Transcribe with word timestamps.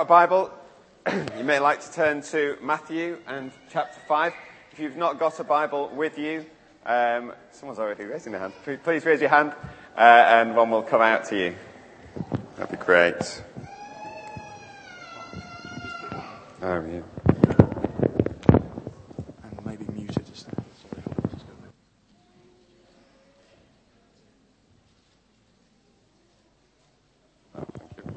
got 0.00 0.06
a 0.06 0.28
Bible, 0.28 0.50
you 1.36 1.44
may 1.44 1.58
like 1.58 1.82
to 1.82 1.92
turn 1.92 2.22
to 2.22 2.56
Matthew 2.62 3.18
and 3.26 3.52
chapter 3.70 4.00
5. 4.08 4.32
If 4.72 4.78
you've 4.78 4.96
not 4.96 5.18
got 5.18 5.38
a 5.40 5.44
Bible 5.44 5.90
with 5.94 6.16
you, 6.16 6.46
um, 6.86 7.34
someone's 7.50 7.78
already 7.78 8.04
raising 8.04 8.32
their 8.32 8.40
hand. 8.40 8.54
Please 8.82 9.04
raise 9.04 9.20
your 9.20 9.28
hand 9.28 9.52
uh, 9.94 10.00
and 10.00 10.56
one 10.56 10.70
will 10.70 10.82
come 10.82 11.02
out 11.02 11.26
to 11.26 11.38
you. 11.38 11.54
That'd 12.56 12.78
be 12.78 12.82
great. 12.82 13.42
Oh, 16.62 16.82
yeah. 16.86 17.02
And 19.42 19.66
maybe 19.66 19.84
mute 19.92 20.16
it 20.16 20.26
just 20.26 20.48
now. 20.48 20.64
Oh, 27.54 27.66
thank 27.78 27.96
you. 27.98 28.10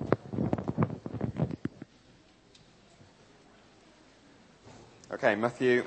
Okay, 5.24 5.36
Matthew, 5.36 5.86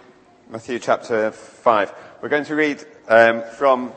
Matthew 0.49 0.79
chapter 0.79 1.31
5. 1.31 1.95
We're 2.23 2.31
going 2.31 2.47
to 2.47 2.55
read 2.55 2.83
um, 3.07 3.43
from 3.59 3.93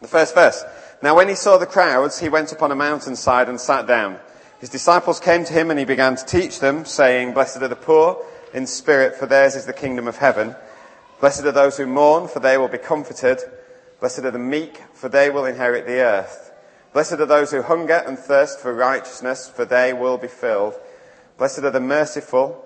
the 0.00 0.08
first 0.08 0.34
verse. 0.34 0.64
Now 1.02 1.14
when 1.14 1.28
he 1.28 1.34
saw 1.34 1.58
the 1.58 1.66
crowds, 1.66 2.18
he 2.18 2.30
went 2.30 2.52
upon 2.52 2.72
a 2.72 2.74
mountainside 2.74 3.50
and 3.50 3.60
sat 3.60 3.86
down. 3.86 4.18
His 4.58 4.70
disciples 4.70 5.20
came 5.20 5.44
to 5.44 5.52
him 5.52 5.68
and 5.70 5.78
he 5.78 5.84
began 5.84 6.16
to 6.16 6.24
teach 6.24 6.58
them, 6.58 6.86
saying, 6.86 7.34
Blessed 7.34 7.60
are 7.60 7.68
the 7.68 7.76
poor 7.76 8.24
in 8.54 8.66
spirit, 8.66 9.16
for 9.16 9.26
theirs 9.26 9.56
is 9.56 9.66
the 9.66 9.74
kingdom 9.74 10.08
of 10.08 10.16
heaven. 10.16 10.56
Blessed 11.20 11.44
are 11.44 11.52
those 11.52 11.76
who 11.76 11.84
mourn, 11.84 12.26
for 12.26 12.40
they 12.40 12.56
will 12.56 12.68
be 12.68 12.78
comforted. 12.78 13.40
Blessed 14.00 14.20
are 14.20 14.30
the 14.30 14.38
meek, 14.38 14.78
for 14.94 15.10
they 15.10 15.28
will 15.28 15.44
inherit 15.44 15.86
the 15.86 16.00
earth. 16.00 16.50
Blessed 16.94 17.20
are 17.20 17.26
those 17.26 17.50
who 17.50 17.60
hunger 17.60 18.02
and 18.06 18.18
thirst 18.18 18.60
for 18.60 18.72
righteousness, 18.72 19.50
for 19.50 19.66
they 19.66 19.92
will 19.92 20.16
be 20.16 20.28
filled. 20.28 20.76
Blessed 21.36 21.58
are 21.58 21.70
the 21.70 21.78
merciful, 21.78 22.65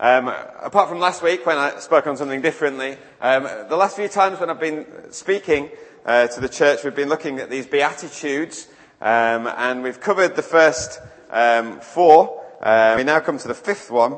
Um, 0.00 0.26
apart 0.60 0.88
from 0.88 0.98
last 0.98 1.22
week 1.22 1.46
when 1.46 1.56
I 1.56 1.78
spoke 1.78 2.08
on 2.08 2.16
something 2.16 2.40
differently, 2.40 2.96
um, 3.20 3.44
the 3.44 3.76
last 3.76 3.94
few 3.94 4.08
times 4.08 4.40
when 4.40 4.50
I've 4.50 4.58
been 4.58 4.86
speaking 5.12 5.70
uh, 6.04 6.26
to 6.26 6.40
the 6.40 6.48
church, 6.48 6.82
we've 6.82 6.96
been 6.96 7.08
looking 7.08 7.38
at 7.38 7.48
these 7.48 7.68
beatitudes, 7.68 8.66
um, 9.00 9.46
and 9.46 9.84
we've 9.84 10.00
covered 10.00 10.34
the 10.34 10.42
first 10.42 11.00
um, 11.30 11.78
four. 11.78 12.44
Uh, 12.60 12.94
we 12.96 13.04
now 13.04 13.20
come 13.20 13.38
to 13.38 13.46
the 13.46 13.54
fifth 13.54 13.88
one, 13.88 14.14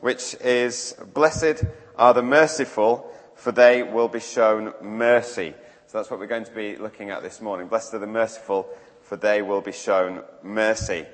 which 0.00 0.36
is 0.42 0.94
"Blessed 1.12 1.64
are 1.96 2.14
the 2.14 2.22
merciful, 2.22 3.12
for 3.34 3.50
they 3.50 3.82
will 3.82 4.08
be 4.08 4.20
shown 4.20 4.74
mercy." 4.80 5.54
So 5.88 5.98
that's 5.98 6.08
what 6.08 6.20
we're 6.20 6.28
going 6.28 6.44
to 6.44 6.54
be 6.54 6.76
looking 6.76 7.10
at 7.10 7.24
this 7.24 7.40
morning. 7.40 7.66
Blessed 7.66 7.94
are 7.94 7.98
the 7.98 8.06
merciful, 8.06 8.68
for 9.02 9.16
they 9.16 9.42
will 9.42 9.60
be 9.60 9.72
shown 9.72 10.22
mercy. 10.44 11.04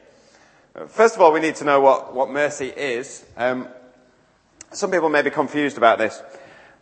First 0.89 1.17
of 1.17 1.23
all, 1.23 1.33
we 1.33 1.41
need 1.41 1.57
to 1.57 1.65
know 1.65 1.81
what, 1.81 2.15
what 2.15 2.31
mercy 2.31 2.69
is. 2.69 3.25
Um, 3.39 3.69
some 4.73 4.91
people 4.91 5.09
may 5.09 5.23
be 5.23 5.31
confused 5.31 5.77
about 5.77 5.99
this. 5.99 6.23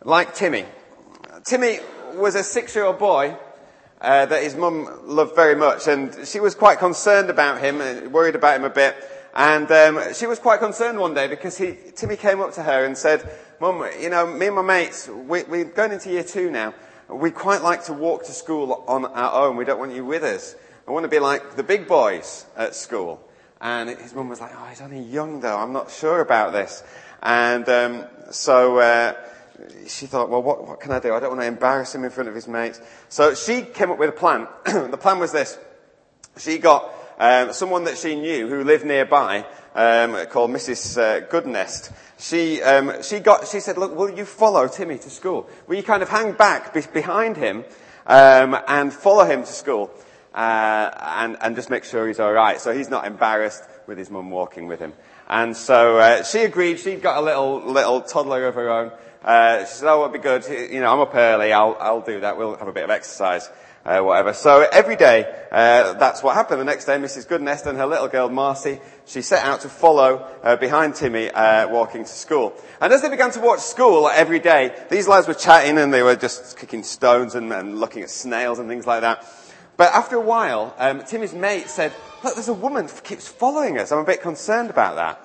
Like 0.03 0.33
Timmy. 0.33 0.65
Timmy 1.43 1.79
was 2.13 2.35
a 2.35 2.43
six-year-old 2.43 2.99
boy 2.99 3.37
uh, 4.01 4.25
that 4.25 4.43
his 4.43 4.55
mum 4.55 4.89
loved 5.03 5.35
very 5.35 5.55
much, 5.55 5.87
and 5.87 6.27
she 6.27 6.39
was 6.39 6.55
quite 6.55 6.79
concerned 6.79 7.29
about 7.29 7.61
him, 7.61 7.81
and 7.81 8.11
worried 8.11 8.35
about 8.35 8.57
him 8.57 8.63
a 8.63 8.69
bit. 8.69 8.95
And 9.33 9.71
um, 9.71 10.13
she 10.13 10.25
was 10.25 10.39
quite 10.39 10.59
concerned 10.59 10.99
one 10.99 11.13
day 11.13 11.27
because 11.27 11.57
he, 11.57 11.77
Timmy 11.95 12.17
came 12.17 12.41
up 12.41 12.53
to 12.53 12.63
her 12.63 12.83
and 12.83 12.97
said, 12.97 13.29
"Mum, 13.59 13.87
you 13.99 14.09
know, 14.09 14.27
me 14.27 14.47
and 14.47 14.55
my 14.55 14.61
mates, 14.61 15.07
we, 15.07 15.43
we're 15.43 15.65
going 15.65 15.91
into 15.91 16.09
year 16.09 16.23
two 16.23 16.51
now. 16.51 16.73
We 17.07 17.31
quite 17.31 17.61
like 17.61 17.85
to 17.85 17.93
walk 17.93 18.25
to 18.25 18.31
school 18.31 18.83
on 18.87 19.05
our 19.05 19.47
own. 19.47 19.55
We 19.55 19.65
don't 19.65 19.79
want 19.79 19.93
you 19.93 20.03
with 20.03 20.23
us. 20.23 20.55
I 20.87 20.91
want 20.91 21.03
to 21.03 21.09
be 21.09 21.19
like 21.19 21.55
the 21.55 21.63
big 21.63 21.87
boys 21.87 22.45
at 22.57 22.75
school." 22.75 23.21
And 23.61 23.89
his 23.89 24.15
mum 24.15 24.27
was 24.27 24.41
like, 24.41 24.51
"Oh, 24.55 24.65
he's 24.65 24.81
only 24.81 25.01
young 25.01 25.39
though. 25.39 25.57
I'm 25.57 25.71
not 25.71 25.91
sure 25.91 26.19
about 26.19 26.51
this." 26.51 26.83
And 27.21 27.67
um, 27.69 28.05
so 28.31 28.77
uh, 28.79 29.13
she 29.87 30.05
thought, 30.07 30.29
well, 30.29 30.41
what, 30.41 30.67
what, 30.67 30.79
can 30.79 30.91
I 30.91 30.99
do? 30.99 31.13
I 31.13 31.19
don't 31.19 31.29
want 31.29 31.41
to 31.41 31.47
embarrass 31.47 31.93
him 31.93 32.03
in 32.03 32.09
front 32.09 32.29
of 32.29 32.35
his 32.35 32.47
mates. 32.47 32.81
So 33.09 33.35
she 33.35 33.61
came 33.61 33.91
up 33.91 33.99
with 33.99 34.09
a 34.09 34.13
plan. 34.13 34.47
the 34.65 34.97
plan 34.97 35.19
was 35.19 35.31
this. 35.31 35.57
She 36.37 36.57
got 36.57 36.91
um, 37.19 37.53
someone 37.53 37.83
that 37.83 37.97
she 37.97 38.15
knew 38.15 38.47
who 38.47 38.63
lived 38.63 38.85
nearby 38.85 39.45
um, 39.75 40.25
called 40.27 40.51
Mrs. 40.51 40.97
Uh, 40.97 41.27
Goodness. 41.27 41.91
She, 42.17 42.61
um, 42.61 43.03
she, 43.03 43.19
got, 43.19 43.47
she 43.47 43.59
said, 43.59 43.77
look, 43.77 43.95
will 43.95 44.09
you 44.09 44.25
follow 44.25 44.67
Timmy 44.67 44.97
to 44.99 45.09
school? 45.09 45.49
Will 45.67 45.75
you 45.75 45.83
kind 45.83 46.03
of 46.03 46.09
hang 46.09 46.33
back 46.33 46.73
be- 46.73 46.81
behind 46.93 47.37
him 47.37 47.63
um, 48.05 48.57
and 48.67 48.93
follow 48.93 49.25
him 49.25 49.41
to 49.41 49.51
school? 49.51 49.91
Uh, 50.33 50.89
and, 51.17 51.37
and 51.41 51.55
just 51.55 51.69
make 51.69 51.83
sure 51.83 52.07
he's 52.07 52.19
all 52.19 52.31
right. 52.31 52.59
So 52.61 52.73
he's 52.73 52.89
not 52.89 53.05
embarrassed 53.05 53.63
with 53.85 53.97
his 53.97 54.09
mum 54.09 54.29
walking 54.29 54.67
with 54.67 54.79
him. 54.79 54.93
And 55.31 55.55
so 55.55 55.97
uh, 55.97 56.23
she 56.23 56.39
agreed. 56.39 56.77
She'd 56.77 57.01
got 57.01 57.17
a 57.17 57.21
little 57.21 57.61
little 57.61 58.01
toddler 58.01 58.47
of 58.47 58.55
her 58.55 58.69
own. 58.69 58.91
Uh, 59.23 59.59
she 59.59 59.75
said, 59.75 59.89
"Oh, 59.89 60.01
it'd 60.01 60.11
be 60.11 60.19
good. 60.19 60.45
You 60.73 60.81
know, 60.81 60.91
I'm 60.91 60.99
up 60.99 61.15
early. 61.15 61.53
I'll 61.53 61.77
I'll 61.79 62.01
do 62.01 62.19
that. 62.19 62.37
We'll 62.37 62.57
have 62.57 62.67
a 62.67 62.73
bit 62.73 62.83
of 62.83 62.89
exercise, 62.89 63.49
uh, 63.85 64.01
whatever." 64.01 64.33
So 64.33 64.67
every 64.69 64.97
day, 64.97 65.23
uh, 65.49 65.93
that's 65.93 66.21
what 66.21 66.35
happened. 66.35 66.59
The 66.59 66.65
next 66.65 66.83
day, 66.83 66.97
Mrs. 66.97 67.29
Goodness 67.29 67.65
and 67.65 67.77
her 67.77 67.85
little 67.85 68.09
girl 68.09 68.27
Marcy, 68.27 68.81
she 69.05 69.21
set 69.21 69.45
out 69.45 69.61
to 69.61 69.69
follow 69.69 70.27
uh, 70.43 70.57
behind 70.57 70.95
Timmy 70.95 71.29
uh, 71.29 71.69
walking 71.69 72.03
to 72.03 72.11
school. 72.11 72.53
And 72.81 72.91
as 72.91 73.01
they 73.01 73.09
began 73.09 73.31
to 73.31 73.39
watch 73.39 73.61
school 73.61 74.09
every 74.09 74.39
day, 74.39 74.75
these 74.89 75.07
lads 75.07 75.29
were 75.29 75.33
chatting 75.33 75.77
and 75.77 75.93
they 75.93 76.03
were 76.03 76.17
just 76.17 76.57
kicking 76.57 76.83
stones 76.83 77.35
and, 77.35 77.53
and 77.53 77.79
looking 77.79 78.03
at 78.03 78.09
snails 78.09 78.59
and 78.59 78.67
things 78.67 78.85
like 78.85 78.99
that. 79.01 79.25
But 79.81 79.95
after 79.95 80.15
a 80.15 80.21
while, 80.21 80.75
um, 80.77 81.03
Timmy's 81.05 81.33
mate 81.33 81.67
said, 81.67 81.91
look, 82.23 82.35
there's 82.35 82.49
a 82.49 82.53
woman 82.53 82.87
who 82.87 83.01
keeps 83.01 83.27
following 83.27 83.79
us. 83.79 83.91
I'm 83.91 83.97
a 83.97 84.03
bit 84.03 84.21
concerned 84.21 84.69
about 84.69 84.95
that. 84.97 85.19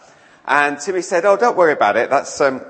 And 0.47 0.81
Timmy 0.81 1.03
said, 1.03 1.27
oh, 1.27 1.37
don't 1.37 1.59
worry 1.59 1.75
about 1.75 1.99
it. 1.99 2.09
That's, 2.09 2.41
um, 2.41 2.65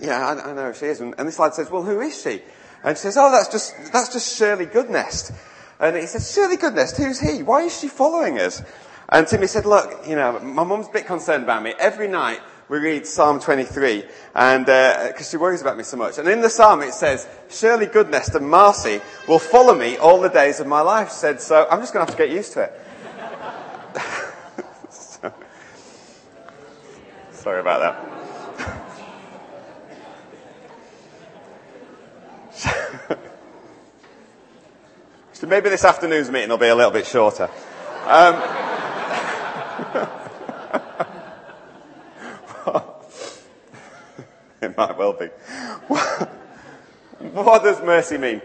yeah, 0.00 0.26
I, 0.26 0.50
I 0.50 0.54
know 0.54 0.72
she 0.72 0.86
is. 0.86 1.02
And, 1.02 1.14
and, 1.18 1.28
this 1.28 1.38
lad 1.38 1.52
says, 1.52 1.70
well, 1.70 1.82
who 1.82 2.00
is 2.00 2.22
she? 2.22 2.40
And 2.82 2.96
she 2.96 3.02
says, 3.02 3.18
oh, 3.18 3.30
that's 3.30 3.48
just, 3.48 3.74
that's 3.92 4.14
just 4.14 4.38
Shirley 4.38 4.64
Goodness. 4.64 5.30
And 5.78 5.94
he 5.94 6.06
says, 6.06 6.32
Shirley 6.32 6.56
Goodness, 6.56 6.96
who's 6.96 7.20
he? 7.20 7.42
Why 7.42 7.64
is 7.64 7.78
she 7.78 7.88
following 7.88 8.38
us? 8.38 8.62
And 9.10 9.26
Timmy 9.26 9.46
said, 9.46 9.66
look, 9.66 10.08
you 10.08 10.16
know, 10.16 10.40
my 10.40 10.64
mum's 10.64 10.88
a 10.88 10.90
bit 10.90 11.04
concerned 11.04 11.44
about 11.44 11.62
me. 11.62 11.74
Every 11.78 12.08
night 12.08 12.40
we 12.68 12.78
read 12.78 13.06
Psalm 13.06 13.40
23, 13.40 14.04
and 14.34 14.64
because 14.64 15.20
uh, 15.20 15.30
she 15.30 15.36
worries 15.36 15.60
about 15.60 15.76
me 15.76 15.84
so 15.84 15.96
much. 15.96 16.18
And 16.18 16.28
in 16.28 16.40
the 16.40 16.48
psalm 16.48 16.82
it 16.82 16.94
says, 16.94 17.26
"Shirley 17.50 17.86
goodness 17.86 18.28
and 18.34 18.48
mercy 18.48 19.00
will 19.28 19.38
follow 19.38 19.74
me 19.74 19.96
all 19.96 20.20
the 20.20 20.30
days 20.30 20.60
of 20.60 20.66
my 20.66 20.80
life." 20.80 21.10
She 21.10 21.16
said, 21.16 21.40
"So 21.40 21.66
I'm 21.70 21.80
just 21.80 21.92
going 21.92 22.06
to 22.06 22.10
have 22.10 22.18
to 22.18 22.26
get 22.26 22.34
used 22.34 22.52
to 22.54 22.62
it." 22.62 22.72
so, 24.90 25.32
sorry 27.32 27.60
about 27.60 27.80
that. 27.80 28.10
so 35.32 35.46
maybe 35.46 35.68
this 35.68 35.84
afternoon's 35.84 36.30
meeting 36.30 36.48
will 36.48 36.56
be 36.56 36.68
a 36.68 36.74
little 36.74 36.92
bit 36.92 37.06
shorter. 37.06 37.50
Um, 38.06 38.63
it 44.64 44.76
might 44.76 44.96
well 44.96 45.12
be. 45.12 45.26
what 47.18 47.62
does 47.62 47.80
mercy 47.82 48.18
mean? 48.18 48.42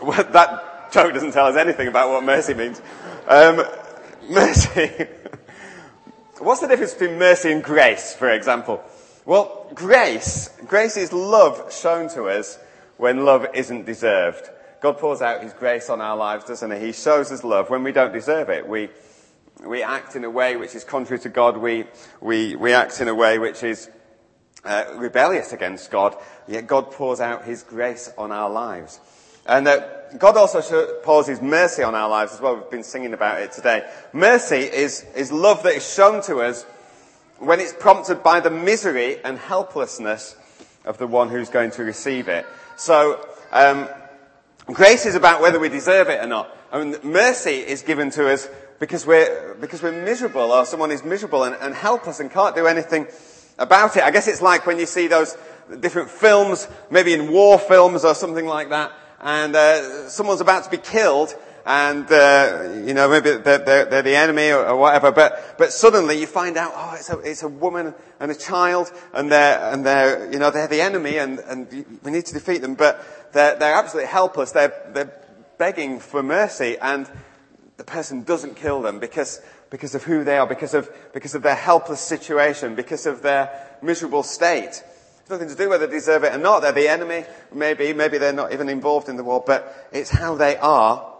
Well, 0.00 0.24
that 0.24 0.92
joke 0.92 1.12
doesn't 1.12 1.32
tell 1.32 1.46
us 1.46 1.56
anything 1.56 1.88
about 1.88 2.10
what 2.10 2.24
mercy 2.24 2.54
means. 2.54 2.80
Um, 3.26 3.62
mercy. 4.28 5.06
What's 6.38 6.60
the 6.60 6.68
difference 6.68 6.92
between 6.92 7.18
mercy 7.18 7.50
and 7.50 7.64
grace, 7.64 8.14
for 8.14 8.30
example? 8.30 8.82
Well, 9.24 9.70
grace, 9.74 10.50
grace 10.66 10.96
is 10.96 11.12
love 11.12 11.72
shown 11.72 12.08
to 12.10 12.24
us 12.24 12.58
when 12.98 13.24
love 13.24 13.46
isn't 13.54 13.86
deserved. 13.86 14.50
God 14.80 14.98
pours 14.98 15.22
out 15.22 15.42
His 15.42 15.54
grace 15.54 15.88
on 15.88 16.00
our 16.00 16.16
lives, 16.16 16.44
doesn't 16.44 16.70
He? 16.70 16.86
He 16.86 16.92
shows 16.92 17.32
us 17.32 17.42
love 17.42 17.70
when 17.70 17.82
we 17.82 17.92
don't 17.92 18.12
deserve 18.12 18.50
it. 18.50 18.68
We, 18.68 18.90
we 19.64 19.82
act 19.82 20.14
in 20.14 20.24
a 20.24 20.30
way 20.30 20.56
which 20.56 20.74
is 20.74 20.84
contrary 20.84 21.20
to 21.20 21.28
God. 21.28 21.56
We, 21.56 21.86
we, 22.20 22.54
we 22.54 22.72
act 22.72 23.00
in 23.00 23.08
a 23.08 23.14
way 23.14 23.38
which 23.38 23.62
is 23.62 23.90
uh, 24.66 24.94
rebellious 24.96 25.52
against 25.52 25.90
God, 25.90 26.16
yet 26.46 26.66
God 26.66 26.90
pours 26.90 27.20
out 27.20 27.44
His 27.44 27.62
grace 27.62 28.12
on 28.18 28.32
our 28.32 28.50
lives. 28.50 29.00
And 29.46 29.66
uh, 29.68 29.86
God 30.18 30.36
also 30.36 31.00
pours 31.02 31.26
His 31.26 31.40
mercy 31.40 31.82
on 31.82 31.94
our 31.94 32.08
lives 32.08 32.32
as 32.34 32.40
well. 32.40 32.56
We've 32.56 32.70
been 32.70 32.82
singing 32.82 33.14
about 33.14 33.40
it 33.40 33.52
today. 33.52 33.88
Mercy 34.12 34.56
is, 34.58 35.04
is 35.14 35.30
love 35.30 35.62
that 35.62 35.74
is 35.74 35.88
shown 35.88 36.22
to 36.24 36.40
us 36.40 36.64
when 37.38 37.60
it's 37.60 37.72
prompted 37.72 38.22
by 38.22 38.40
the 38.40 38.50
misery 38.50 39.22
and 39.24 39.38
helplessness 39.38 40.36
of 40.84 40.98
the 40.98 41.06
one 41.06 41.28
who's 41.28 41.48
going 41.48 41.70
to 41.72 41.84
receive 41.84 42.28
it. 42.28 42.46
So, 42.76 43.24
um, 43.52 43.88
grace 44.66 45.06
is 45.06 45.14
about 45.14 45.40
whether 45.40 45.58
we 45.58 45.68
deserve 45.68 46.08
it 46.08 46.22
or 46.22 46.26
not. 46.26 46.56
I 46.72 46.82
mean, 46.82 46.96
mercy 47.02 47.56
is 47.56 47.82
given 47.82 48.10
to 48.10 48.32
us 48.32 48.48
because 48.78 49.06
we're, 49.06 49.54
because 49.60 49.82
we're 49.82 50.04
miserable 50.04 50.52
or 50.52 50.64
someone 50.64 50.90
is 50.90 51.04
miserable 51.04 51.44
and, 51.44 51.56
and 51.60 51.74
helpless 51.74 52.20
and 52.20 52.30
can't 52.30 52.54
do 52.54 52.66
anything 52.66 53.06
about 53.58 53.96
it. 53.96 54.02
I 54.02 54.10
guess 54.10 54.28
it's 54.28 54.42
like 54.42 54.66
when 54.66 54.78
you 54.78 54.86
see 54.86 55.06
those 55.06 55.36
different 55.80 56.10
films, 56.10 56.68
maybe 56.90 57.12
in 57.12 57.30
war 57.30 57.58
films 57.58 58.04
or 58.04 58.14
something 58.14 58.46
like 58.46 58.70
that, 58.70 58.92
and 59.20 59.54
uh, 59.56 60.08
someone's 60.08 60.40
about 60.40 60.64
to 60.64 60.70
be 60.70 60.78
killed, 60.78 61.34
and 61.64 62.10
uh, 62.10 62.68
you 62.84 62.94
know 62.94 63.08
maybe 63.08 63.30
they're, 63.36 63.58
they're, 63.58 63.84
they're 63.86 64.02
the 64.02 64.14
enemy 64.14 64.50
or, 64.50 64.64
or, 64.66 64.76
whatever, 64.76 65.10
but 65.10 65.56
but 65.58 65.72
suddenly 65.72 66.20
you 66.20 66.26
find 66.26 66.56
out, 66.56 66.72
oh, 66.74 66.94
it's 66.96 67.10
a 67.10 67.18
it's 67.20 67.42
a 67.42 67.48
woman 67.48 67.94
and 68.20 68.30
a 68.30 68.34
child, 68.34 68.92
and 69.12 69.30
they're 69.30 69.72
and 69.72 69.84
they're 69.84 70.32
you 70.32 70.38
know 70.38 70.50
they're 70.50 70.68
the 70.68 70.80
enemy, 70.80 71.18
and 71.18 71.38
and 71.40 72.00
we 72.02 72.10
need 72.10 72.26
to 72.26 72.34
defeat 72.34 72.62
them, 72.62 72.74
but 72.74 73.04
they're 73.32 73.56
they're 73.56 73.74
absolutely 73.74 74.10
helpless. 74.10 74.52
They're 74.52 74.90
they're 74.92 75.12
begging 75.58 75.98
for 75.98 76.22
mercy, 76.22 76.76
and 76.80 77.10
the 77.76 77.84
person 77.84 78.22
doesn't 78.22 78.56
kill 78.56 78.82
them 78.82 78.98
because 78.98 79.40
because 79.70 79.94
of 79.94 80.04
who 80.04 80.24
they 80.24 80.38
are, 80.38 80.46
because 80.46 80.74
of 80.74 80.88
because 81.12 81.34
of 81.34 81.42
their 81.42 81.54
helpless 81.54 82.00
situation, 82.00 82.74
because 82.74 83.06
of 83.06 83.22
their 83.22 83.50
miserable 83.82 84.22
state. 84.22 84.82
It's 85.26 85.30
nothing 85.30 85.48
to 85.48 85.56
do 85.56 85.68
whether 85.68 85.88
they 85.88 85.92
deserve 85.92 86.22
it 86.22 86.32
or 86.34 86.38
not. 86.38 86.60
They're 86.60 86.70
the 86.70 86.86
enemy. 86.88 87.24
Maybe, 87.52 87.92
maybe 87.92 88.18
they're 88.18 88.32
not 88.32 88.52
even 88.52 88.68
involved 88.68 89.08
in 89.08 89.16
the 89.16 89.24
war, 89.24 89.42
but 89.44 89.88
it's 89.92 90.10
how 90.10 90.36
they 90.36 90.56
are. 90.56 91.12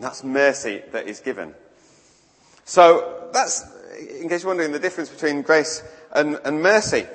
That's 0.00 0.24
mercy 0.24 0.82
that 0.90 1.06
is 1.06 1.20
given. 1.20 1.54
So 2.64 3.28
that's, 3.32 3.64
in 4.00 4.28
case 4.28 4.42
you're 4.42 4.50
wondering, 4.50 4.72
the 4.72 4.80
difference 4.80 5.10
between 5.10 5.42
grace 5.42 5.82
and, 6.12 6.40
and 6.44 6.60
mercy. 6.60 7.06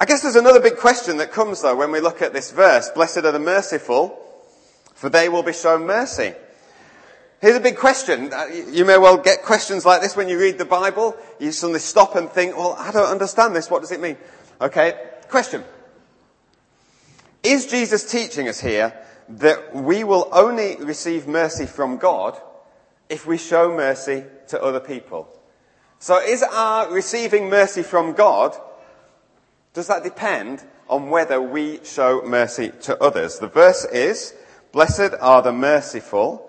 I 0.00 0.06
guess 0.06 0.22
there's 0.22 0.36
another 0.36 0.60
big 0.60 0.76
question 0.76 1.18
that 1.18 1.32
comes 1.32 1.62
though 1.62 1.76
when 1.76 1.92
we 1.92 2.00
look 2.00 2.22
at 2.22 2.32
this 2.32 2.50
verse. 2.50 2.88
Blessed 2.90 3.18
are 3.18 3.32
the 3.32 3.38
merciful, 3.38 4.18
for 4.94 5.08
they 5.08 5.28
will 5.28 5.42
be 5.42 5.52
shown 5.52 5.86
mercy. 5.86 6.34
Here's 7.40 7.56
a 7.56 7.60
big 7.60 7.76
question. 7.76 8.32
Uh, 8.32 8.46
you 8.46 8.84
may 8.84 8.98
well 8.98 9.16
get 9.16 9.42
questions 9.42 9.86
like 9.86 10.00
this 10.00 10.16
when 10.16 10.28
you 10.28 10.40
read 10.40 10.58
the 10.58 10.64
Bible. 10.64 11.16
You 11.38 11.52
suddenly 11.52 11.78
stop 11.78 12.16
and 12.16 12.28
think, 12.28 12.56
well, 12.56 12.74
I 12.76 12.90
don't 12.90 13.08
understand 13.08 13.54
this. 13.54 13.70
What 13.70 13.80
does 13.80 13.92
it 13.92 14.00
mean? 14.00 14.16
Okay. 14.60 14.94
Question. 15.28 15.62
Is 17.44 17.66
Jesus 17.66 18.10
teaching 18.10 18.48
us 18.48 18.60
here 18.60 18.92
that 19.28 19.72
we 19.72 20.02
will 20.02 20.28
only 20.32 20.76
receive 20.76 21.28
mercy 21.28 21.66
from 21.66 21.96
God 21.98 22.36
if 23.08 23.24
we 23.24 23.38
show 23.38 23.72
mercy 23.72 24.24
to 24.48 24.60
other 24.60 24.80
people? 24.80 25.28
So 26.00 26.20
is 26.20 26.42
our 26.42 26.90
receiving 26.90 27.48
mercy 27.48 27.82
from 27.82 28.14
God, 28.14 28.56
does 29.74 29.86
that 29.86 30.02
depend 30.02 30.64
on 30.88 31.10
whether 31.10 31.40
we 31.40 31.84
show 31.84 32.22
mercy 32.24 32.72
to 32.82 33.00
others? 33.00 33.38
The 33.38 33.48
verse 33.48 33.84
is, 33.84 34.34
Blessed 34.72 35.14
are 35.20 35.42
the 35.42 35.52
merciful, 35.52 36.47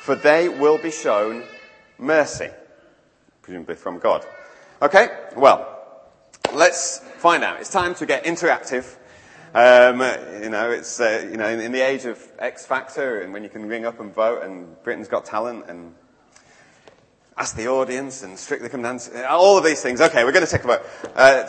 for 0.00 0.14
they 0.14 0.48
will 0.48 0.78
be 0.78 0.90
shown 0.90 1.44
mercy. 1.98 2.48
Presumably 3.42 3.74
from 3.74 3.98
God. 3.98 4.24
Okay, 4.80 5.08
well, 5.36 6.02
let's 6.54 7.00
find 7.18 7.44
out. 7.44 7.60
It's 7.60 7.70
time 7.70 7.94
to 7.96 8.06
get 8.06 8.24
interactive. 8.24 8.96
Um, 9.52 10.00
you 10.42 10.48
know, 10.48 10.70
it's 10.70 11.00
uh, 11.00 11.28
you 11.30 11.36
know 11.36 11.48
in, 11.48 11.60
in, 11.60 11.72
the 11.72 11.80
age 11.82 12.06
of 12.06 12.18
X 12.38 12.64
Factor 12.64 13.20
and 13.20 13.32
when 13.32 13.42
you 13.42 13.48
can 13.50 13.68
ring 13.68 13.84
up 13.84 14.00
and 14.00 14.14
vote 14.14 14.42
and 14.42 14.80
Britain's 14.84 15.08
Got 15.08 15.24
Talent 15.24 15.64
and 15.68 15.94
ask 17.36 17.56
the 17.56 17.68
audience 17.68 18.22
and 18.22 18.38
Strictly 18.38 18.68
Come 18.68 18.82
Dance, 18.82 19.10
all 19.28 19.58
of 19.58 19.64
these 19.64 19.82
things. 19.82 20.00
Okay, 20.00 20.24
we're 20.24 20.32
going 20.32 20.46
to 20.46 20.50
take 20.50 20.64
a 20.64 20.66
vote. 20.66 20.82
Uh, 21.14 21.42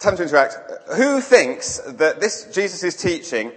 time 0.00 0.16
to 0.16 0.22
interact. 0.22 0.56
Who 0.96 1.20
thinks 1.20 1.78
that 1.78 2.20
this 2.20 2.50
Jesus 2.52 2.96
teaching 2.96 3.52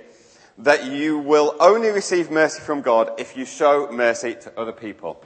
that 0.58 0.86
you 0.86 1.18
will 1.18 1.56
only 1.60 1.90
receive 1.90 2.30
mercy 2.30 2.62
from 2.62 2.82
God 2.82 3.12
if 3.20 3.36
you 3.36 3.46
show 3.46 3.92
mercy 3.92 4.36
to 4.42 4.60
other 4.60 4.72
people? 4.72 5.24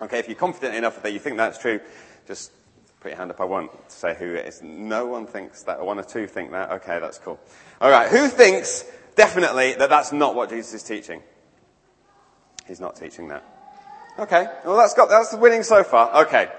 Okay, 0.00 0.18
if 0.18 0.28
you're 0.28 0.36
confident 0.36 0.74
enough 0.74 1.02
that 1.02 1.12
you 1.12 1.18
think 1.18 1.36
that's 1.36 1.58
true, 1.58 1.80
just 2.26 2.50
Put 3.04 3.10
your 3.10 3.18
hand 3.18 3.32
up. 3.32 3.40
I 3.42 3.44
won't 3.44 3.70
say 3.88 4.14
who 4.14 4.32
it 4.32 4.46
is. 4.46 4.62
No 4.62 5.04
one 5.04 5.26
thinks 5.26 5.62
that. 5.64 5.84
One 5.84 5.98
or 5.98 6.04
two 6.04 6.26
think 6.26 6.52
that. 6.52 6.70
Okay, 6.70 6.98
that's 7.00 7.18
cool. 7.18 7.38
All 7.78 7.90
right. 7.90 8.08
Who 8.08 8.28
thinks 8.28 8.82
definitely 9.14 9.74
that 9.74 9.90
that's 9.90 10.10
not 10.10 10.34
what 10.34 10.48
Jesus 10.48 10.72
is 10.72 10.82
teaching? 10.84 11.22
He's 12.66 12.80
not 12.80 12.96
teaching 12.96 13.28
that. 13.28 13.44
Okay. 14.18 14.46
Well, 14.64 14.78
that's 14.78 14.94
got, 14.94 15.10
that's 15.10 15.28
the 15.28 15.36
winning 15.36 15.64
so 15.64 15.84
far. 15.84 16.24
Okay. 16.24 16.50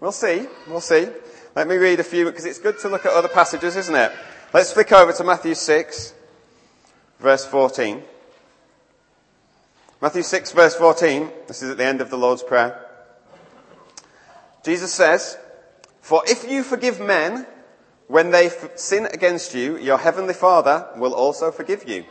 We'll 0.00 0.10
see. 0.10 0.48
We'll 0.66 0.80
see. 0.80 1.06
Let 1.54 1.68
me 1.68 1.76
read 1.76 2.00
a 2.00 2.04
few 2.04 2.24
because 2.24 2.46
it's 2.46 2.58
good 2.58 2.80
to 2.80 2.88
look 2.88 3.06
at 3.06 3.12
other 3.12 3.28
passages, 3.28 3.76
isn't 3.76 3.94
it? 3.94 4.10
Let's 4.52 4.72
flick 4.72 4.90
over 4.90 5.12
to 5.12 5.22
Matthew 5.22 5.54
6, 5.54 6.14
verse 7.18 7.46
14. 7.46 8.02
Matthew 10.00 10.22
6, 10.22 10.52
verse 10.52 10.74
14. 10.76 11.30
This 11.46 11.62
is 11.62 11.70
at 11.70 11.76
the 11.78 11.84
end 11.84 12.00
of 12.00 12.10
the 12.10 12.18
Lord's 12.18 12.42
Prayer. 12.42 12.82
Jesus 14.64 14.92
says, 14.92 15.38
for 16.00 16.22
if 16.26 16.48
you 16.48 16.62
forgive 16.62 17.00
men 17.00 17.46
when 18.06 18.30
they 18.30 18.46
f- 18.46 18.78
sin 18.78 19.06
against 19.06 19.54
you, 19.54 19.76
your 19.76 19.98
heavenly 19.98 20.34
Father 20.34 20.86
will 20.96 21.14
also 21.14 21.50
forgive 21.50 21.88
you. 21.88 22.04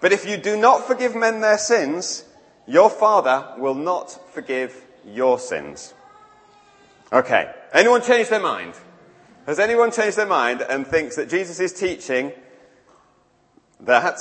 But 0.00 0.12
if 0.12 0.26
you 0.26 0.36
do 0.36 0.56
not 0.56 0.86
forgive 0.86 1.16
men 1.16 1.40
their 1.40 1.58
sins, 1.58 2.24
your 2.66 2.90
Father 2.90 3.54
will 3.58 3.74
not 3.74 4.32
forgive 4.32 4.84
your 5.04 5.38
sins. 5.38 5.94
Okay. 7.12 7.52
Anyone 7.72 8.02
change 8.02 8.28
their 8.28 8.40
mind? 8.40 8.74
Has 9.46 9.58
anyone 9.58 9.90
changed 9.90 10.16
their 10.16 10.26
mind 10.26 10.60
and 10.62 10.86
thinks 10.86 11.16
that 11.16 11.28
Jesus 11.28 11.58
is 11.58 11.72
teaching 11.72 12.32
that 13.82 14.18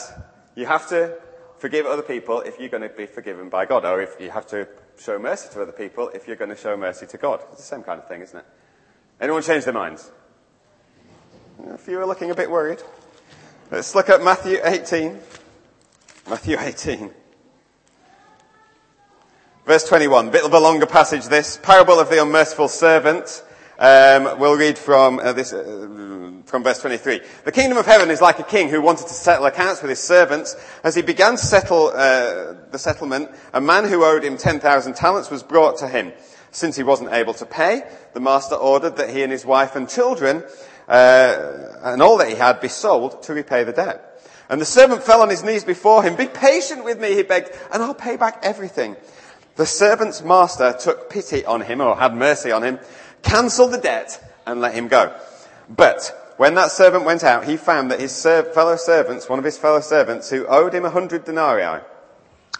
you 0.55 0.65
have 0.65 0.87
to 0.89 1.17
forgive 1.57 1.85
other 1.85 2.01
people 2.01 2.41
if 2.41 2.59
you're 2.59 2.69
going 2.69 2.83
to 2.83 2.89
be 2.89 3.05
forgiven 3.05 3.49
by 3.49 3.65
God, 3.65 3.85
or 3.85 4.01
if 4.01 4.19
you 4.19 4.29
have 4.31 4.47
to 4.47 4.67
show 4.99 5.17
mercy 5.19 5.49
to 5.53 5.61
other 5.61 5.71
people 5.71 6.09
if 6.09 6.27
you're 6.27 6.35
going 6.35 6.49
to 6.49 6.55
show 6.55 6.75
mercy 6.75 7.05
to 7.07 7.17
God? 7.17 7.41
It's 7.51 7.61
the 7.61 7.75
same 7.75 7.83
kind 7.83 7.99
of 7.99 8.07
thing, 8.07 8.21
isn't 8.21 8.37
it? 8.37 8.45
Anyone 9.19 9.43
change 9.43 9.65
their 9.65 9.73
minds? 9.73 10.11
A 11.67 11.77
few 11.77 11.99
are 11.99 12.05
looking 12.07 12.31
a 12.31 12.35
bit 12.35 12.49
worried. 12.49 12.81
Let's 13.69 13.93
look 13.93 14.09
at 14.09 14.23
Matthew 14.23 14.57
18. 14.63 15.19
Matthew 16.27 16.57
18. 16.59 17.11
Verse 19.65 19.87
21. 19.87 20.31
Bit 20.31 20.43
of 20.43 20.53
a 20.53 20.59
longer 20.59 20.87
passage 20.87 21.27
this. 21.27 21.57
Parable 21.57 21.99
of 21.99 22.09
the 22.09 22.21
unmerciful 22.21 22.67
servant. 22.67 23.43
Um, 23.81 24.37
we'll 24.37 24.57
read 24.57 24.77
from 24.77 25.17
uh, 25.17 25.33
this, 25.33 25.51
uh, 25.53 25.63
from 26.45 26.63
verse 26.63 26.79
23. 26.81 27.19
The 27.45 27.51
kingdom 27.51 27.79
of 27.79 27.87
heaven 27.87 28.11
is 28.11 28.21
like 28.21 28.37
a 28.37 28.43
king 28.43 28.69
who 28.69 28.79
wanted 28.79 29.07
to 29.07 29.13
settle 29.15 29.47
accounts 29.47 29.81
with 29.81 29.89
his 29.89 29.97
servants. 29.97 30.55
As 30.83 30.93
he 30.93 31.01
began 31.01 31.31
to 31.31 31.43
settle 31.43 31.87
uh, 31.87 32.53
the 32.69 32.77
settlement, 32.77 33.31
a 33.53 33.59
man 33.59 33.85
who 33.85 34.03
owed 34.05 34.23
him 34.23 34.37
10,000 34.37 34.95
talents 34.95 35.31
was 35.31 35.41
brought 35.41 35.79
to 35.79 35.87
him. 35.87 36.13
Since 36.51 36.75
he 36.75 36.83
wasn't 36.83 37.11
able 37.11 37.33
to 37.33 37.45
pay, 37.47 37.81
the 38.13 38.19
master 38.19 38.53
ordered 38.53 38.97
that 38.97 39.09
he 39.09 39.23
and 39.23 39.31
his 39.31 39.47
wife 39.47 39.75
and 39.75 39.89
children 39.89 40.43
uh, 40.87 41.79
and 41.81 42.03
all 42.03 42.19
that 42.19 42.29
he 42.29 42.35
had 42.35 42.61
be 42.61 42.67
sold 42.67 43.23
to 43.23 43.33
repay 43.33 43.63
the 43.63 43.73
debt. 43.73 44.23
And 44.47 44.61
the 44.61 44.65
servant 44.65 45.01
fell 45.01 45.23
on 45.23 45.29
his 45.31 45.43
knees 45.43 45.63
before 45.63 46.03
him. 46.03 46.15
Be 46.15 46.27
patient 46.27 46.83
with 46.83 47.01
me, 47.01 47.15
he 47.15 47.23
begged, 47.23 47.49
and 47.73 47.81
I'll 47.81 47.95
pay 47.95 48.15
back 48.15 48.41
everything. 48.43 48.95
The 49.55 49.65
servant's 49.65 50.23
master 50.23 50.73
took 50.79 51.09
pity 51.09 51.45
on 51.45 51.61
him, 51.61 51.81
or 51.81 51.95
had 51.95 52.15
mercy 52.15 52.51
on 52.51 52.63
him, 52.63 52.79
cancelled 53.23 53.71
the 53.71 53.77
debt, 53.77 54.23
and 54.45 54.61
let 54.61 54.73
him 54.73 54.87
go. 54.87 55.15
But 55.69 56.33
when 56.37 56.55
that 56.55 56.71
servant 56.71 57.05
went 57.05 57.23
out, 57.23 57.45
he 57.45 57.57
found 57.57 57.91
that 57.91 57.99
his 57.99 58.21
fellow 58.21 58.75
servants, 58.75 59.29
one 59.29 59.39
of 59.39 59.45
his 59.45 59.57
fellow 59.57 59.81
servants, 59.81 60.29
who 60.29 60.45
owed 60.47 60.73
him 60.73 60.85
a 60.85 60.89
hundred 60.89 61.25
denarii, 61.25 61.81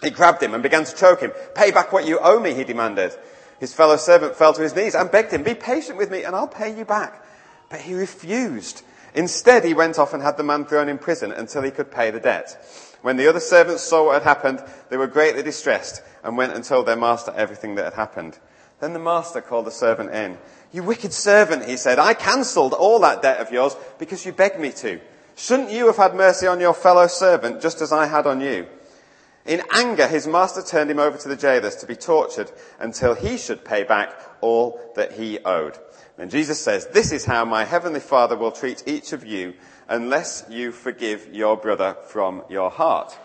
he 0.02 0.10
grabbed 0.10 0.42
him 0.42 0.54
and 0.54 0.62
began 0.62 0.84
to 0.84 0.94
choke 0.94 1.20
him. 1.20 1.32
Pay 1.54 1.70
back 1.70 1.92
what 1.92 2.06
you 2.06 2.18
owe 2.18 2.40
me, 2.40 2.54
he 2.54 2.64
demanded. 2.64 3.16
His 3.60 3.72
fellow 3.72 3.96
servant 3.96 4.34
fell 4.34 4.52
to 4.52 4.62
his 4.62 4.74
knees 4.74 4.96
and 4.96 5.10
begged 5.10 5.32
him, 5.32 5.44
Be 5.44 5.54
patient 5.54 5.96
with 5.96 6.10
me 6.10 6.24
and 6.24 6.34
I'll 6.34 6.48
pay 6.48 6.76
you 6.76 6.84
back. 6.84 7.24
But 7.70 7.80
he 7.80 7.94
refused. 7.94 8.82
Instead, 9.14 9.64
he 9.64 9.74
went 9.74 9.98
off 9.98 10.14
and 10.14 10.22
had 10.22 10.36
the 10.36 10.42
man 10.42 10.64
thrown 10.64 10.88
in 10.88 10.98
prison 10.98 11.30
until 11.30 11.62
he 11.62 11.70
could 11.70 11.90
pay 11.90 12.10
the 12.10 12.18
debt. 12.18 12.56
When 13.02 13.16
the 13.16 13.28
other 13.28 13.40
servants 13.40 13.82
saw 13.82 14.06
what 14.06 14.14
had 14.14 14.22
happened, 14.22 14.64
they 14.88 14.96
were 14.96 15.06
greatly 15.06 15.42
distressed 15.42 16.02
and 16.24 16.36
went 16.36 16.54
and 16.54 16.64
told 16.64 16.86
their 16.86 16.96
master 16.96 17.32
everything 17.36 17.76
that 17.76 17.84
had 17.84 17.94
happened. 17.94 18.38
Then 18.82 18.94
the 18.94 18.98
master 18.98 19.40
called 19.40 19.66
the 19.66 19.70
servant 19.70 20.10
in. 20.10 20.36
You 20.72 20.82
wicked 20.82 21.12
servant, 21.12 21.66
he 21.66 21.76
said, 21.76 22.00
I 22.00 22.14
cancelled 22.14 22.72
all 22.72 22.98
that 22.98 23.22
debt 23.22 23.38
of 23.38 23.52
yours 23.52 23.76
because 23.96 24.26
you 24.26 24.32
begged 24.32 24.58
me 24.58 24.72
to. 24.72 25.00
Shouldn't 25.36 25.70
you 25.70 25.86
have 25.86 25.98
had 25.98 26.16
mercy 26.16 26.48
on 26.48 26.58
your 26.58 26.74
fellow 26.74 27.06
servant 27.06 27.62
just 27.62 27.80
as 27.80 27.92
I 27.92 28.06
had 28.06 28.26
on 28.26 28.40
you? 28.40 28.66
In 29.46 29.62
anger, 29.72 30.08
his 30.08 30.26
master 30.26 30.62
turned 30.62 30.90
him 30.90 30.98
over 30.98 31.16
to 31.16 31.28
the 31.28 31.36
jailers 31.36 31.76
to 31.76 31.86
be 31.86 31.94
tortured 31.94 32.50
until 32.80 33.14
he 33.14 33.38
should 33.38 33.64
pay 33.64 33.84
back 33.84 34.18
all 34.40 34.80
that 34.96 35.12
he 35.12 35.38
owed. 35.44 35.78
And 36.18 36.28
Jesus 36.28 36.58
says, 36.60 36.88
this 36.88 37.12
is 37.12 37.24
how 37.24 37.44
my 37.44 37.64
heavenly 37.64 38.00
father 38.00 38.36
will 38.36 38.50
treat 38.50 38.82
each 38.88 39.12
of 39.12 39.24
you 39.24 39.54
unless 39.88 40.44
you 40.50 40.72
forgive 40.72 41.32
your 41.32 41.56
brother 41.56 41.96
from 42.08 42.42
your 42.48 42.68
heart. 42.68 43.16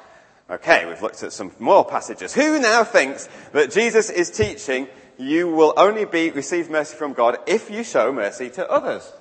Okay, 0.52 0.86
we've 0.86 1.02
looked 1.02 1.24
at 1.24 1.34
some 1.34 1.52
more 1.58 1.84
passages. 1.84 2.36
Who 2.36 2.60
now 2.60 2.84
thinks 2.84 3.28
that 3.54 3.72
Jesus 3.72 4.12
is 4.12 4.30
teaching 4.30 4.88
you 5.18 5.50
will 5.50 5.74
only 5.78 6.06
be, 6.06 6.32
receive 6.32 6.70
mercy 6.70 6.96
from 6.96 7.14
God 7.14 7.38
if 7.48 7.70
you 7.70 7.84
show 7.84 8.12
mercy 8.12 8.50
to 8.52 8.70
others. 8.70 9.12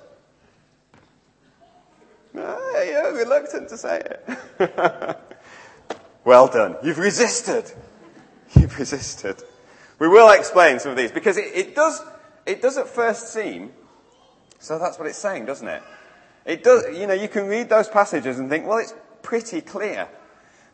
Ah, 2.37 2.81
you're 2.83 3.15
reluctant 3.15 3.69
to 3.69 3.77
say 3.77 4.01
it. 4.05 5.19
well 6.23 6.47
done. 6.47 6.75
You've 6.83 6.99
resisted. 6.99 7.71
You've 8.55 8.77
resisted. 8.77 9.41
We 9.99 10.07
will 10.07 10.29
explain 10.29 10.79
some 10.79 10.91
of 10.91 10.97
these 10.97 11.11
because 11.11 11.37
it, 11.37 11.51
it 11.55 11.75
does, 11.75 12.01
it 12.45 12.61
does 12.61 12.77
at 12.77 12.87
first 12.87 13.33
seem, 13.33 13.71
so 14.59 14.77
that's 14.77 14.99
what 14.99 15.07
it's 15.07 15.17
saying, 15.17 15.45
doesn't 15.45 15.67
it? 15.67 15.81
It 16.45 16.63
does, 16.63 16.97
you 16.97 17.07
know, 17.07 17.13
you 17.13 17.27
can 17.27 17.47
read 17.47 17.69
those 17.69 17.87
passages 17.87 18.39
and 18.39 18.49
think, 18.49 18.67
well, 18.67 18.77
it's 18.77 18.93
pretty 19.21 19.61
clear. 19.61 20.07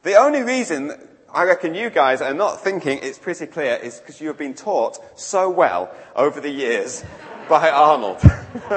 The 0.04 0.16
only 0.16 0.44
reason 0.44 0.92
I 1.34 1.46
reckon 1.46 1.74
you 1.74 1.90
guys 1.90 2.22
are 2.22 2.34
not 2.34 2.62
thinking 2.62 3.00
it's 3.02 3.18
pretty 3.18 3.48
clear 3.48 3.76
is 3.76 4.00
because 4.00 4.22
you 4.22 4.28
have 4.28 4.38
been 4.38 4.54
taught 4.54 5.00
so 5.20 5.50
well 5.50 5.90
over 6.16 6.40
the 6.40 6.52
years 6.52 7.04
by 7.50 7.72
Arnold. 7.72 8.20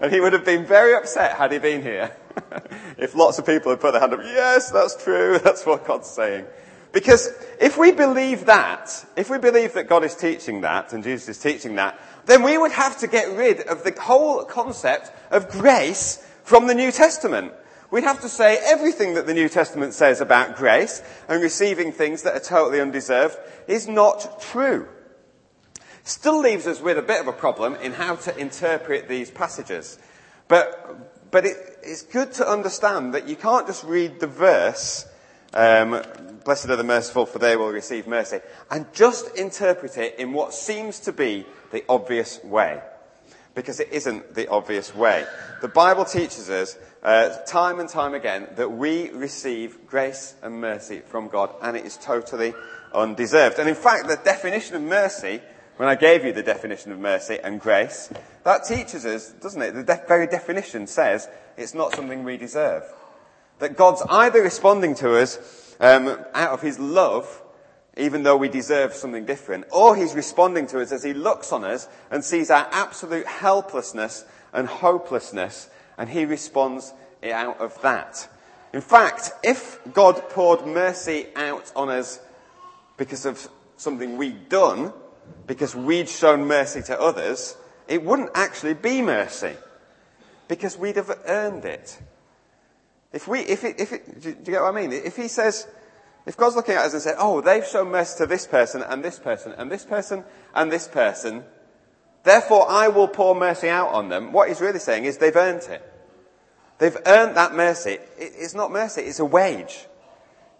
and 0.00 0.10
he 0.10 0.20
would 0.20 0.32
have 0.32 0.46
been 0.46 0.64
very 0.64 0.94
upset 0.94 1.36
had 1.36 1.52
he 1.52 1.58
been 1.58 1.82
here. 1.82 2.16
if 2.96 3.14
lots 3.14 3.38
of 3.38 3.44
people 3.44 3.70
had 3.70 3.80
put 3.80 3.92
their 3.92 4.00
hand 4.00 4.14
up, 4.14 4.20
yes, 4.24 4.70
that's 4.70 5.04
true, 5.04 5.38
that's 5.44 5.66
what 5.66 5.86
God's 5.86 6.08
saying. 6.08 6.46
Because 6.92 7.28
if 7.60 7.76
we 7.76 7.92
believe 7.92 8.46
that, 8.46 9.04
if 9.14 9.28
we 9.28 9.36
believe 9.36 9.74
that 9.74 9.88
God 9.88 10.04
is 10.04 10.14
teaching 10.14 10.62
that 10.62 10.94
and 10.94 11.04
Jesus 11.04 11.28
is 11.28 11.38
teaching 11.38 11.74
that, 11.74 12.00
then 12.24 12.42
we 12.42 12.56
would 12.56 12.72
have 12.72 12.98
to 13.00 13.06
get 13.06 13.36
rid 13.36 13.60
of 13.60 13.84
the 13.84 13.92
whole 14.00 14.46
concept 14.46 15.12
of 15.30 15.50
grace 15.50 16.26
from 16.42 16.68
the 16.68 16.74
New 16.74 16.90
Testament. 16.90 17.52
We'd 17.92 18.04
have 18.04 18.22
to 18.22 18.28
say 18.28 18.58
everything 18.64 19.14
that 19.14 19.26
the 19.26 19.34
New 19.34 19.50
Testament 19.50 19.92
says 19.92 20.22
about 20.22 20.56
grace 20.56 21.02
and 21.28 21.42
receiving 21.42 21.92
things 21.92 22.22
that 22.22 22.34
are 22.34 22.40
totally 22.40 22.80
undeserved 22.80 23.36
is 23.68 23.86
not 23.86 24.40
true. 24.40 24.88
Still 26.02 26.40
leaves 26.40 26.66
us 26.66 26.80
with 26.80 26.96
a 26.96 27.02
bit 27.02 27.20
of 27.20 27.28
a 27.28 27.32
problem 27.32 27.74
in 27.76 27.92
how 27.92 28.16
to 28.16 28.36
interpret 28.38 29.08
these 29.08 29.30
passages. 29.30 29.98
But, 30.48 31.30
but 31.30 31.44
it, 31.44 31.56
it's 31.82 32.02
good 32.02 32.32
to 32.32 32.48
understand 32.48 33.12
that 33.12 33.28
you 33.28 33.36
can't 33.36 33.66
just 33.66 33.84
read 33.84 34.20
the 34.20 34.26
verse 34.26 35.06
um, 35.54 36.02
blessed 36.44 36.70
are 36.70 36.76
the 36.76 36.84
merciful, 36.84 37.26
for 37.26 37.38
they 37.38 37.56
will 37.56 37.70
receive 37.70 38.06
mercy. 38.06 38.40
And 38.70 38.90
just 38.94 39.36
interpret 39.36 39.98
it 39.98 40.18
in 40.18 40.32
what 40.32 40.54
seems 40.54 40.98
to 41.00 41.12
be 41.12 41.44
the 41.70 41.84
obvious 41.90 42.42
way. 42.42 42.80
Because 43.54 43.80
it 43.80 43.88
isn't 43.92 44.34
the 44.34 44.48
obvious 44.48 44.94
way. 44.94 45.26
The 45.60 45.68
Bible 45.68 46.04
teaches 46.04 46.48
us 46.48 46.78
uh, 47.02 47.36
time 47.46 47.80
and 47.80 47.88
time 47.88 48.14
again 48.14 48.48
that 48.56 48.72
we 48.72 49.10
receive 49.10 49.86
grace 49.86 50.34
and 50.42 50.60
mercy 50.60 51.00
from 51.00 51.28
God, 51.28 51.54
and 51.60 51.76
it 51.76 51.84
is 51.84 51.96
totally 51.96 52.54
undeserved. 52.94 53.58
And 53.58 53.68
in 53.68 53.74
fact, 53.74 54.08
the 54.08 54.16
definition 54.16 54.76
of 54.76 54.82
mercy, 54.82 55.42
when 55.76 55.88
I 55.88 55.96
gave 55.96 56.24
you 56.24 56.32
the 56.32 56.42
definition 56.42 56.92
of 56.92 56.98
mercy 56.98 57.38
and 57.42 57.60
grace, 57.60 58.10
that 58.44 58.64
teaches 58.64 59.04
us, 59.04 59.32
doesn't 59.32 59.60
it? 59.60 59.72
The 59.72 59.82
de- 59.82 60.04
very 60.08 60.26
definition 60.26 60.86
says 60.86 61.28
it's 61.56 61.74
not 61.74 61.94
something 61.94 62.24
we 62.24 62.36
deserve. 62.36 62.84
That 63.58 63.76
God's 63.76 64.02
either 64.08 64.42
responding 64.42 64.94
to 64.96 65.18
us 65.18 65.76
um, 65.80 66.18
out 66.34 66.52
of 66.52 66.62
his 66.62 66.78
love, 66.78 67.41
even 67.96 68.22
though 68.22 68.36
we 68.36 68.48
deserve 68.48 68.94
something 68.94 69.24
different, 69.26 69.66
or 69.70 69.94
he's 69.94 70.14
responding 70.14 70.66
to 70.68 70.80
us 70.80 70.92
as 70.92 71.04
he 71.04 71.12
looks 71.12 71.52
on 71.52 71.64
us 71.64 71.88
and 72.10 72.24
sees 72.24 72.50
our 72.50 72.66
absolute 72.70 73.26
helplessness 73.26 74.24
and 74.52 74.66
hopelessness, 74.66 75.68
and 75.98 76.08
he 76.08 76.24
responds 76.24 76.94
out 77.30 77.60
of 77.60 77.80
that. 77.82 78.28
In 78.72 78.80
fact, 78.80 79.32
if 79.42 79.78
God 79.92 80.30
poured 80.30 80.66
mercy 80.66 81.26
out 81.36 81.70
on 81.76 81.90
us 81.90 82.20
because 82.96 83.26
of 83.26 83.48
something 83.76 84.16
we'd 84.16 84.48
done, 84.48 84.92
because 85.46 85.74
we'd 85.74 86.08
shown 86.08 86.46
mercy 86.46 86.82
to 86.82 86.98
others, 86.98 87.56
it 87.88 88.02
wouldn't 88.02 88.30
actually 88.34 88.74
be 88.74 89.02
mercy. 89.02 89.54
Because 90.48 90.78
we'd 90.78 90.96
have 90.96 91.10
earned 91.26 91.64
it. 91.64 92.00
If 93.12 93.28
we, 93.28 93.40
if 93.40 93.64
it, 93.64 93.78
if 93.78 93.92
it, 93.92 94.20
do 94.22 94.30
you 94.30 94.34
get 94.34 94.62
what 94.62 94.74
I 94.74 94.80
mean? 94.80 94.92
If 94.92 95.16
he 95.16 95.28
says, 95.28 95.66
if 96.26 96.36
God's 96.36 96.56
looking 96.56 96.74
at 96.74 96.84
us 96.84 96.92
and 96.92 97.02
said, 97.02 97.16
oh, 97.18 97.40
they've 97.40 97.66
shown 97.66 97.90
mercy 97.90 98.18
to 98.18 98.26
this 98.26 98.46
person 98.46 98.82
and 98.82 99.04
this 99.04 99.18
person 99.18 99.52
and 99.52 99.70
this 99.70 99.84
person 99.84 100.24
and 100.54 100.70
this 100.70 100.86
person, 100.86 101.44
therefore 102.22 102.70
I 102.70 102.88
will 102.88 103.08
pour 103.08 103.34
mercy 103.34 103.68
out 103.68 103.88
on 103.88 104.08
them, 104.08 104.32
what 104.32 104.48
he's 104.48 104.60
really 104.60 104.78
saying 104.78 105.04
is 105.04 105.18
they've 105.18 105.34
earned 105.34 105.62
it. 105.62 105.88
They've 106.78 106.96
earned 107.06 107.36
that 107.36 107.54
mercy. 107.54 107.98
It's 108.18 108.54
not 108.54 108.70
mercy, 108.70 109.02
it's 109.02 109.20
a 109.20 109.24
wage. 109.24 109.86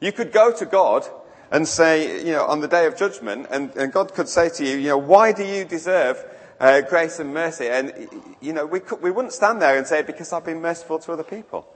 You 0.01 0.13
could 0.13 0.33
go 0.33 0.53
to 0.53 0.67
God 0.67 1.07
and 1.53 1.69
say, 1.69 2.25
you 2.25 2.33
know, 2.33 2.47
on 2.47 2.61
the 2.61 2.69
day 2.69 2.87
of 2.87 2.97
judgment, 2.97 3.47
and, 3.51 3.75
and 3.77 3.93
God 3.93 4.15
could 4.15 4.29
say 4.29 4.49
to 4.49 4.65
you, 4.65 4.77
you 4.79 4.89
know, 4.89 4.99
why 4.99 5.33
do 5.33 5.45
you 5.45 5.65
deserve 5.65 6.25
uh, 6.59 6.81
grace 6.81 7.21
and 7.21 7.33
mercy? 7.35 7.69
And, 7.69 8.09
you 8.41 8.53
know, 8.53 8.65
we, 8.65 8.81
could, 8.81 9.03
we 9.03 9.11
wouldn't 9.11 9.35
stand 9.35 9.61
there 9.61 9.77
and 9.77 9.87
say, 9.87 10.03
because 10.03 10.33
I've 10.33 10.45
been 10.45 10.63
merciful 10.63 10.99
to 11.01 11.13
other 11.13 11.23
people. 11.23 11.67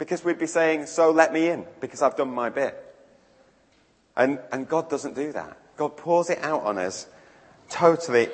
Because 0.00 0.24
we'd 0.24 0.38
be 0.38 0.46
saying, 0.46 0.86
so 0.86 1.10
let 1.10 1.30
me 1.30 1.48
in, 1.48 1.66
because 1.78 2.00
I've 2.00 2.16
done 2.16 2.30
my 2.30 2.48
bit. 2.48 2.74
And, 4.16 4.38
and 4.50 4.66
God 4.66 4.88
doesn't 4.88 5.14
do 5.14 5.30
that. 5.32 5.58
God 5.76 5.98
pours 5.98 6.30
it 6.30 6.38
out 6.40 6.62
on 6.62 6.78
us 6.78 7.06
totally 7.68 8.30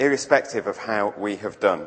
irrespective 0.00 0.66
of 0.66 0.76
how 0.76 1.14
we 1.16 1.36
have 1.36 1.60
done. 1.60 1.86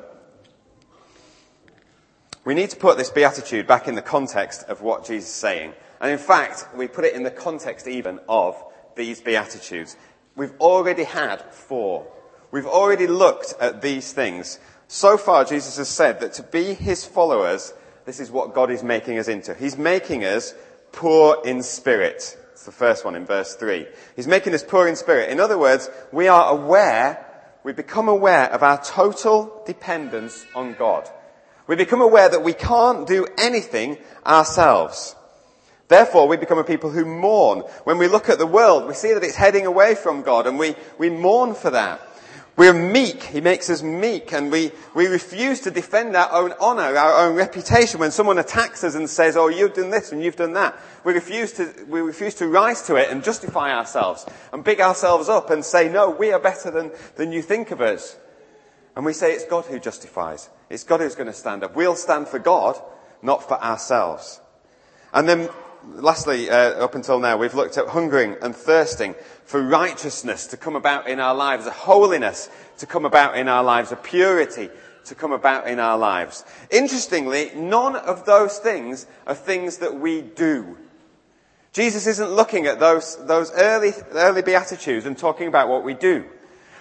We 2.45 2.53
need 2.53 2.69
to 2.69 2.77
put 2.77 2.97
this 2.97 3.09
beatitude 3.09 3.67
back 3.67 3.89
in 3.89 3.95
the 3.95 4.01
context 4.01 4.63
of 4.69 4.81
what 4.81 5.05
Jesus 5.05 5.29
is 5.29 5.35
saying. 5.35 5.73
And 5.99 6.09
in 6.09 6.17
fact, 6.17 6.67
we 6.73 6.87
put 6.87 7.03
it 7.03 7.13
in 7.13 7.23
the 7.23 7.31
context 7.31 7.89
even 7.89 8.17
of 8.29 8.63
these 8.95 9.19
beatitudes. 9.19 9.97
We've 10.37 10.55
already 10.61 11.03
had 11.03 11.41
four. 11.53 12.07
We've 12.49 12.65
already 12.65 13.07
looked 13.07 13.55
at 13.59 13.81
these 13.81 14.13
things. 14.13 14.57
So 14.87 15.17
far, 15.17 15.43
Jesus 15.43 15.75
has 15.75 15.89
said 15.89 16.21
that 16.21 16.31
to 16.35 16.43
be 16.43 16.73
his 16.73 17.03
followers 17.03 17.73
this 18.05 18.19
is 18.19 18.31
what 18.31 18.53
God 18.53 18.71
is 18.71 18.83
making 18.83 19.19
us 19.19 19.27
into. 19.27 19.53
He's 19.53 19.77
making 19.77 20.23
us 20.23 20.53
poor 20.91 21.37
in 21.45 21.63
spirit. 21.63 22.37
It's 22.53 22.65
the 22.65 22.71
first 22.71 23.05
one 23.05 23.15
in 23.15 23.25
verse 23.25 23.55
3. 23.55 23.87
He's 24.15 24.27
making 24.27 24.53
us 24.53 24.63
poor 24.63 24.87
in 24.87 24.95
spirit. 24.95 25.29
In 25.29 25.39
other 25.39 25.57
words, 25.57 25.89
we 26.11 26.27
are 26.27 26.51
aware, 26.51 27.25
we 27.63 27.73
become 27.73 28.07
aware 28.07 28.51
of 28.51 28.63
our 28.63 28.83
total 28.83 29.63
dependence 29.65 30.45
on 30.55 30.75
God. 30.75 31.09
We 31.67 31.75
become 31.75 32.01
aware 32.01 32.29
that 32.29 32.43
we 32.43 32.53
can't 32.53 33.07
do 33.07 33.27
anything 33.37 33.97
ourselves. 34.25 35.15
Therefore, 35.87 36.27
we 36.27 36.37
become 36.37 36.57
a 36.57 36.63
people 36.63 36.89
who 36.89 37.05
mourn. 37.05 37.59
When 37.83 37.97
we 37.97 38.07
look 38.07 38.29
at 38.29 38.37
the 38.37 38.47
world, 38.47 38.87
we 38.87 38.93
see 38.93 39.13
that 39.13 39.23
it's 39.23 39.35
heading 39.35 39.65
away 39.65 39.95
from 39.95 40.21
God 40.21 40.47
and 40.47 40.57
we, 40.57 40.75
we 40.97 41.09
mourn 41.09 41.53
for 41.53 41.69
that. 41.71 41.99
We're 42.57 42.73
meek. 42.73 43.23
He 43.23 43.39
makes 43.39 43.69
us 43.69 43.81
meek 43.81 44.33
and 44.33 44.51
we, 44.51 44.71
we 44.93 45.07
refuse 45.07 45.61
to 45.61 45.71
defend 45.71 46.15
our 46.15 46.31
own 46.31 46.53
honor, 46.59 46.95
our 46.97 47.25
own 47.25 47.35
reputation. 47.35 47.99
When 47.99 48.11
someone 48.11 48.37
attacks 48.37 48.83
us 48.83 48.93
and 48.95 49.09
says, 49.09 49.37
oh, 49.37 49.47
you've 49.47 49.73
done 49.73 49.89
this 49.89 50.11
and 50.11 50.21
you've 50.21 50.35
done 50.35 50.53
that, 50.53 50.77
we 51.03 51.13
refuse 51.13 51.53
to, 51.53 51.73
we 51.87 52.01
refuse 52.01 52.35
to 52.35 52.47
rise 52.47 52.81
to 52.83 52.95
it 52.95 53.09
and 53.09 53.23
justify 53.23 53.73
ourselves 53.73 54.25
and 54.51 54.63
big 54.63 54.81
ourselves 54.81 55.29
up 55.29 55.49
and 55.49 55.63
say, 55.63 55.89
no, 55.89 56.09
we 56.09 56.33
are 56.33 56.39
better 56.39 56.69
than, 56.69 56.91
than 57.15 57.31
you 57.31 57.41
think 57.41 57.71
of 57.71 57.79
us. 57.79 58.17
And 58.95 59.05
we 59.05 59.13
say 59.13 59.33
it's 59.33 59.45
God 59.45 59.65
who 59.65 59.79
justifies. 59.79 60.49
It's 60.69 60.83
God 60.83 60.99
who's 60.99 61.15
going 61.15 61.27
to 61.27 61.33
stand 61.33 61.63
up. 61.63 61.75
We'll 61.75 61.95
stand 61.95 62.27
for 62.27 62.39
God, 62.39 62.81
not 63.21 63.47
for 63.47 63.61
ourselves. 63.63 64.41
And 65.13 65.27
then 65.27 65.49
lastly, 65.85 66.49
uh, 66.49 66.83
up 66.83 66.95
until 66.95 67.19
now, 67.19 67.37
we've 67.37 67.53
looked 67.53 67.77
at 67.77 67.87
hungering 67.87 68.35
and 68.41 68.55
thirsting 68.55 69.15
for 69.45 69.61
righteousness 69.61 70.47
to 70.47 70.57
come 70.57 70.75
about 70.75 71.07
in 71.07 71.19
our 71.19 71.35
lives, 71.35 71.65
a 71.65 71.71
holiness 71.71 72.49
to 72.77 72.85
come 72.85 73.05
about 73.05 73.37
in 73.37 73.47
our 73.47 73.63
lives, 73.63 73.91
a 73.91 73.95
purity 73.95 74.69
to 75.05 75.15
come 75.15 75.31
about 75.31 75.67
in 75.67 75.79
our 75.79 75.97
lives. 75.97 76.45
Interestingly, 76.69 77.51
none 77.55 77.95
of 77.95 78.25
those 78.25 78.59
things 78.59 79.07
are 79.25 79.35
things 79.35 79.77
that 79.77 79.99
we 79.99 80.21
do. 80.21 80.77
Jesus 81.73 82.05
isn't 82.05 82.31
looking 82.31 82.65
at 82.65 82.79
those, 82.79 83.17
those 83.25 83.51
early, 83.53 83.93
early 84.11 84.41
Beatitudes 84.41 85.05
and 85.05 85.17
talking 85.17 85.47
about 85.47 85.69
what 85.69 85.83
we 85.83 85.93
do. 85.93 86.25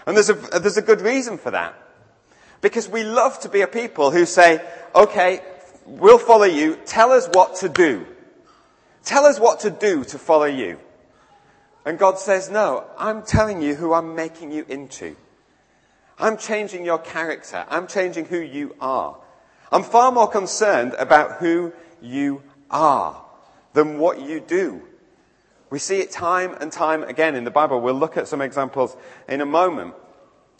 And 0.07 0.17
there's 0.17 0.31
a, 0.31 0.35
there's 0.35 0.77
a 0.77 0.83
good 0.83 1.01
reason 1.01 1.39
for 1.39 1.53
that. 1.53 1.75
Because 2.61 2.89
we 2.89 3.05
love 3.05 3.41
to 3.41 3.49
be 3.49 3.63
a 3.63 3.67
people 3.67 4.11
who 4.11 4.27
say, 4.27 4.61
okay, 4.95 5.41
we'll 5.87 6.19
follow 6.19 6.45
you, 6.45 6.77
tell 6.85 7.13
us 7.13 7.29
what 7.33 7.57
to 7.57 7.69
do. 7.69 8.07
Tell 9.05 9.25
us 9.25 9.41
what 9.41 9.61
to 9.61 9.71
do 9.71 10.05
to 10.05 10.19
follow 10.19 10.45
you. 10.45 10.79
And 11.85 11.99
God 11.99 12.19
says, 12.19 12.51
no, 12.51 12.85
I'm 12.99 13.23
telling 13.23 13.63
you 13.63 13.75
who 13.75 13.93
I'm 13.93 14.15
making 14.15 14.53
you 14.53 14.67
into. 14.69 15.17
I'm 16.19 16.37
changing 16.37 16.85
your 16.85 16.99
character. 16.99 17.65
I'm 17.69 17.87
changing 17.87 18.27
who 18.27 18.39
you 18.39 18.77
are. 18.81 19.17
I'm 19.73 19.83
far 19.83 20.13
more 20.13 20.29
concerned 20.29 20.95
about 20.99 21.39
who 21.39 21.73
you 22.03 22.43
are 22.71 23.25
than 23.73 23.99
what 23.99 24.21
you 24.21 24.41
do. 24.41 24.83
We 25.71 25.79
see 25.79 26.01
it 26.01 26.11
time 26.11 26.55
and 26.61 26.71
time 26.71 27.05
again 27.05 27.37
in 27.37 27.45
the 27.45 27.51
Bible. 27.51 27.81
We'll 27.81 27.95
look 27.95 28.17
at 28.17 28.29
some 28.29 28.41
examples 28.41 28.97
in 29.29 29.41
a 29.41 29.47
moment 29.47 29.95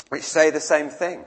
which 0.09 0.23
say 0.23 0.51
the 0.51 0.61
same 0.61 0.89
thing. 0.89 1.25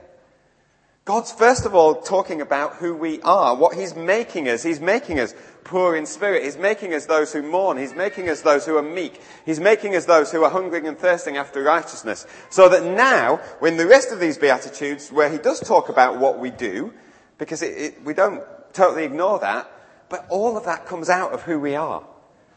God's 1.04 1.32
first 1.32 1.66
of 1.66 1.74
all 1.74 1.96
talking 1.96 2.40
about 2.40 2.76
who 2.76 2.94
we 2.94 3.20
are, 3.20 3.54
what 3.54 3.76
He's 3.76 3.94
making 3.94 4.48
us. 4.48 4.62
He's 4.62 4.80
making 4.80 5.20
us 5.20 5.34
poor 5.62 5.96
in 5.96 6.06
spirit. 6.06 6.44
He's 6.44 6.56
making 6.56 6.94
us 6.94 7.04
those 7.04 7.30
who 7.30 7.42
mourn. 7.42 7.76
He's 7.76 7.94
making 7.94 8.30
us 8.30 8.40
those 8.40 8.64
who 8.64 8.78
are 8.78 8.82
meek. 8.82 9.20
He's 9.44 9.60
making 9.60 9.94
us 9.94 10.06
those 10.06 10.32
who 10.32 10.42
are 10.44 10.50
hungering 10.50 10.86
and 10.86 10.98
thirsting 10.98 11.36
after 11.36 11.62
righteousness. 11.62 12.26
So 12.48 12.70
that 12.70 12.84
now, 12.84 13.36
when 13.58 13.76
the 13.76 13.86
rest 13.86 14.12
of 14.12 14.20
these 14.20 14.38
Beatitudes, 14.38 15.12
where 15.12 15.28
He 15.30 15.36
does 15.36 15.60
talk 15.60 15.90
about 15.90 16.18
what 16.18 16.38
we 16.38 16.50
do, 16.50 16.94
because 17.36 17.60
it, 17.60 17.76
it, 17.76 18.04
we 18.04 18.14
don't 18.14 18.42
totally 18.72 19.04
ignore 19.04 19.38
that, 19.40 19.70
but 20.08 20.26
all 20.30 20.56
of 20.56 20.64
that 20.64 20.86
comes 20.86 21.10
out 21.10 21.32
of 21.32 21.42
who 21.42 21.60
we 21.60 21.74
are. 21.74 22.02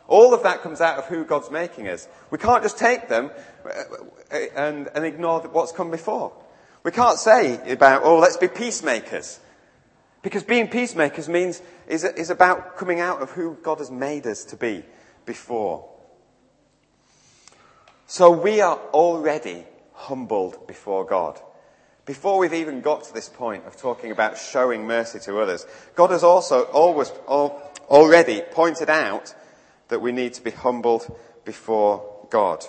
All 0.08 0.34
of 0.34 0.44
that 0.44 0.62
comes 0.62 0.80
out 0.80 0.98
of 0.98 1.06
who 1.08 1.26
God's 1.26 1.52
making 1.52 1.90
us. 1.90 2.08
We 2.32 2.38
can't 2.38 2.64
just 2.64 2.78
take 2.78 3.10
them 3.10 3.30
uh, 3.66 4.38
and, 4.56 4.88
and 4.96 5.04
ignore 5.04 5.42
what's 5.42 5.74
come 5.74 5.92
before. 5.92 6.32
We 6.88 6.94
can't 6.94 7.20
say 7.20 7.74
about, 7.74 8.04
oh, 8.06 8.18
let's 8.20 8.38
be 8.38 8.48
peacemakers. 8.48 9.42
Because 10.22 10.46
being 10.46 10.70
peacemakers 10.70 11.28
means, 11.28 11.62
is, 11.86 12.06
is 12.06 12.30
about 12.30 12.78
coming 12.78 13.02
out 13.02 13.22
of 13.22 13.32
who 13.32 13.58
God 13.62 13.80
has 13.80 13.92
made 13.92 14.26
us 14.26 14.46
to 14.46 14.56
be 14.56 14.86
before. 15.26 15.86
So 18.06 18.32
we 18.32 18.62
are 18.62 18.78
already 18.94 19.66
humbled 19.96 20.66
before 20.66 21.04
God. 21.04 21.38
Before 22.06 22.38
we've 22.38 22.54
even 22.54 22.80
got 22.80 23.04
to 23.04 23.14
this 23.14 23.28
point 23.28 23.66
of 23.66 23.76
talking 23.76 24.12
about 24.12 24.38
showing 24.38 24.88
mercy 24.88 25.20
to 25.20 25.42
others, 25.42 25.66
God 25.94 26.12
has 26.12 26.24
also 26.24 26.62
always, 26.68 27.10
already 27.10 28.40
pointed 28.52 28.90
out 28.90 29.36
that 29.90 30.00
we 30.00 30.14
need 30.14 30.36
to 30.36 30.42
be 30.42 30.52
humbled 30.52 31.14
before 31.44 32.28
God. 32.30 32.64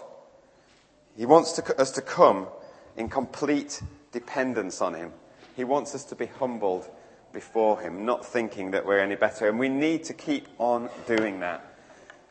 He 1.16 1.24
wants 1.24 1.52
to, 1.52 1.80
us 1.80 1.92
to 1.92 2.02
come 2.02 2.48
in 2.96 3.08
complete 3.08 3.80
dependence 4.12 4.80
on 4.80 4.94
Him. 4.94 5.12
He 5.56 5.64
wants 5.64 5.94
us 5.94 6.04
to 6.04 6.14
be 6.14 6.26
humbled 6.26 6.88
before 7.32 7.80
Him, 7.80 8.04
not 8.04 8.24
thinking 8.24 8.70
that 8.72 8.86
we're 8.86 9.00
any 9.00 9.16
better. 9.16 9.48
And 9.48 9.58
we 9.58 9.68
need 9.68 10.04
to 10.04 10.14
keep 10.14 10.48
on 10.58 10.88
doing 11.06 11.40
that. 11.40 11.64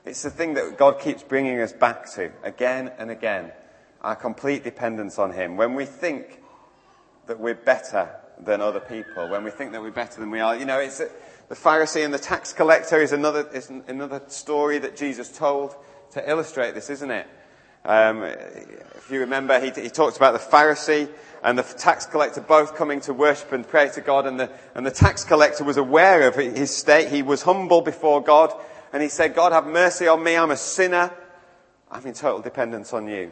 It's 0.05 0.23
the 0.23 0.29
thing 0.29 0.53
that 0.53 0.77
God 0.77 0.99
keeps 0.99 1.23
bringing 1.23 1.59
us 1.59 1.73
back 1.73 2.09
to 2.13 2.31
again 2.43 2.91
and 2.97 3.11
again. 3.11 3.51
Our 4.01 4.15
complete 4.15 4.63
dependence 4.63 5.19
on 5.19 5.33
Him. 5.33 5.57
When 5.57 5.75
we 5.75 5.85
think 5.85 6.41
that 7.27 7.39
we're 7.39 7.55
better 7.55 8.09
than 8.39 8.61
other 8.61 8.79
people, 8.79 9.27
when 9.29 9.43
we 9.43 9.51
think 9.51 9.71
that 9.73 9.81
we're 9.81 9.91
better 9.91 10.19
than 10.19 10.31
we 10.31 10.39
are, 10.39 10.55
you 10.55 10.65
know, 10.65 10.79
it's 10.79 10.99
the 10.99 11.55
Pharisee 11.55 12.05
and 12.05 12.13
the 12.13 12.19
tax 12.19 12.53
collector 12.53 13.01
is 13.01 13.11
another, 13.11 13.47
is 13.53 13.69
another 13.69 14.21
story 14.27 14.79
that 14.79 14.95
Jesus 14.95 15.35
told 15.35 15.75
to 16.11 16.29
illustrate 16.29 16.73
this, 16.73 16.89
isn't 16.89 17.11
it? 17.11 17.27
Um, 17.85 18.23
if 18.23 19.07
you 19.09 19.21
remember, 19.21 19.59
he, 19.59 19.69
he 19.81 19.89
talks 19.89 20.17
about 20.17 20.33
the 20.33 20.39
Pharisee 20.39 21.09
and 21.43 21.57
the 21.57 21.63
tax 21.63 22.05
collector 22.05 22.41
both 22.41 22.75
coming 22.75 22.99
to 23.01 23.13
worship 23.13 23.51
and 23.51 23.67
pray 23.67 23.89
to 23.89 24.01
God. 24.01 24.25
And 24.25 24.39
the, 24.39 24.51
and 24.75 24.85
the 24.85 24.91
tax 24.91 25.23
collector 25.23 25.63
was 25.63 25.77
aware 25.77 26.27
of 26.27 26.35
his 26.35 26.75
state. 26.75 27.09
He 27.09 27.21
was 27.21 27.43
humble 27.43 27.81
before 27.81 28.21
God. 28.21 28.53
And 28.91 29.01
he 29.01 29.09
said, 29.09 29.35
God, 29.35 29.51
have 29.51 29.67
mercy 29.67 30.07
on 30.07 30.23
me. 30.23 30.35
I'm 30.35 30.51
a 30.51 30.57
sinner. 30.57 31.13
I'm 31.89 32.05
in 32.05 32.13
total 32.13 32.41
dependence 32.41 32.93
on 32.93 33.07
you. 33.07 33.31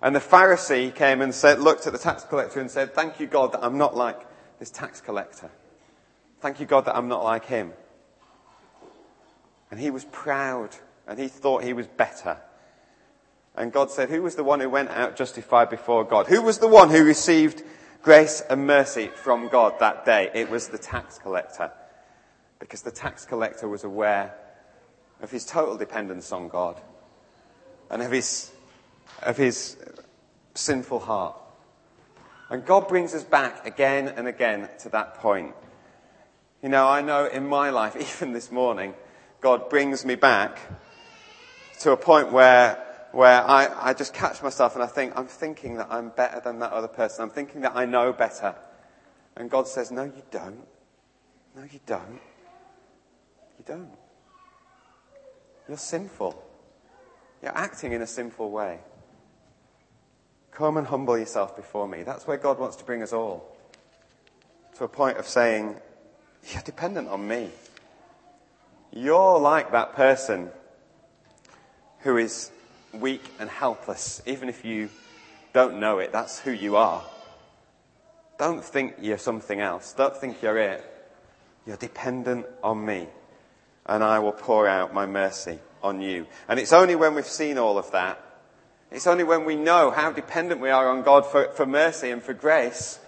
And 0.00 0.16
the 0.16 0.20
Pharisee 0.20 0.94
came 0.94 1.20
and 1.20 1.34
said, 1.34 1.60
looked 1.60 1.86
at 1.86 1.92
the 1.92 1.98
tax 1.98 2.24
collector 2.24 2.60
and 2.60 2.70
said, 2.70 2.94
thank 2.94 3.20
you, 3.20 3.26
God, 3.26 3.52
that 3.52 3.62
I'm 3.62 3.78
not 3.78 3.96
like 3.96 4.20
this 4.58 4.70
tax 4.70 5.00
collector. 5.00 5.50
Thank 6.40 6.58
you, 6.58 6.66
God, 6.66 6.86
that 6.86 6.96
I'm 6.96 7.08
not 7.08 7.22
like 7.22 7.44
him. 7.44 7.72
And 9.70 9.78
he 9.78 9.90
was 9.90 10.04
proud 10.06 10.70
and 11.06 11.18
he 11.18 11.28
thought 11.28 11.64
he 11.64 11.72
was 11.72 11.86
better. 11.86 12.38
And 13.56 13.72
God 13.72 13.90
said, 13.90 14.08
Who 14.08 14.22
was 14.22 14.34
the 14.34 14.44
one 14.44 14.60
who 14.60 14.70
went 14.70 14.90
out 14.90 15.16
justified 15.16 15.70
before 15.70 16.04
God? 16.04 16.26
Who 16.26 16.42
was 16.42 16.58
the 16.58 16.68
one 16.68 16.90
who 16.90 17.04
received 17.04 17.62
grace 18.02 18.42
and 18.48 18.66
mercy 18.66 19.08
from 19.08 19.48
God 19.48 19.78
that 19.80 20.04
day? 20.04 20.30
It 20.34 20.50
was 20.50 20.68
the 20.68 20.78
tax 20.78 21.18
collector. 21.18 21.70
Because 22.58 22.82
the 22.82 22.90
tax 22.90 23.24
collector 23.24 23.68
was 23.68 23.84
aware 23.84 24.34
of 25.20 25.30
his 25.30 25.44
total 25.44 25.76
dependence 25.76 26.32
on 26.32 26.48
God 26.48 26.80
and 27.90 28.02
of 28.02 28.10
his, 28.10 28.50
of 29.22 29.36
his 29.36 29.76
sinful 30.54 31.00
heart. 31.00 31.36
And 32.48 32.64
God 32.64 32.88
brings 32.88 33.14
us 33.14 33.24
back 33.24 33.66
again 33.66 34.08
and 34.08 34.26
again 34.26 34.68
to 34.80 34.88
that 34.90 35.16
point. 35.16 35.54
You 36.62 36.68
know, 36.68 36.86
I 36.88 37.02
know 37.02 37.26
in 37.26 37.48
my 37.48 37.70
life, 37.70 37.96
even 38.00 38.32
this 38.32 38.50
morning, 38.50 38.94
God 39.40 39.68
brings 39.68 40.04
me 40.04 40.14
back 40.14 40.58
to 41.80 41.90
a 41.92 41.96
point 41.96 42.32
where 42.32 42.81
where 43.12 43.42
I, 43.42 43.90
I 43.90 43.94
just 43.94 44.14
catch 44.14 44.42
myself 44.42 44.74
and 44.74 44.82
I 44.82 44.86
think, 44.86 45.12
I'm 45.16 45.26
thinking 45.26 45.76
that 45.76 45.88
I'm 45.90 46.08
better 46.10 46.40
than 46.40 46.58
that 46.60 46.72
other 46.72 46.88
person. 46.88 47.22
I'm 47.22 47.30
thinking 47.30 47.60
that 47.60 47.76
I 47.76 47.84
know 47.84 48.12
better. 48.12 48.54
And 49.36 49.50
God 49.50 49.68
says, 49.68 49.90
No, 49.90 50.04
you 50.04 50.22
don't. 50.30 50.66
No, 51.54 51.62
you 51.62 51.80
don't. 51.86 52.20
You 53.58 53.64
don't. 53.66 53.90
You're 55.68 55.76
sinful. 55.76 56.42
You're 57.42 57.56
acting 57.56 57.92
in 57.92 58.02
a 58.02 58.06
sinful 58.06 58.50
way. 58.50 58.80
Come 60.50 60.76
and 60.76 60.86
humble 60.86 61.18
yourself 61.18 61.54
before 61.54 61.86
me. 61.86 62.02
That's 62.02 62.26
where 62.26 62.36
God 62.36 62.58
wants 62.58 62.76
to 62.76 62.84
bring 62.84 63.02
us 63.02 63.12
all. 63.12 63.56
To 64.76 64.84
a 64.84 64.88
point 64.88 65.18
of 65.18 65.26
saying, 65.26 65.76
You're 66.50 66.62
dependent 66.62 67.08
on 67.08 67.28
me. 67.28 67.50
You're 68.90 69.38
like 69.38 69.72
that 69.72 69.94
person 69.94 70.50
who 72.00 72.16
is 72.16 72.50
weak 72.94 73.22
and 73.38 73.48
helpless, 73.48 74.22
even 74.26 74.48
if 74.48 74.64
you 74.64 74.88
don't 75.52 75.80
know 75.80 75.98
it, 75.98 76.12
that's 76.12 76.38
who 76.38 76.50
you 76.50 76.76
are. 76.76 77.02
Don't 78.38 78.64
think 78.64 78.94
you're 79.00 79.18
something 79.18 79.60
else. 79.60 79.92
Don't 79.92 80.16
think 80.16 80.42
you're 80.42 80.58
it. 80.58 80.84
You're 81.66 81.76
dependent 81.76 82.46
on 82.62 82.84
me, 82.84 83.06
and 83.86 84.02
I 84.02 84.18
will 84.18 84.32
pour 84.32 84.66
out 84.66 84.92
my 84.92 85.06
mercy 85.06 85.58
on 85.82 86.00
you. 86.00 86.26
And 86.48 86.58
it's 86.58 86.72
only 86.72 86.96
when 86.96 87.14
we've 87.14 87.26
seen 87.26 87.58
all 87.58 87.78
of 87.78 87.90
that, 87.92 88.20
it's 88.90 89.06
only 89.06 89.24
when 89.24 89.44
we 89.44 89.56
know 89.56 89.90
how 89.90 90.12
dependent 90.12 90.60
we 90.60 90.70
are 90.70 90.88
on 90.88 91.02
God 91.02 91.24
for, 91.24 91.50
for 91.52 91.64
mercy 91.64 92.10
and 92.10 92.22
for 92.22 92.34
grace, 92.34 92.98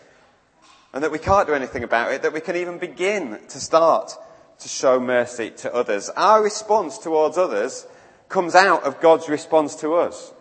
and 0.92 1.03
that 1.03 1.11
we 1.11 1.18
can't 1.18 1.47
do 1.47 1.55
anything 1.55 1.83
about 1.83 2.12
it, 2.12 2.23
that 2.23 2.33
we 2.33 2.40
can 2.40 2.57
even 2.57 2.79
begin 2.79 3.38
to 3.49 3.61
start 3.61 4.12
to 4.61 4.68
show 4.68 5.01
mercy 5.01 5.51
to 5.51 5.75
others. 5.75 6.09
Our 6.11 6.42
response 6.42 6.97
towards 6.97 7.37
others 7.37 7.87
comes 8.28 8.54
out 8.54 8.84
of 8.84 9.00
God's 9.00 9.28
response 9.28 9.76
to 9.76 9.94
us. 9.94 10.32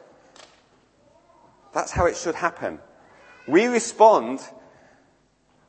That's 1.73 1.91
how 1.91 2.05
it 2.05 2.15
should 2.15 2.35
happen. 2.35 2.79
We 3.47 3.65
respond 3.65 4.41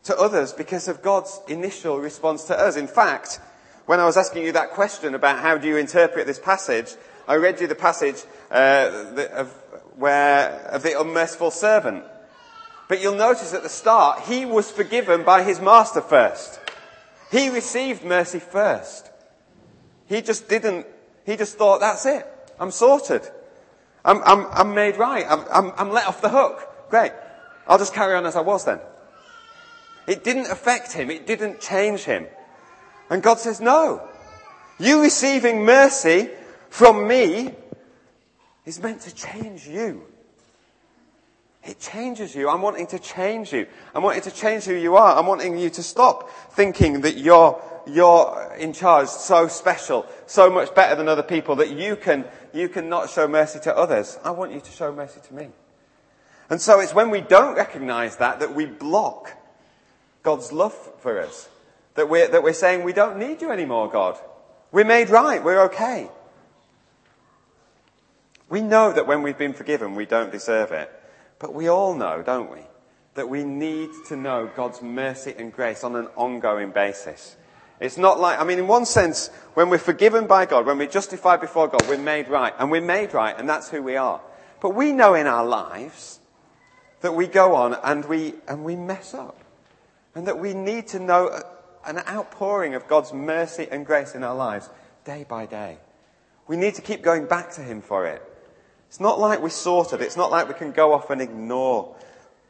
to 0.05 0.17
others 0.19 0.53
because 0.53 0.87
of 0.87 1.03
God's 1.03 1.41
initial 1.49 1.99
response 1.99 2.45
to 2.45 2.59
us. 2.59 2.77
In 2.77 2.87
fact, 2.87 3.41
when 3.87 4.01
I 4.01 4.05
was 4.05 4.17
asking 4.17 4.45
you 4.45 4.53
that 4.53 4.71
question 4.71 5.15
about 5.15 5.41
how 5.41 5.59
do 5.59 5.67
you 5.67 5.77
interpret 5.77 6.27
this 6.27 6.39
passage, 6.39 6.95
I 7.27 7.37
read 7.37 7.61
you 7.61 7.67
the 7.67 7.75
passage 7.75 8.23
uh, 8.51 9.29
of, 9.33 9.51
where, 9.97 10.51
of 10.71 10.83
the 10.83 10.99
unmerciful 10.99 11.51
servant. 11.51 12.05
But 12.89 13.01
you'll 13.01 13.15
notice 13.15 13.55
at 13.55 13.63
the 13.63 13.69
start, 13.71 14.21
he 14.21 14.45
was 14.45 14.71
forgiven 14.71 15.25
by 15.25 15.43
his 15.43 15.61
master 15.61 16.03
first. 16.03 16.61
He 17.31 17.49
received 17.49 18.05
mercy 18.05 18.39
first. 18.39 19.11
He 20.07 20.21
just 20.21 20.49
didn't 20.49 20.87
he 21.25 21.37
just 21.37 21.57
thought, 21.57 21.81
that's 21.81 22.07
it. 22.07 22.27
I'm 22.59 22.71
sorted. 22.71 23.23
I'm, 24.05 24.23
I'm, 24.25 24.47
I'm 24.51 24.75
made 24.75 24.97
right. 24.97 25.25
I'm, 25.29 25.45
I'm, 25.51 25.73
I'm 25.77 25.91
let 25.91 26.07
off 26.07 26.21
the 26.21 26.29
hook. 26.29 26.91
Great. 26.91 27.13
I'll 27.67 27.79
just 27.79 27.95
carry 27.95 28.15
on 28.15 28.27
as 28.27 28.37
I 28.37 28.43
was 28.43 28.65
then. 28.65 28.79
It 30.07 30.23
didn't 30.23 30.51
affect 30.51 30.93
him. 30.93 31.11
It 31.11 31.27
didn't 31.27 31.61
change 31.61 32.03
him. 32.05 32.27
And 33.09 33.23
God 33.23 33.39
says, 33.39 33.61
no. 33.61 34.07
You 34.79 35.03
receiving 35.03 35.65
mercy 35.65 36.29
from 36.69 37.09
me 37.09 37.55
is 38.67 38.83
meant 38.83 39.03
to 39.03 39.15
change 39.15 39.67
you. 39.67 40.05
It 41.63 41.81
changes 41.81 42.35
you. 42.35 42.51
I'm 42.51 42.61
wanting 42.61 42.87
to 42.89 42.99
change 42.99 43.53
you. 43.53 43.67
I'm 43.95 44.03
wanting 44.03 44.23
to 44.23 44.31
change 44.31 44.65
who 44.65 44.75
you 44.75 44.97
are. 44.97 45.17
I'm 45.17 45.27
wanting 45.27 45.57
you 45.57 45.71
to 45.71 45.83
stop 45.83 46.29
thinking 46.53 47.01
that 47.03 47.17
you're 47.17 47.63
you're 47.87 48.55
in 48.59 48.73
charge, 48.73 49.09
so 49.09 49.49
special, 49.49 50.07
so 50.27 50.51
much 50.51 50.75
better 50.75 50.95
than 50.95 51.09
other 51.09 51.23
people 51.23 51.57
that 51.57 51.71
you 51.71 51.97
can, 51.97 52.25
you 52.53 52.69
can 52.69 52.89
not 52.89 53.11
show 53.11 53.29
mercy 53.29 53.61
to 53.61 53.77
others. 53.77 54.19
I 54.25 54.31
want 54.31 54.53
you 54.53 54.61
to 54.61 54.71
show 54.71 54.93
mercy 54.93 55.21
to 55.29 55.35
me. 55.35 55.49
And 56.51 56.61
so 56.61 56.81
it's 56.81 56.95
when 56.95 57.11
we 57.11 57.21
don't 57.21 57.57
recognize 57.57 58.17
that 58.17 58.41
that 58.41 58.55
we 58.55 58.67
block 58.67 59.33
God's 60.23 60.53
love 60.53 60.75
for 61.01 61.21
us. 61.21 61.49
That 61.95 62.09
we're, 62.09 62.29
that 62.29 62.43
we're 62.43 62.53
saying 62.53 62.83
we 62.83 62.93
don't 62.93 63.19
need 63.19 63.41
you 63.41 63.51
anymore, 63.51 63.89
God. 63.91 64.19
We're 64.73 64.85
made 64.85 65.11
right. 65.11 65.43
We're 65.43 65.63
okay. 65.67 66.09
We 68.49 68.61
know 68.61 68.93
that 68.93 69.07
when 69.07 69.23
we've 69.23 69.39
been 69.39 69.55
forgiven, 69.55 69.95
we 69.95 70.07
don't 70.07 70.33
deserve 70.33 70.73
it. 70.73 70.91
But 71.39 71.55
we 71.55 71.69
all 71.69 71.95
know, 71.95 72.23
don't 72.23 72.51
we, 72.51 72.61
that 73.15 73.29
we 73.29 73.45
need 73.45 73.91
to 74.09 74.17
know 74.17 74.51
God's 74.55 74.83
mercy 74.83 75.35
and 75.37 75.53
grace 75.53 75.85
on 75.85 75.97
an 75.97 76.07
ongoing 76.17 76.71
basis. 76.71 77.37
It's 77.85 77.99
not 77.99 78.19
like, 78.19 78.41
I 78.41 78.45
mean, 78.45 78.59
in 78.59 78.67
one 78.67 78.87
sense, 78.87 79.29
when 79.53 79.69
we're 79.69 79.77
forgiven 79.77 80.27
by 80.27 80.47
God, 80.47 80.65
when 80.65 80.79
we're 80.79 80.89
justified 80.89 81.43
before 81.43 81.69
God, 81.69 81.87
we're 81.87 81.99
made 81.99 82.29
right. 82.29 82.55
And 82.59 82.71
we're 82.71 82.81
made 82.81 83.13
right, 83.13 83.39
and 83.39 83.47
that's 83.47 83.69
who 83.69 83.83
we 83.83 83.97
are. 83.97 84.23
But 84.63 84.71
we 84.71 84.91
know 84.91 85.13
in 85.13 85.27
our 85.27 85.45
lives 85.45 86.19
that 87.03 87.15
we 87.15 87.27
go 87.27 87.55
on 87.55 87.77
and 87.85 88.03
we, 88.07 88.37
and 88.49 88.65
we 88.65 88.75
mess 88.75 89.13
up. 89.13 89.39
And 90.15 90.27
that 90.29 90.39
we 90.39 90.55
need 90.55 90.87
to 90.89 90.99
know 90.99 91.43
an 91.85 91.99
outpouring 92.09 92.75
of 92.75 92.89
God's 92.89 93.13
mercy 93.13 93.69
and 93.71 93.85
grace 93.85 94.15
in 94.15 94.25
our 94.25 94.35
lives 94.35 94.71
day 95.05 95.27
by 95.29 95.45
day. 95.45 95.77
We 96.47 96.57
need 96.57 96.77
to 96.77 96.83
keep 96.83 97.03
going 97.03 97.27
back 97.27 97.53
to 97.53 97.61
Him 97.61 97.83
for 97.83 98.07
it. 98.07 98.23
It's 98.89 99.01
not 99.01 99.21
like 99.21 99.43
we're 99.43 99.51
sorted. 99.51 100.01
It's 100.01 100.17
not 100.17 100.31
like 100.31 100.49
we 100.49 100.55
can 100.55 100.73
go 100.73 100.95
off 100.95 101.11
and 101.11 101.21
ignore 101.21 101.95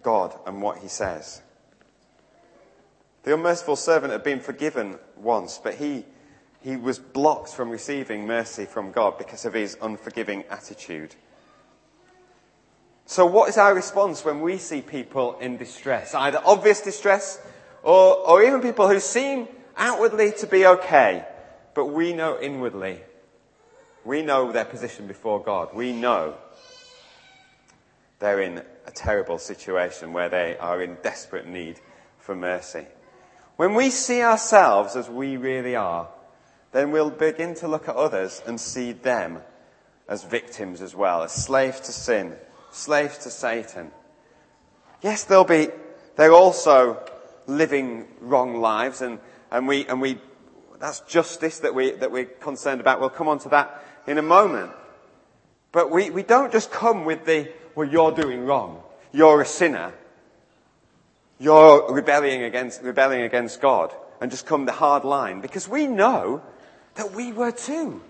God 0.05 0.39
and 0.47 0.63
what 0.63 0.79
He 0.79 0.87
says. 0.87 1.43
The 3.25 3.33
unmerciful 3.33 3.77
servant 3.77 4.13
had 4.13 4.23
been 4.23 4.41
forgiven 4.41 4.99
once, 5.17 5.59
but 5.63 5.75
he, 5.75 6.05
he 6.61 6.77
was 6.77 6.99
blocked 6.99 7.49
from 7.49 7.71
receiving 7.71 8.27
mercy 8.27 8.67
from 8.67 8.93
God 8.93 9.17
because 9.17 9.47
of 9.47 9.55
his 9.55 9.79
unforgiving 9.81 10.45
attitude. 10.51 11.15
So, 13.07 13.25
what 13.25 13.49
is 13.49 13.57
our 13.57 13.75
response 13.75 14.25
when 14.25 14.41
we 14.41 14.59
see 14.59 14.83
people 14.83 15.39
in 15.39 15.57
distress? 15.57 16.15
Either 16.15 16.41
obvious 16.45 16.83
distress 16.83 17.41
or, 17.83 18.17
or 18.17 18.43
even 18.43 18.61
people 18.61 18.89
who 18.89 19.01
seem 19.01 19.49
outwardly 19.77 20.33
to 20.33 20.47
be 20.47 20.67
okay, 20.67 21.27
but 21.75 21.87
we 21.87 22.13
know 22.13 22.39
inwardly, 22.39 23.01
we 24.05 24.23
know 24.23 24.53
their 24.53 24.65
position 24.67 25.07
before 25.07 25.43
God. 25.43 25.75
We 25.75 25.93
know 25.93 26.35
they're 28.19 28.41
in 28.41 28.63
a 28.87 28.91
terrible 28.91 29.39
situation 29.39 30.13
where 30.13 30.29
they 30.29 30.59
are 30.59 30.83
in 30.83 30.99
desperate 31.03 31.47
need 31.47 31.81
for 32.19 32.35
mercy. 32.35 32.87
When 33.57 33.75
we 33.75 33.91
see 33.91 34.21
ourselves 34.23 34.97
as 34.97 35.09
we 35.09 35.37
really 35.37 35.77
are, 35.77 36.09
then 36.73 36.91
we'll 36.91 37.11
begin 37.11 37.55
to 37.57 37.69
look 37.69 37.89
at 37.89 37.95
others 37.95 38.43
and 38.47 38.61
see 38.61 38.93
them 38.93 39.43
as 40.09 40.25
victims 40.25 40.83
as 40.83 40.95
well, 40.95 41.23
as 41.23 41.33
slaves 41.33 41.81
to 41.81 41.93
sin, 41.93 42.35
slaves 42.73 43.19
to 43.19 43.31
Satan. 43.31 43.93
Yes, 45.03 45.25
they'll 45.25 45.45
be, 45.45 45.69
they're 46.17 46.33
also 46.33 47.01
living 47.47 48.09
wrong 48.21 48.61
lives 48.61 49.03
and, 49.03 49.21
and 49.51 49.69
we, 49.69 49.87
and 49.87 50.01
we, 50.01 50.19
that's 50.81 51.01
justice 51.01 51.61
that 51.61 51.75
we, 51.75 51.93
that 51.93 52.11
we're 52.11 52.25
concerned 52.25 52.81
about. 52.81 53.01
We'll 53.01 53.11
come 53.11 53.29
on 53.29 53.39
to 53.41 53.49
that 53.51 53.85
in 54.07 54.19
a 54.19 54.23
moment. 54.23 54.73
But 55.71 55.91
we, 55.91 56.11
we 56.11 56.23
don't 56.23 56.53
just 56.53 56.71
come 56.71 57.05
with 57.05 57.25
the, 57.25 57.51
well, 57.75 57.89
you're 57.89 58.13
doing 58.13 58.45
wrong. 58.45 58.83
You're 59.13 59.43
a 59.43 59.47
sinner. 59.47 59.93
You're 61.39 61.93
rebelling 61.93 62.43
against, 62.43 62.83
rebelling 62.83 63.23
against 63.23 63.61
God 63.61 63.93
and 64.21 64.31
just 64.31 64.47
come 64.47 64.67
the 64.67 64.73
hard 64.73 65.05
line 65.05 65.41
because 65.41 65.69
we 65.69 65.87
know 65.87 66.43
that 66.95 67.13
we 67.13 67.33
were 67.33 67.51
too. 67.51 68.03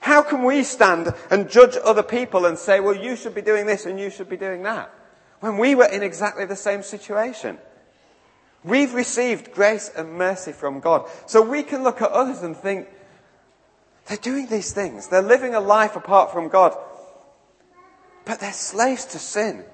How 0.00 0.22
can 0.22 0.44
we 0.44 0.62
stand 0.62 1.12
and 1.30 1.50
judge 1.50 1.76
other 1.82 2.02
people 2.02 2.46
and 2.46 2.58
say, 2.58 2.80
well, 2.80 2.96
you 2.96 3.16
should 3.16 3.34
be 3.34 3.42
doing 3.42 3.66
this 3.66 3.86
and 3.86 3.98
you 3.98 4.10
should 4.10 4.28
be 4.28 4.36
doing 4.36 4.62
that 4.62 4.92
when 5.40 5.58
we 5.58 5.74
were 5.74 5.86
in 5.86 6.02
exactly 6.02 6.44
the 6.44 6.56
same 6.56 6.82
situation? 6.82 7.58
We've 8.64 8.94
received 8.94 9.52
grace 9.52 9.90
and 9.96 10.14
mercy 10.14 10.52
from 10.52 10.80
God. 10.80 11.08
So 11.26 11.42
we 11.42 11.62
can 11.62 11.82
look 11.84 12.02
at 12.02 12.10
others 12.10 12.42
and 12.42 12.56
think, 12.56 12.88
they're 14.06 14.16
doing 14.16 14.46
these 14.46 14.72
things. 14.72 15.08
They're 15.08 15.22
living 15.22 15.54
a 15.54 15.60
life 15.60 15.96
apart 15.96 16.32
from 16.32 16.48
God. 16.48 16.76
But 18.24 18.40
they're 18.40 18.52
slaves 18.52 19.04
to 19.06 19.18
sin. 19.18 19.64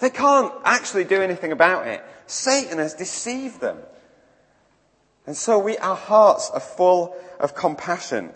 They 0.00 0.10
can't 0.10 0.52
actually 0.64 1.04
do 1.04 1.22
anything 1.22 1.52
about 1.52 1.86
it. 1.86 2.04
Satan 2.26 2.78
has 2.78 2.94
deceived 2.94 3.60
them. 3.60 3.78
And 5.26 5.36
so 5.36 5.58
we, 5.58 5.78
our 5.78 5.96
hearts 5.96 6.50
are 6.50 6.60
full 6.60 7.16
of 7.40 7.54
compassion. 7.54 8.30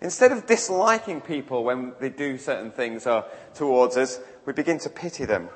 Instead 0.00 0.32
of 0.32 0.46
disliking 0.46 1.20
people 1.20 1.62
when 1.64 1.92
they 2.00 2.08
do 2.08 2.36
certain 2.36 2.72
things 2.72 3.06
or, 3.06 3.24
towards 3.54 3.96
us, 3.96 4.18
we 4.46 4.52
begin 4.52 4.78
to 4.80 4.90
pity 4.90 5.24
them. 5.24 5.48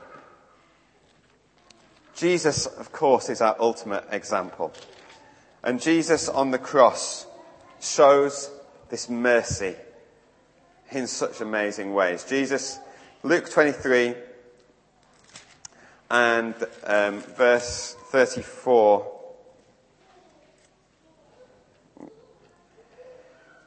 Jesus, 2.15 2.67
of 2.67 2.93
course, 2.93 3.29
is 3.29 3.41
our 3.41 3.57
ultimate 3.59 4.05
example. 4.11 4.73
And 5.63 5.81
Jesus 5.81 6.29
on 6.29 6.51
the 6.51 6.59
cross 6.59 7.27
shows 7.81 8.51
this 8.89 9.11
mercy 9.11 9.75
in 10.93 11.07
such 11.09 11.41
amazing 11.41 11.93
ways. 11.93 12.25
Jesus, 12.25 12.79
Luke 13.23 13.51
23, 13.51 14.15
and 16.11 16.55
um, 16.85 17.21
verse 17.21 17.97
34. 18.11 19.13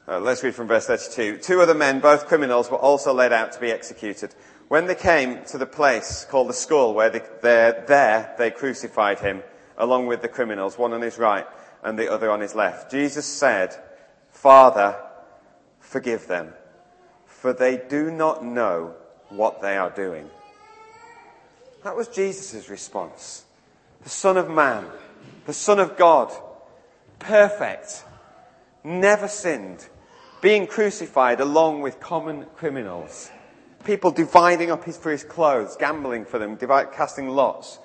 Uh, 0.07 0.19
let's 0.19 0.43
read 0.43 0.55
from 0.55 0.67
verse 0.67 0.87
32. 0.87 1.37
Two 1.37 1.61
other 1.61 1.75
men, 1.75 1.99
both 1.99 2.27
criminals, 2.27 2.71
were 2.71 2.77
also 2.77 3.13
led 3.13 3.31
out 3.31 3.51
to 3.51 3.59
be 3.59 3.71
executed. 3.71 4.33
When 4.67 4.87
they 4.87 4.95
came 4.95 5.43
to 5.45 5.57
the 5.57 5.65
place 5.65 6.25
called 6.29 6.49
the 6.49 6.53
skull, 6.53 6.93
where 6.93 7.09
they, 7.09 7.21
there 7.41 8.33
they 8.37 8.51
crucified 8.51 9.19
him, 9.19 9.43
along 9.77 10.07
with 10.07 10.21
the 10.21 10.27
criminals, 10.27 10.77
one 10.77 10.93
on 10.93 11.01
his 11.01 11.17
right 11.17 11.45
and 11.83 11.97
the 11.97 12.11
other 12.11 12.29
on 12.31 12.41
his 12.41 12.55
left. 12.55 12.91
Jesus 12.91 13.25
said, 13.25 13.75
Father, 14.31 14.99
forgive 15.79 16.27
them, 16.27 16.53
for 17.25 17.53
they 17.53 17.77
do 17.77 18.11
not 18.11 18.43
know 18.43 18.95
what 19.29 19.61
they 19.61 19.77
are 19.77 19.91
doing. 19.91 20.29
That 21.83 21.95
was 21.95 22.07
Jesus' 22.09 22.69
response. 22.69 23.45
The 24.03 24.09
Son 24.09 24.37
of 24.37 24.49
Man, 24.49 24.85
the 25.45 25.53
Son 25.53 25.79
of 25.79 25.97
God, 25.97 26.31
perfect, 27.19 28.03
never 28.83 29.27
sinned, 29.27 29.87
being 30.41 30.67
crucified 30.67 31.39
along 31.39 31.81
with 31.81 31.99
common 31.99 32.45
criminals. 32.55 33.29
People 33.85 34.11
dividing 34.11 34.71
up 34.71 34.83
his, 34.83 34.97
for 34.97 35.11
his 35.11 35.23
clothes, 35.23 35.77
gambling 35.77 36.25
for 36.25 36.37
them, 36.37 36.55
divide, 36.55 36.91
casting 36.91 37.29
lots. 37.29 37.79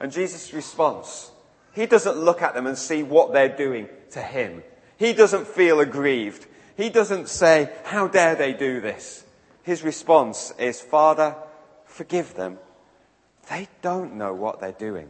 And 0.00 0.12
Jesus' 0.12 0.52
response, 0.52 1.30
he 1.72 1.86
doesn't 1.86 2.16
look 2.16 2.42
at 2.42 2.54
them 2.54 2.66
and 2.66 2.78
see 2.78 3.02
what 3.02 3.32
they're 3.32 3.56
doing 3.56 3.88
to 4.10 4.20
him. 4.20 4.62
He 4.96 5.12
doesn't 5.12 5.48
feel 5.48 5.80
aggrieved. 5.80 6.46
He 6.76 6.90
doesn't 6.90 7.28
say, 7.28 7.70
how 7.84 8.06
dare 8.06 8.36
they 8.36 8.52
do 8.52 8.80
this? 8.80 9.24
His 9.64 9.82
response 9.82 10.52
is, 10.58 10.80
Father, 10.80 11.34
forgive 11.86 12.34
them 12.34 12.58
they 13.48 13.68
don't 13.80 14.14
know 14.14 14.34
what 14.34 14.60
they're 14.60 14.72
doing. 14.72 15.08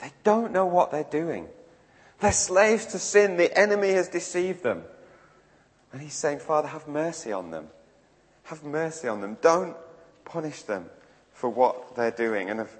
They 0.00 0.12
don't 0.22 0.52
know 0.52 0.66
what 0.66 0.90
they're 0.90 1.04
doing. 1.04 1.48
They're 2.20 2.32
slaves 2.32 2.86
to 2.86 2.98
sin. 2.98 3.36
The 3.36 3.56
enemy 3.56 3.90
has 3.90 4.08
deceived 4.08 4.62
them. 4.62 4.82
And 5.92 6.02
he's 6.02 6.14
saying, 6.14 6.40
Father, 6.40 6.68
have 6.68 6.86
mercy 6.86 7.32
on 7.32 7.50
them. 7.50 7.68
Have 8.44 8.64
mercy 8.64 9.08
on 9.08 9.20
them. 9.20 9.36
Don't 9.40 9.76
punish 10.24 10.62
them 10.62 10.90
for 11.32 11.48
what 11.48 11.96
they're 11.96 12.10
doing. 12.10 12.50
And 12.50 12.60
of, 12.60 12.70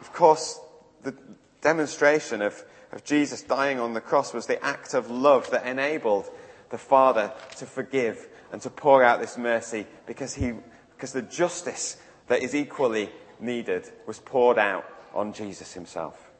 of 0.00 0.12
course, 0.12 0.60
the 1.02 1.14
demonstration 1.60 2.42
of, 2.42 2.62
of 2.92 3.04
Jesus 3.04 3.42
dying 3.42 3.80
on 3.80 3.94
the 3.94 4.00
cross 4.00 4.34
was 4.34 4.46
the 4.46 4.62
act 4.64 4.94
of 4.94 5.10
love 5.10 5.50
that 5.50 5.66
enabled 5.66 6.28
the 6.70 6.78
Father 6.78 7.32
to 7.58 7.66
forgive 7.66 8.28
and 8.52 8.60
to 8.62 8.70
pour 8.70 9.02
out 9.02 9.20
this 9.20 9.38
mercy 9.38 9.86
because 10.06 10.34
he, 10.34 10.52
because 10.94 11.12
the 11.12 11.22
justice 11.22 11.96
that 12.28 12.42
is 12.42 12.54
equally 12.54 13.08
needed 13.40 13.90
was 14.06 14.18
poured 14.18 14.58
out 14.58 14.84
on 15.14 15.32
Jesus 15.32 15.72
himself. 15.72 16.30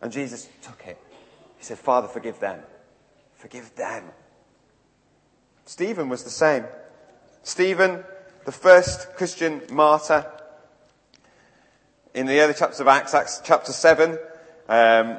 And 0.00 0.12
Jesus 0.12 0.48
took 0.62 0.84
it. 0.86 0.98
He 1.58 1.64
said, 1.64 1.78
Father, 1.78 2.08
forgive 2.08 2.40
them. 2.40 2.60
Forgive 3.34 3.74
them. 3.76 4.04
Stephen 5.64 6.08
was 6.08 6.24
the 6.24 6.30
same. 6.30 6.64
Stephen, 7.42 8.04
the 8.44 8.52
first 8.52 9.14
Christian 9.14 9.62
martyr, 9.70 10.26
in 12.14 12.26
the 12.26 12.40
early 12.40 12.54
chapters 12.54 12.80
of 12.80 12.88
Acts, 12.88 13.14
Acts 13.14 13.40
chapter 13.44 13.72
7, 13.72 14.18
um, 14.68 15.18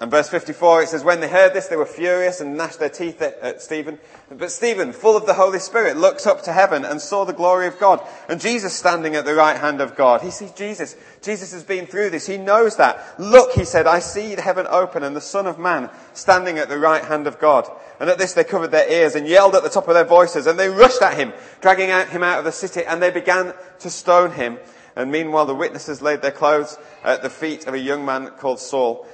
and 0.00 0.12
verse 0.12 0.28
54, 0.28 0.82
it 0.82 0.88
says, 0.90 1.02
When 1.02 1.18
they 1.18 1.28
heard 1.28 1.54
this, 1.54 1.66
they 1.66 1.74
were 1.74 1.84
furious 1.84 2.40
and 2.40 2.56
gnashed 2.56 2.78
their 2.78 2.88
teeth 2.88 3.20
at, 3.20 3.36
at, 3.40 3.60
Stephen. 3.60 3.98
But 4.30 4.52
Stephen, 4.52 4.92
full 4.92 5.16
of 5.16 5.26
the 5.26 5.34
Holy 5.34 5.58
Spirit, 5.58 5.96
looked 5.96 6.24
up 6.24 6.42
to 6.42 6.52
heaven 6.52 6.84
and 6.84 7.00
saw 7.00 7.24
the 7.24 7.32
glory 7.32 7.66
of 7.66 7.80
God. 7.80 8.06
And 8.28 8.40
Jesus 8.40 8.74
standing 8.74 9.16
at 9.16 9.24
the 9.24 9.34
right 9.34 9.58
hand 9.58 9.80
of 9.80 9.96
God. 9.96 10.22
He 10.22 10.30
sees 10.30 10.52
Jesus. 10.52 10.94
Jesus 11.20 11.52
has 11.52 11.64
been 11.64 11.86
through 11.86 12.10
this. 12.10 12.28
He 12.28 12.36
knows 12.36 12.76
that. 12.76 13.18
Look, 13.18 13.54
he 13.54 13.64
said, 13.64 13.88
I 13.88 13.98
see 13.98 14.36
the 14.36 14.42
heaven 14.42 14.68
open 14.70 15.02
and 15.02 15.16
the 15.16 15.20
Son 15.20 15.48
of 15.48 15.58
Man 15.58 15.90
standing 16.14 16.58
at 16.58 16.68
the 16.68 16.78
right 16.78 17.02
hand 17.02 17.26
of 17.26 17.40
God. 17.40 17.68
And 17.98 18.08
at 18.08 18.18
this 18.18 18.34
they 18.34 18.44
covered 18.44 18.70
their 18.70 18.88
ears 18.88 19.16
and 19.16 19.26
yelled 19.26 19.56
at 19.56 19.64
the 19.64 19.68
top 19.68 19.88
of 19.88 19.94
their 19.94 20.04
voices. 20.04 20.46
And 20.46 20.56
they 20.56 20.68
rushed 20.68 21.02
at 21.02 21.16
him, 21.16 21.32
dragging 21.60 21.88
him 21.88 22.22
out 22.22 22.38
of 22.38 22.44
the 22.44 22.52
city. 22.52 22.84
And 22.84 23.02
they 23.02 23.10
began 23.10 23.52
to 23.80 23.90
stone 23.90 24.30
him. 24.30 24.58
And 24.94 25.12
meanwhile 25.12 25.46
the 25.46 25.54
witnesses 25.54 26.02
laid 26.02 26.22
their 26.22 26.32
clothes 26.32 26.76
at 27.04 27.22
the 27.22 27.30
feet 27.30 27.66
of 27.66 27.74
a 27.74 27.78
young 27.78 28.04
man 28.04 28.30
called 28.30 28.58
Saul. 28.58 29.06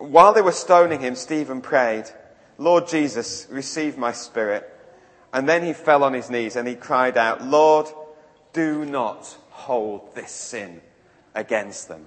While 0.00 0.32
they 0.32 0.40
were 0.40 0.50
stoning 0.50 1.00
him, 1.00 1.14
Stephen 1.14 1.60
prayed, 1.60 2.06
Lord 2.56 2.88
Jesus, 2.88 3.46
receive 3.50 3.98
my 3.98 4.12
spirit. 4.12 4.66
And 5.30 5.46
then 5.46 5.62
he 5.62 5.74
fell 5.74 6.02
on 6.04 6.14
his 6.14 6.30
knees 6.30 6.56
and 6.56 6.66
he 6.66 6.74
cried 6.74 7.18
out, 7.18 7.44
Lord, 7.44 7.86
do 8.54 8.86
not 8.86 9.26
hold 9.50 10.14
this 10.14 10.32
sin 10.32 10.80
against 11.34 11.88
them. 11.88 12.06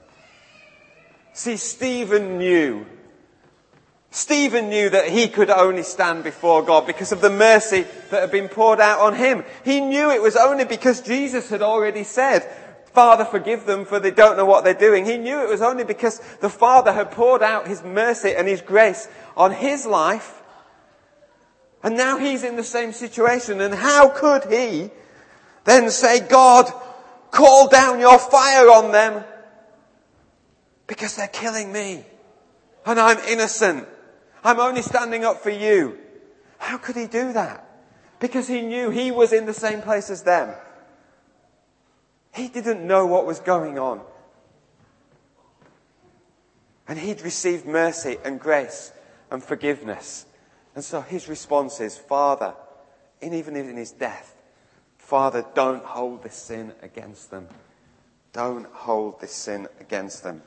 See, 1.34 1.56
Stephen 1.56 2.40
knew. 2.40 2.88
Stephen 4.10 4.70
knew 4.70 4.90
that 4.90 5.10
he 5.10 5.28
could 5.28 5.52
only 5.52 5.84
stand 5.84 6.24
before 6.24 6.64
God 6.64 6.88
because 6.88 7.12
of 7.12 7.22
the 7.22 7.30
mercy 7.30 7.86
that 8.10 8.22
had 8.22 8.32
been 8.32 8.50
poured 8.50 8.80
out 8.80 9.02
on 9.02 9.16
him. 9.16 9.44
He 9.64 9.82
knew 9.82 10.10
it 10.10 10.22
was 10.22 10.36
only 10.36 10.66
because 10.66 11.02
Jesus 11.02 11.50
had 11.50 11.62
already 11.62 12.04
said, 12.04 12.42
Father, 12.94 13.26
forgive 13.26 13.66
them 13.66 13.86
for 13.86 14.00
they 14.00 14.12
don't 14.12 14.38
know 14.38 14.46
what 14.46 14.64
they're 14.64 14.74
doing. 14.74 15.06
He 15.06 15.18
knew 15.18 15.42
it 15.42 15.50
was 15.50 15.62
only 15.62 15.84
because 15.84 16.20
the 16.42 16.50
Father 16.50 16.94
had 16.94 17.12
poured 17.12 17.42
out 17.42 17.68
His 17.68 17.84
mercy 17.84 18.36
and 18.36 18.48
His 18.48 18.62
grace 18.62 19.08
on 19.36 19.52
His 19.52 19.86
life. 19.86 20.42
And 21.82 21.98
now 21.98 22.18
He's 22.18 22.44
in 22.44 22.56
the 22.56 22.64
same 22.64 22.94
situation. 22.94 23.62
And 23.62 23.74
how 23.74 24.10
could 24.10 24.46
He 24.52 24.92
then 25.66 25.90
say, 25.90 26.20
God, 26.20 26.72
call 27.32 27.68
down 27.68 28.00
your 28.00 28.20
fire 28.20 28.70
on 28.70 28.92
them 28.92 29.24
because 30.86 31.16
they're 31.16 31.28
killing 31.28 31.72
me 31.72 32.06
and 32.86 33.00
I'm 33.00 33.18
innocent. 33.20 33.88
I'm 34.44 34.60
only 34.60 34.82
standing 34.82 35.24
up 35.24 35.42
for 35.42 35.50
you. 35.50 35.98
How 36.58 36.78
could 36.78 36.96
he 36.96 37.08
do 37.08 37.34
that? 37.34 37.68
Because 38.20 38.48
he 38.48 38.62
knew 38.62 38.90
he 38.90 39.12
was 39.12 39.34
in 39.34 39.46
the 39.46 39.54
same 39.54 39.82
place 39.82 40.10
as 40.10 40.24
them. 40.24 40.54
He 42.34 42.48
didn't 42.48 42.86
know 42.86 43.06
what 43.06 43.26
was 43.26 43.40
going 43.40 43.78
on. 43.78 44.02
And 46.88 47.00
he'd 47.00 47.22
received 47.22 47.66
mercy 47.66 48.18
and 48.26 48.40
grace 48.40 48.92
and 49.32 49.44
forgiveness. 49.44 50.26
And 50.76 50.84
so 50.84 51.02
his 51.02 51.30
response 51.30 51.80
is, 51.80 51.98
Father, 51.98 52.56
and 53.22 53.34
even 53.34 53.56
in 53.56 53.78
his 53.78 53.92
death, 53.92 54.36
Father, 54.98 55.46
don't 55.54 55.84
hold 55.84 56.24
this 56.24 56.36
sin 56.36 56.74
against 56.82 57.30
them. 57.30 57.48
Don't 58.34 58.66
hold 58.66 59.22
this 59.22 59.32
sin 59.32 59.68
against 59.80 60.24
them. 60.24 60.42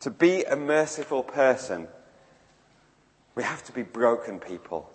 To 0.00 0.10
be 0.10 0.44
a 0.44 0.56
merciful 0.56 1.22
person, 1.22 1.88
we 3.34 3.42
have 3.42 3.64
to 3.64 3.72
be 3.72 3.82
broken 3.82 4.38
people. 4.38 4.90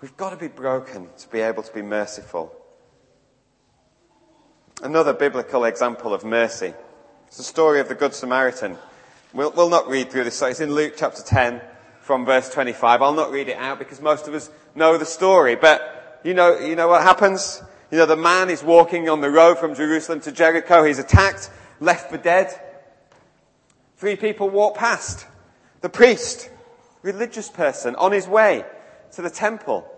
We've 0.00 0.16
got 0.16 0.30
to 0.30 0.36
be 0.36 0.48
broken 0.48 1.08
to 1.18 1.28
be 1.28 1.40
able 1.40 1.62
to 1.62 1.72
be 1.72 1.82
merciful. 1.82 2.54
Another 4.82 5.12
biblical 5.12 5.64
example 5.64 6.12
of 6.12 6.24
mercy. 6.24 6.74
It's 7.28 7.36
the 7.36 7.44
story 7.44 7.78
of 7.78 7.88
the 7.88 7.94
Good 7.94 8.14
Samaritan. 8.14 8.76
We'll, 9.32 9.52
we'll 9.52 9.68
not 9.68 9.86
read 9.86 10.10
through 10.10 10.24
this. 10.24 10.42
It's 10.42 10.58
in 10.58 10.74
Luke 10.74 10.94
chapter 10.96 11.22
10 11.22 11.60
from 12.00 12.26
verse 12.26 12.50
25. 12.50 13.00
I'll 13.00 13.14
not 13.14 13.30
read 13.30 13.48
it 13.48 13.56
out 13.58 13.78
because 13.78 14.00
most 14.00 14.26
of 14.26 14.34
us 14.34 14.50
know 14.74 14.98
the 14.98 15.04
story. 15.04 15.54
But 15.54 16.20
you 16.24 16.34
know, 16.34 16.58
you 16.58 16.74
know 16.74 16.88
what 16.88 17.02
happens? 17.02 17.62
You 17.92 17.98
know, 17.98 18.06
the 18.06 18.16
man 18.16 18.50
is 18.50 18.64
walking 18.64 19.08
on 19.08 19.20
the 19.20 19.30
road 19.30 19.58
from 19.58 19.76
Jerusalem 19.76 20.18
to 20.22 20.32
Jericho. 20.32 20.82
He's 20.82 20.98
attacked, 20.98 21.48
left 21.78 22.10
for 22.10 22.18
dead. 22.18 22.52
Three 23.98 24.16
people 24.16 24.50
walk 24.50 24.76
past. 24.76 25.26
The 25.80 25.90
priest, 25.90 26.50
religious 27.02 27.48
person, 27.48 27.94
on 27.94 28.10
his 28.10 28.26
way 28.26 28.64
to 29.12 29.22
the 29.22 29.30
temple. 29.30 29.88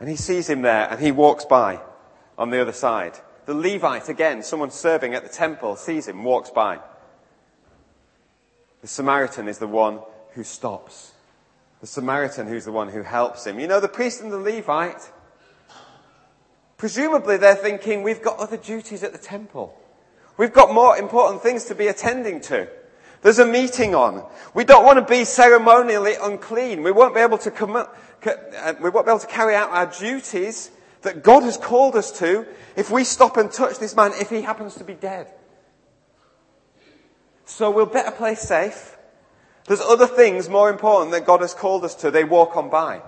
And 0.00 0.08
he 0.08 0.16
sees 0.16 0.50
him 0.50 0.62
there 0.62 0.88
and 0.90 1.00
he 1.00 1.12
walks 1.12 1.44
by 1.44 1.80
on 2.38 2.50
the 2.50 2.60
other 2.60 2.72
side. 2.72 3.18
The 3.46 3.54
Levite, 3.54 4.08
again, 4.08 4.42
someone 4.42 4.70
serving 4.70 5.14
at 5.14 5.22
the 5.22 5.28
temple, 5.28 5.76
sees 5.76 6.06
him, 6.06 6.22
walks 6.24 6.50
by. 6.50 6.78
The 8.80 8.88
Samaritan 8.88 9.48
is 9.48 9.58
the 9.58 9.66
one 9.66 10.00
who 10.34 10.44
stops. 10.44 11.12
The 11.80 11.86
Samaritan 11.86 12.46
who's 12.46 12.64
the 12.64 12.72
one 12.72 12.88
who 12.88 13.02
helps 13.02 13.46
him. 13.46 13.58
You 13.58 13.66
know, 13.66 13.80
the 13.80 13.88
priest 13.88 14.20
and 14.20 14.30
the 14.30 14.38
Levite, 14.38 15.10
presumably 16.76 17.36
they're 17.36 17.56
thinking, 17.56 18.02
we've 18.02 18.22
got 18.22 18.38
other 18.38 18.56
duties 18.56 19.02
at 19.02 19.12
the 19.12 19.18
temple. 19.18 19.76
We've 20.36 20.52
got 20.52 20.72
more 20.72 20.96
important 20.96 21.42
things 21.42 21.64
to 21.64 21.74
be 21.74 21.88
attending 21.88 22.40
to. 22.42 22.68
There's 23.22 23.38
a 23.38 23.46
meeting 23.46 23.94
on. 23.94 24.24
We 24.54 24.64
don't 24.64 24.84
want 24.84 24.98
to 24.98 25.12
be 25.12 25.24
ceremonially 25.24 26.14
unclean. 26.20 26.82
We 26.82 26.90
won't 26.90 27.14
be 27.14 27.20
able 27.20 27.38
to 27.38 27.50
come, 27.50 27.76
uh, 27.76 27.84
we 28.80 28.90
won't 28.90 29.06
be 29.06 29.10
able 29.10 29.20
to 29.20 29.26
carry 29.26 29.54
out 29.54 29.70
our 29.70 29.86
duties 29.86 30.70
that 31.02 31.22
God 31.22 31.42
has 31.42 31.56
called 31.56 31.96
us 31.96 32.18
to 32.18 32.46
if 32.76 32.90
we 32.90 33.04
stop 33.04 33.36
and 33.36 33.50
touch 33.50 33.78
this 33.78 33.94
man 33.94 34.12
if 34.20 34.30
he 34.30 34.42
happens 34.42 34.74
to 34.76 34.84
be 34.84 34.94
dead. 34.94 35.28
So 37.44 37.70
we'll 37.70 37.86
better 37.86 38.12
play 38.12 38.34
safe. 38.34 38.96
There's 39.66 39.80
other 39.80 40.06
things 40.06 40.48
more 40.48 40.70
important 40.70 41.12
that 41.12 41.26
God 41.26 41.40
has 41.40 41.54
called 41.54 41.84
us 41.84 41.94
to. 41.96 42.10
They 42.10 42.24
walk 42.24 42.56
on 42.56 42.70
by. 42.70 43.02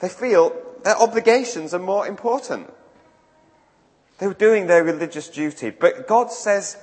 They 0.00 0.08
feel 0.08 0.54
their 0.82 0.96
obligations 0.96 1.72
are 1.72 1.78
more 1.78 2.06
important. 2.06 2.72
They 4.18 4.26
were 4.26 4.34
doing 4.34 4.66
their 4.66 4.84
religious 4.84 5.28
duty. 5.28 5.70
But 5.70 6.06
God 6.06 6.30
says, 6.30 6.76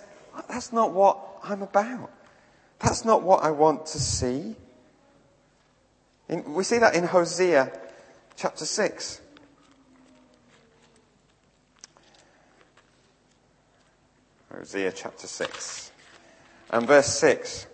that's 0.50 0.74
not 0.74 0.92
what 0.92 1.20
I'm 1.44 1.62
about. 1.62 2.12
That's 2.80 3.06
not 3.06 3.22
what 3.22 3.44
I 3.44 3.52
want 3.52 3.86
to 3.88 4.00
see. 4.00 4.56
In, 6.28 6.54
we 6.54 6.64
see 6.64 6.80
that 6.80 6.96
in 6.96 7.04
Hosea 7.04 7.72
chapter 8.42 8.66
6. 8.66 9.22
Hosea 14.52 14.92
chapter 14.92 15.28
6 15.28 15.92
and 16.72 16.88
verse 16.88 17.06
6. 17.20 17.68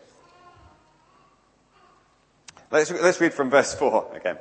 Let's, 2.69 2.91
let's 2.91 3.21
read 3.21 3.33
from 3.33 3.49
verse 3.49 3.73
4 3.75 4.17
again. 4.17 4.37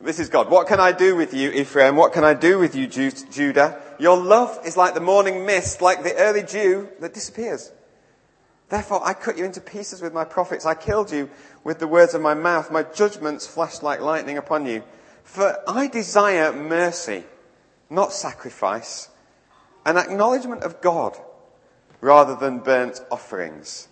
This 0.00 0.18
is 0.18 0.30
God. 0.30 0.48
What 0.48 0.66
can 0.66 0.80
I 0.80 0.92
do 0.92 1.14
with 1.14 1.34
you, 1.34 1.50
Ephraim? 1.50 1.94
What 1.94 2.14
can 2.14 2.24
I 2.24 2.32
do 2.32 2.58
with 2.58 2.74
you, 2.74 2.86
Judah? 2.86 3.82
Your 3.98 4.16
love 4.16 4.58
is 4.64 4.78
like 4.78 4.94
the 4.94 5.00
morning 5.00 5.44
mist, 5.44 5.82
like 5.82 6.02
the 6.02 6.14
early 6.14 6.42
dew 6.42 6.88
that 7.00 7.12
disappears. 7.12 7.70
Therefore, 8.70 9.06
I 9.06 9.12
cut 9.12 9.36
you 9.36 9.44
into 9.44 9.60
pieces 9.60 10.00
with 10.00 10.14
my 10.14 10.24
prophets. 10.24 10.64
I 10.64 10.74
killed 10.74 11.12
you 11.12 11.28
with 11.64 11.80
the 11.80 11.86
words 11.86 12.14
of 12.14 12.22
my 12.22 12.32
mouth. 12.32 12.70
My 12.70 12.82
judgments 12.82 13.46
flashed 13.46 13.82
like 13.82 14.00
lightning 14.00 14.38
upon 14.38 14.64
you. 14.64 14.82
For 15.24 15.58
I 15.68 15.86
desire 15.86 16.52
mercy, 16.52 17.24
not 17.88 18.12
sacrifice, 18.12 19.08
an 19.86 19.96
acknowledgement 19.96 20.62
of 20.62 20.80
God 20.80 21.16
rather 22.00 22.34
than 22.34 22.58
burnt 22.58 23.00
offerings. 23.10 23.88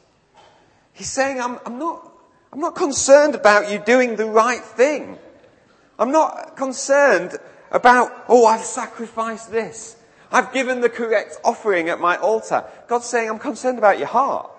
He's 0.93 1.11
saying, 1.11 1.41
I'm, 1.41 1.59
I'm, 1.65 1.79
not, 1.79 2.13
I'm 2.53 2.61
not 2.61 2.75
concerned 2.75 3.35
about 3.35 3.71
you 3.71 3.79
doing 3.79 4.17
the 4.17 4.27
right 4.27 4.61
thing. 4.61 5.19
I'm 5.99 6.11
not 6.11 6.57
concerned 6.57 7.37
about, 7.71 8.13
oh, 8.29 8.47
I've 8.47 8.65
sacrificed 8.65 9.51
this. 9.51 9.97
I've 10.31 10.53
given 10.53 10.81
the 10.81 10.89
correct 10.89 11.39
offering 11.45 11.89
at 11.89 12.01
my 12.01 12.17
altar. 12.17 12.65
God's 12.87 13.07
saying, 13.07 13.29
I'm 13.29 13.39
concerned 13.39 13.79
about 13.79 13.99
your 13.99 14.09
heart. 14.09 14.51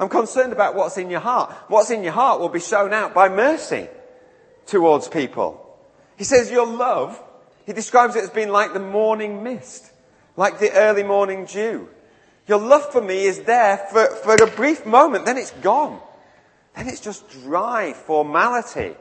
I'm 0.00 0.08
concerned 0.08 0.52
about 0.52 0.74
what's 0.74 0.96
in 0.96 1.10
your 1.10 1.20
heart. 1.20 1.52
What's 1.68 1.90
in 1.90 2.02
your 2.02 2.12
heart 2.12 2.40
will 2.40 2.48
be 2.48 2.60
shown 2.60 2.92
out 2.92 3.14
by 3.14 3.28
mercy 3.28 3.88
towards 4.66 5.08
people. 5.08 5.61
He 6.22 6.24
says 6.24 6.52
your 6.52 6.68
love, 6.68 7.20
he 7.66 7.72
describes 7.72 8.14
it 8.14 8.22
as 8.22 8.30
being 8.30 8.50
like 8.50 8.74
the 8.74 8.78
morning 8.78 9.42
mist, 9.42 9.90
like 10.36 10.60
the 10.60 10.70
early 10.70 11.02
morning 11.02 11.46
dew. 11.46 11.88
Your 12.46 12.60
love 12.60 12.92
for 12.92 13.00
me 13.00 13.24
is 13.24 13.40
there 13.40 13.78
for, 13.90 14.06
for 14.06 14.34
a 14.34 14.46
brief 14.46 14.86
moment, 14.86 15.24
then 15.24 15.36
it's 15.36 15.50
gone. 15.50 16.00
Then 16.76 16.86
it's 16.86 17.00
just 17.00 17.28
dry 17.42 17.92
formality 17.92 18.94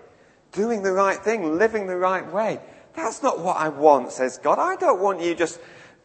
doing 0.51 0.81
the 0.81 0.93
right 0.93 1.19
thing, 1.19 1.59
living 1.59 1.85
the 1.85 1.95
right 1.95 2.25
way. 2.33 2.59
That's 2.95 3.21
not 3.21 3.39
what 3.39 3.57
I 3.57 3.69
want, 3.69 4.11
says 4.11 4.39
God. 4.39 4.57
I 4.57 4.75
don't 4.77 4.99
want 4.99 5.21
you 5.21 5.35
just 5.35 5.59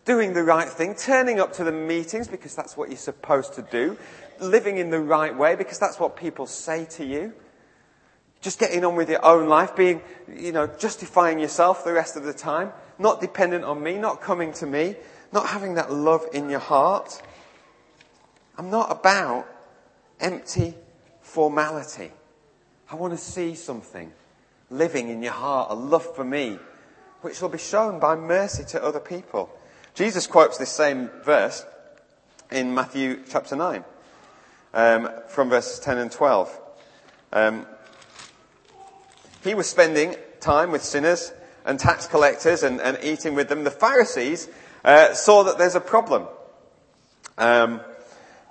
doing 0.04 0.34
the 0.34 0.44
right 0.44 0.68
thing, 0.68 0.94
turning 0.94 1.40
up 1.40 1.54
to 1.54 1.64
the 1.64 1.72
meetings 1.72 2.28
because 2.28 2.54
that's 2.54 2.76
what 2.76 2.90
you're 2.90 2.98
supposed 2.98 3.54
to 3.54 3.62
do, 3.62 3.96
living 4.38 4.76
in 4.76 4.90
the 4.90 5.00
right 5.00 5.34
way 5.34 5.54
because 5.54 5.78
that's 5.78 5.98
what 5.98 6.14
people 6.14 6.46
say 6.46 6.84
to 6.90 7.06
you. 7.06 7.32
Just 8.46 8.60
getting 8.60 8.84
on 8.84 8.94
with 8.94 9.10
your 9.10 9.24
own 9.24 9.48
life, 9.48 9.74
being, 9.74 10.02
you 10.32 10.52
know, 10.52 10.68
justifying 10.68 11.40
yourself 11.40 11.82
the 11.82 11.92
rest 11.92 12.16
of 12.16 12.22
the 12.22 12.32
time, 12.32 12.70
not 12.96 13.20
dependent 13.20 13.64
on 13.64 13.82
me, 13.82 13.98
not 13.98 14.20
coming 14.20 14.52
to 14.52 14.66
me, 14.66 14.94
not 15.32 15.48
having 15.48 15.74
that 15.74 15.92
love 15.92 16.24
in 16.32 16.48
your 16.48 16.60
heart. 16.60 17.20
I'm 18.56 18.70
not 18.70 18.92
about 18.92 19.48
empty 20.20 20.74
formality. 21.22 22.12
I 22.88 22.94
want 22.94 23.14
to 23.14 23.18
see 23.18 23.56
something 23.56 24.12
living 24.70 25.08
in 25.08 25.24
your 25.24 25.32
heart, 25.32 25.72
a 25.72 25.74
love 25.74 26.14
for 26.14 26.24
me, 26.24 26.60
which 27.22 27.42
will 27.42 27.48
be 27.48 27.58
shown 27.58 27.98
by 27.98 28.14
mercy 28.14 28.62
to 28.66 28.80
other 28.80 29.00
people. 29.00 29.50
Jesus 29.94 30.28
quotes 30.28 30.56
this 30.56 30.70
same 30.70 31.10
verse 31.24 31.66
in 32.52 32.72
Matthew 32.72 33.24
chapter 33.28 33.56
9, 33.56 33.84
um, 34.72 35.10
from 35.30 35.50
verses 35.50 35.80
10 35.80 35.98
and 35.98 36.12
12. 36.12 36.60
Um, 37.32 37.66
he 39.46 39.54
was 39.54 39.68
spending 39.68 40.16
time 40.40 40.70
with 40.70 40.82
sinners 40.82 41.32
and 41.64 41.78
tax 41.78 42.06
collectors 42.06 42.62
and, 42.62 42.80
and 42.80 42.98
eating 43.02 43.34
with 43.34 43.48
them. 43.48 43.64
The 43.64 43.70
Pharisees 43.70 44.48
uh, 44.84 45.14
saw 45.14 45.44
that 45.44 45.58
there's 45.58 45.74
a 45.74 45.80
problem. 45.80 46.26
Um, 47.38 47.80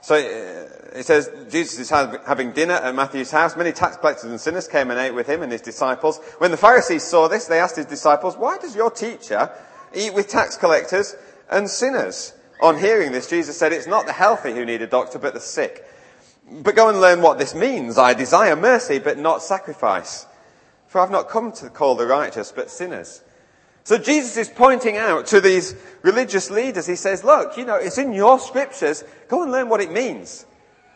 so 0.01 0.15
uh, 0.15 0.97
it 0.97 1.05
says 1.05 1.29
Jesus 1.49 1.79
is 1.79 1.89
having 1.89 2.51
dinner 2.51 2.75
at 2.75 2.93
Matthew's 2.93 3.31
house. 3.31 3.55
Many 3.55 3.71
tax 3.71 3.97
collectors 3.97 4.29
and 4.29 4.39
sinners 4.39 4.67
came 4.67 4.91
and 4.91 4.99
ate 4.99 5.13
with 5.13 5.27
him 5.27 5.41
and 5.41 5.51
his 5.51 5.61
disciples. 5.61 6.19
When 6.37 6.51
the 6.51 6.57
Pharisees 6.57 7.03
saw 7.03 7.27
this, 7.27 7.45
they 7.45 7.59
asked 7.59 7.77
his 7.77 7.85
disciples, 7.85 8.37
why 8.37 8.57
does 8.57 8.75
your 8.75 8.91
teacher 8.91 9.51
eat 9.93 10.13
with 10.13 10.27
tax 10.27 10.57
collectors 10.57 11.15
and 11.49 11.69
sinners? 11.69 12.33
On 12.61 12.77
hearing 12.77 13.11
this, 13.11 13.29
Jesus 13.29 13.57
said, 13.57 13.73
it's 13.73 13.87
not 13.87 14.05
the 14.05 14.13
healthy 14.13 14.53
who 14.53 14.63
need 14.63 14.81
a 14.81 14.87
doctor, 14.87 15.19
but 15.19 15.33
the 15.33 15.39
sick. 15.39 15.85
But 16.49 16.75
go 16.75 16.89
and 16.89 17.01
learn 17.01 17.21
what 17.21 17.39
this 17.39 17.55
means. 17.55 17.97
I 17.97 18.13
desire 18.13 18.55
mercy, 18.55 18.99
but 18.99 19.17
not 19.17 19.41
sacrifice. 19.41 20.25
For 20.95 21.01
I've 21.01 21.11
not 21.11 21.27
come 21.27 21.51
to 21.51 21.69
call 21.69 21.95
the 21.95 22.07
righteous, 22.07 22.53
but 22.53 22.71
sinners. 22.71 23.21
So 23.83 23.97
Jesus 23.97 24.37
is 24.37 24.47
pointing 24.47 24.95
out 24.95 25.25
to 25.25 25.41
these 25.41 25.75
religious 26.03 26.49
leaders, 26.49 26.87
he 26.87 26.95
says, 26.95 27.21
look, 27.21 27.57
you 27.57 27.65
know, 27.65 27.75
it's 27.75 27.97
in 27.97 28.13
your 28.13 28.39
scriptures. 28.39 29.03
Go 29.27 29.43
and 29.43 29.51
learn 29.51 29.67
what 29.67 29.81
it 29.81 29.91
means. 29.91 30.45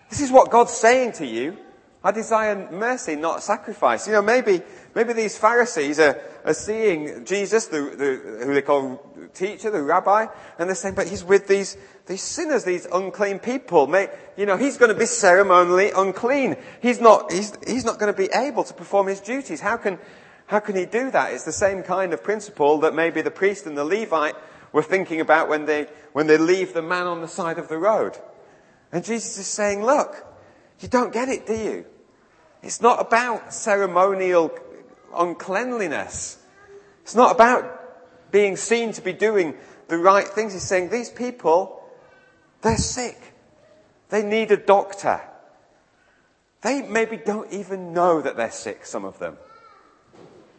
This 0.10 0.22
is 0.22 0.32
what 0.32 0.52
God's 0.52 0.72
saying 0.72 1.12
to 1.16 1.26
you. 1.26 1.58
I 2.02 2.12
desire 2.12 2.70
mercy, 2.72 3.16
not 3.16 3.44
sacrifice. 3.44 4.08
You 4.08 4.14
know, 4.14 4.22
maybe, 4.22 4.62
maybe 4.96 5.12
these 5.12 5.38
Pharisees 5.38 6.00
are, 6.00 6.18
are 6.46 6.54
seeing 6.54 7.26
Jesus, 7.26 7.68
the, 7.68 7.82
the, 7.82 8.46
who 8.46 8.54
they 8.54 8.62
call 8.62 9.06
teacher, 9.34 9.70
the 9.70 9.84
rabbi, 9.84 10.28
and 10.58 10.70
they're 10.70 10.76
saying, 10.76 10.96
but 10.96 11.10
he's 11.10 11.26
with 11.26 11.48
these, 11.48 11.76
these 12.06 12.22
sinners, 12.22 12.64
these 12.64 12.86
unclean 12.86 13.40
people. 13.40 13.86
May, 13.86 14.08
you 14.38 14.46
know, 14.46 14.56
he's 14.56 14.78
going 14.78 14.94
to 14.94 14.98
be 14.98 15.06
ceremonially 15.06 15.92
unclean. 15.92 16.56
He's 16.82 17.02
not, 17.02 17.34
he's, 17.34 17.52
he's 17.68 17.84
not 17.84 18.00
going 18.00 18.14
to 18.14 18.18
be 18.18 18.30
able 18.34 18.64
to 18.64 18.74
perform 18.74 19.08
his 19.08 19.20
duties. 19.20 19.60
How 19.60 19.76
can, 19.76 20.00
how 20.46 20.62
can 20.62 20.78
he 20.78 20.86
do 20.86 21.12
that? 21.12 21.34
It's 21.34 21.44
the 21.44 21.52
same 21.52 21.84
kind 21.84 22.14
of 22.14 22.24
principle 22.24 22.80
that 22.80 22.96
maybe 22.96 23.22
the 23.22 23.32
priest 23.32 23.66
and 23.66 23.78
the 23.78 23.84
Levite 23.84 24.36
were 24.72 24.84
thinking 24.84 25.20
about 25.20 25.50
when 25.50 25.66
they, 25.66 25.88
when 26.14 26.28
they 26.28 26.38
leave 26.38 26.74
the 26.74 26.82
man 26.82 27.08
on 27.08 27.20
the 27.20 27.28
side 27.28 27.58
of 27.58 27.68
the 27.68 27.78
road. 27.78 28.18
And 28.92 29.04
Jesus 29.04 29.38
is 29.38 29.48
saying, 29.48 29.84
look, 29.84 30.26
you 30.80 30.88
don't 30.88 31.12
get 31.14 31.30
it, 31.30 31.46
do 31.46 31.54
you? 31.54 31.86
It's 32.62 32.82
not 32.82 33.00
about 33.00 33.54
ceremonial 33.54 34.52
uncleanliness. 35.16 36.38
It's 37.02 37.16
not 37.16 37.32
about 37.32 38.32
being 38.32 38.56
seen 38.56 38.92
to 38.94 39.02
be 39.02 39.14
doing 39.14 39.56
the 39.88 39.98
right 39.98 40.28
things. 40.28 40.54
He's 40.54 40.64
saying 40.64 40.90
these 40.90 41.10
people, 41.10 41.82
they're 42.62 42.78
sick. 42.78 43.18
They 44.10 44.24
need 44.24 44.52
a 44.52 44.58
doctor. 44.58 45.22
They 46.62 46.82
maybe 46.82 47.18
don't 47.18 47.52
even 47.54 47.94
know 47.94 48.22
that 48.22 48.36
they're 48.36 48.52
sick, 48.52 48.86
some 48.86 49.06
of 49.06 49.20
them. 49.20 49.38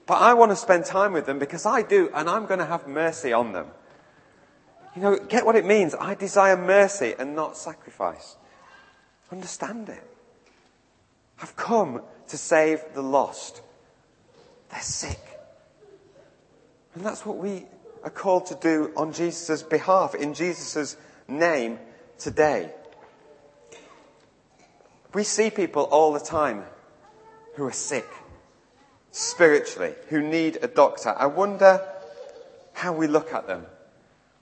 But 0.07 0.15
I 0.15 0.35
want 0.35 0.51
to 0.51 0.57
spend 0.57 0.87
time 0.87 1.13
with 1.13 1.27
them 1.27 1.39
because 1.39 1.67
I 1.67 1.83
do, 1.83 2.11
and 2.15 2.29
I'm 2.29 2.47
going 2.47 2.59
to 2.59 2.67
have 2.67 2.89
mercy 2.89 3.33
on 3.33 3.53
them. 3.53 3.67
You 4.97 5.03
know, 5.03 5.19
get 5.19 5.47
what 5.47 5.55
it 5.55 5.65
means. 5.65 5.95
I 5.95 6.15
desire 6.15 6.57
mercy 6.57 7.15
and 7.17 7.37
not 7.37 7.57
sacrifice. 7.57 8.37
Understand 9.31 9.89
it. 9.89 10.10
I've 11.43 11.57
come 11.57 12.03
to 12.29 12.37
save 12.37 12.83
the 12.95 13.03
lost. 13.03 13.63
They're 14.71 14.81
sick. 14.81 15.21
And 16.95 17.05
that's 17.05 17.25
what 17.25 17.39
we 17.39 17.67
are 18.03 18.11
called 18.11 18.47
to 18.47 18.55
do 18.55 18.93
on 18.97 19.13
Jesus' 19.13 19.63
behalf, 19.63 20.15
in 20.15 20.35
Jesus' 20.35 20.97
name 21.29 21.79
today. 22.19 22.71
We 25.13 25.25
see 25.25 25.51
people 25.51 25.85
all 25.85 26.13
the 26.13 26.21
time 26.21 26.65
who 27.57 27.65
are 27.67 27.73
sick, 27.73 28.07
spiritually, 29.11 29.95
who 30.09 30.23
need 30.23 30.59
a 30.63 30.69
doctor. 30.69 31.11
I 31.11 31.27
wonder 31.27 31.81
how 32.73 32.93
we 32.93 33.07
look 33.07 33.33
at 33.33 33.47
them. 33.47 33.67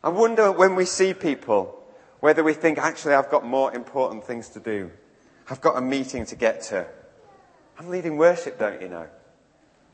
I 0.03 0.11
wonder 0.11 0.53
when 0.53 0.75
we 0.75 0.85
see 0.85 1.15
people 1.15 1.75
whether 2.21 2.43
we 2.43 2.53
think, 2.53 2.79
actually, 2.79 3.15
I've 3.15 3.31
got 3.31 3.47
more 3.47 3.73
important 3.73 4.25
things 4.25 4.49
to 4.51 4.61
do. 4.61 4.91
I've 5.51 5.61
got 5.61 5.77
a 5.77 5.81
meeting 5.81 6.27
to 6.27 6.37
get 6.37 6.63
to. 6.65 6.87
I'm 7.79 7.89
leading 7.89 8.17
worship, 8.17 8.59
don't 8.59 8.83
you 8.83 8.89
know? 8.89 9.07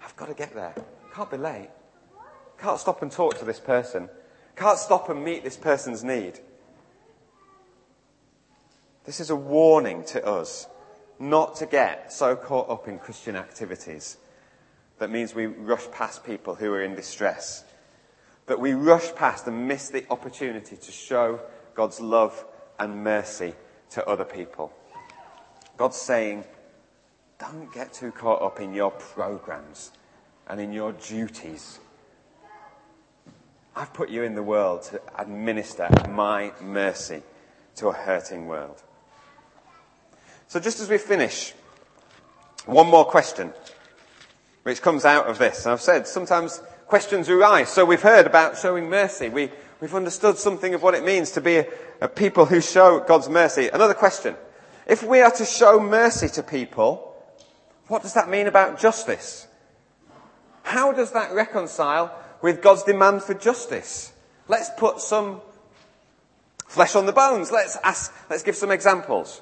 I've 0.02 0.16
got 0.16 0.26
to 0.26 0.34
get 0.34 0.54
there. 0.54 0.74
Can't 1.14 1.30
be 1.30 1.36
late. 1.36 1.70
Can't 2.58 2.80
stop 2.80 3.02
and 3.02 3.10
talk 3.10 3.38
to 3.38 3.44
this 3.44 3.60
person. 3.60 4.08
Can't 4.56 4.78
stop 4.78 5.08
and 5.08 5.24
meet 5.24 5.44
this 5.44 5.56
person's 5.56 6.02
need. 6.02 6.40
This 9.04 9.20
is 9.20 9.30
a 9.30 9.36
warning 9.36 10.04
to 10.06 10.24
us 10.26 10.66
not 11.18 11.56
to 11.56 11.66
get 11.66 12.12
so 12.12 12.34
caught 12.34 12.70
up 12.70 12.88
in 12.88 12.98
Christian 12.98 13.36
activities 13.36 14.16
that 14.98 15.10
means 15.10 15.34
we 15.34 15.46
rush 15.46 15.90
past 15.90 16.24
people 16.24 16.54
who 16.54 16.72
are 16.72 16.82
in 16.82 16.94
distress. 16.94 17.64
That 18.46 18.60
we 18.60 18.74
rush 18.74 19.14
past 19.14 19.46
and 19.46 19.66
miss 19.66 19.88
the 19.88 20.04
opportunity 20.10 20.76
to 20.76 20.92
show 20.92 21.40
God's 21.74 22.00
love 22.00 22.44
and 22.78 23.02
mercy 23.02 23.54
to 23.90 24.06
other 24.08 24.24
people. 24.24 24.72
God's 25.76 25.96
saying, 25.96 26.44
don't 27.38 27.72
get 27.72 27.92
too 27.92 28.12
caught 28.12 28.42
up 28.42 28.60
in 28.60 28.74
your 28.74 28.90
programs 28.90 29.90
and 30.46 30.60
in 30.60 30.72
your 30.72 30.92
duties. 30.92 31.80
I've 33.74 33.92
put 33.92 34.08
you 34.08 34.22
in 34.22 34.34
the 34.34 34.42
world 34.42 34.82
to 34.84 35.00
administer 35.18 35.88
my 36.08 36.52
mercy 36.60 37.22
to 37.76 37.88
a 37.88 37.92
hurting 37.92 38.46
world. 38.46 38.82
So 40.46 40.60
just 40.60 40.78
as 40.78 40.88
we 40.88 40.98
finish, 40.98 41.52
one 42.66 42.86
more 42.86 43.04
question, 43.04 43.52
which 44.62 44.80
comes 44.80 45.04
out 45.04 45.26
of 45.26 45.38
this. 45.38 45.66
I've 45.66 45.80
said 45.80 46.06
sometimes 46.06 46.62
questions 46.86 47.28
arise. 47.28 47.68
So 47.68 47.84
we've 47.84 48.00
heard 48.00 48.26
about 48.26 48.56
showing 48.58 48.88
mercy. 48.88 49.28
We, 49.28 49.50
we've 49.80 49.94
understood 49.94 50.38
something 50.38 50.72
of 50.72 50.82
what 50.82 50.94
it 50.94 51.04
means 51.04 51.32
to 51.32 51.40
be 51.40 51.56
a, 51.56 51.66
a 52.00 52.08
people 52.08 52.46
who 52.46 52.60
show 52.60 53.00
God's 53.00 53.28
mercy. 53.28 53.68
Another 53.68 53.94
question. 53.94 54.36
If 54.86 55.02
we 55.02 55.20
are 55.20 55.30
to 55.32 55.44
show 55.44 55.80
mercy 55.80 56.28
to 56.28 56.42
people, 56.42 57.14
what 57.88 58.02
does 58.02 58.14
that 58.14 58.28
mean 58.28 58.46
about 58.46 58.78
justice? 58.78 59.46
How 60.62 60.92
does 60.92 61.12
that 61.12 61.32
reconcile 61.32 62.14
with 62.42 62.62
God's 62.62 62.82
demand 62.82 63.22
for 63.22 63.34
justice? 63.34 64.12
Let's 64.48 64.70
put 64.76 65.00
some 65.00 65.40
flesh 66.66 66.94
on 66.94 67.06
the 67.06 67.12
bones. 67.12 67.50
Let's 67.50 67.78
ask, 67.82 68.12
let's 68.28 68.42
give 68.42 68.56
some 68.56 68.70
examples. 68.70 69.40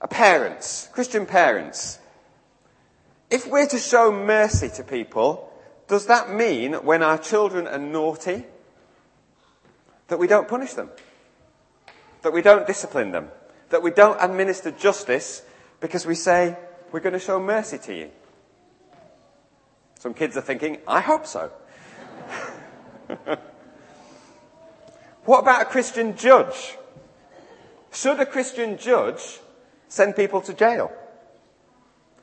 A 0.00 0.08
parents, 0.08 0.88
Christian 0.92 1.26
parents. 1.26 1.98
If 3.30 3.46
we're 3.46 3.66
to 3.68 3.78
show 3.78 4.10
mercy 4.10 4.68
to 4.70 4.82
people, 4.82 5.52
does 5.86 6.06
that 6.06 6.30
mean 6.30 6.74
when 6.74 7.02
our 7.02 7.18
children 7.18 7.66
are 7.66 7.78
naughty, 7.78 8.44
that 10.08 10.18
we 10.18 10.26
don't 10.26 10.48
punish 10.48 10.72
them? 10.74 10.90
That 12.22 12.32
we 12.32 12.42
don't 12.42 12.66
discipline 12.66 13.12
them? 13.12 13.28
That 13.70 13.82
we 13.82 13.90
don't 13.90 14.18
administer 14.20 14.70
justice 14.70 15.42
because 15.80 16.06
we 16.06 16.14
say, 16.14 16.56
we're 16.92 17.00
going 17.00 17.14
to 17.14 17.18
show 17.18 17.40
mercy 17.40 17.78
to 17.78 17.94
you. 17.94 18.10
Some 19.98 20.14
kids 20.14 20.36
are 20.36 20.42
thinking, 20.42 20.78
I 20.86 21.00
hope 21.00 21.26
so. 21.26 21.50
what 25.24 25.40
about 25.40 25.62
a 25.62 25.66
Christian 25.66 26.16
judge? 26.16 26.76
Should 27.92 28.20
a 28.20 28.26
Christian 28.26 28.78
judge 28.78 29.40
send 29.88 30.16
people 30.16 30.40
to 30.42 30.54
jail? 30.54 30.92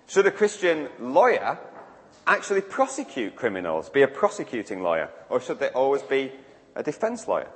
Should 0.08 0.26
a 0.26 0.32
Christian 0.32 0.88
lawyer 1.00 1.60
actually 2.26 2.62
prosecute 2.62 3.36
criminals, 3.36 3.90
be 3.90 4.02
a 4.02 4.08
prosecuting 4.08 4.82
lawyer? 4.82 5.10
Or 5.30 5.42
should 5.42 5.60
they 5.60 5.70
always 5.70 6.02
be 6.02 6.32
a 6.76 6.84
defense 6.84 7.28
lawyer? 7.28 7.50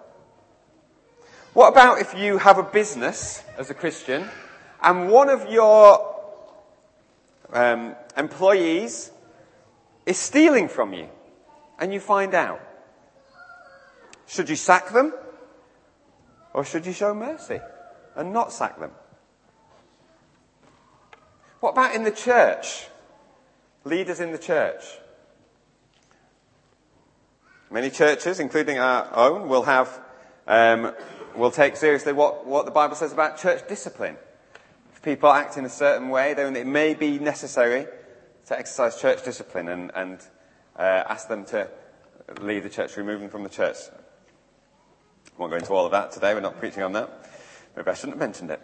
What 1.54 1.70
about 1.70 2.00
if 2.00 2.18
you 2.18 2.38
have 2.38 2.58
a 2.58 2.64
business 2.64 3.44
as 3.58 3.70
a 3.70 3.74
Christian 3.74 4.30
and 4.82 5.10
one 5.10 5.30
of 5.30 5.52
your 5.52 6.16
um, 7.52 7.96
employees 8.18 9.12
is 10.06 10.18
stealing 10.18 10.68
from 10.68 10.94
you 10.94 11.08
and 11.80 11.94
you 11.94 12.00
find 12.00 12.34
out. 12.34 12.62
Should 14.28 14.50
you 14.50 14.56
sack 14.56 14.90
them? 14.90 15.14
Or 16.54 16.64
should 16.64 16.86
you 16.86 16.94
show 16.94 17.14
mercy 17.14 17.60
and 18.16 18.34
not 18.34 18.52
sack 18.52 18.80
them? 18.80 18.92
What 21.60 21.72
about 21.72 21.96
in 21.96 22.04
the 22.04 22.12
church? 22.12 22.88
Leaders 23.84 24.20
in 24.20 24.32
the 24.32 24.38
church. 24.38 24.84
Many 27.70 27.90
churches, 27.90 28.40
including 28.40 28.80
our 28.80 29.10
own, 29.16 29.48
will 29.48 29.64
have, 29.64 30.00
um, 30.46 30.94
will 31.36 31.52
take 31.52 31.76
seriously 31.76 32.14
what, 32.14 32.46
what 32.46 32.66
the 32.66 32.72
Bible 32.72 32.96
says 32.96 33.12
about 33.14 33.38
church 33.38 33.68
discipline 33.68 34.18
If 35.02 35.02
people 35.02 35.32
act 35.32 35.58
in 35.58 35.66
a 35.66 35.70
certain 35.70 36.10
way, 36.10 36.36
then 36.36 36.56
it 36.56 36.68
may 36.68 36.94
be 36.94 37.18
necessary 37.18 37.88
to 38.46 38.60
exercise 38.60 39.02
church 39.02 39.24
discipline 39.26 39.68
and, 39.68 39.92
and 39.96 40.20
uh, 40.78 41.04
ask 41.10 41.28
them 41.28 41.44
to 41.46 41.68
leave 42.40 42.64
the 42.64 42.70
church, 42.70 42.96
remove 42.98 43.20
them 43.20 43.30
from 43.30 43.44
the 43.44 43.50
church. 43.50 43.78
I 43.90 45.42
won't 45.42 45.52
go 45.52 45.58
into 45.58 45.74
all 45.74 45.86
of 45.86 45.92
that 45.92 46.12
today. 46.12 46.36
We're 46.36 46.42
not 46.42 46.60
preaching 46.60 46.84
on 46.84 46.94
that. 46.94 47.10
Maybe 47.76 47.90
I 47.90 47.94
shouldn't 47.94 48.20
have 48.20 48.20
mentioned 48.20 48.52
it. 48.52 48.62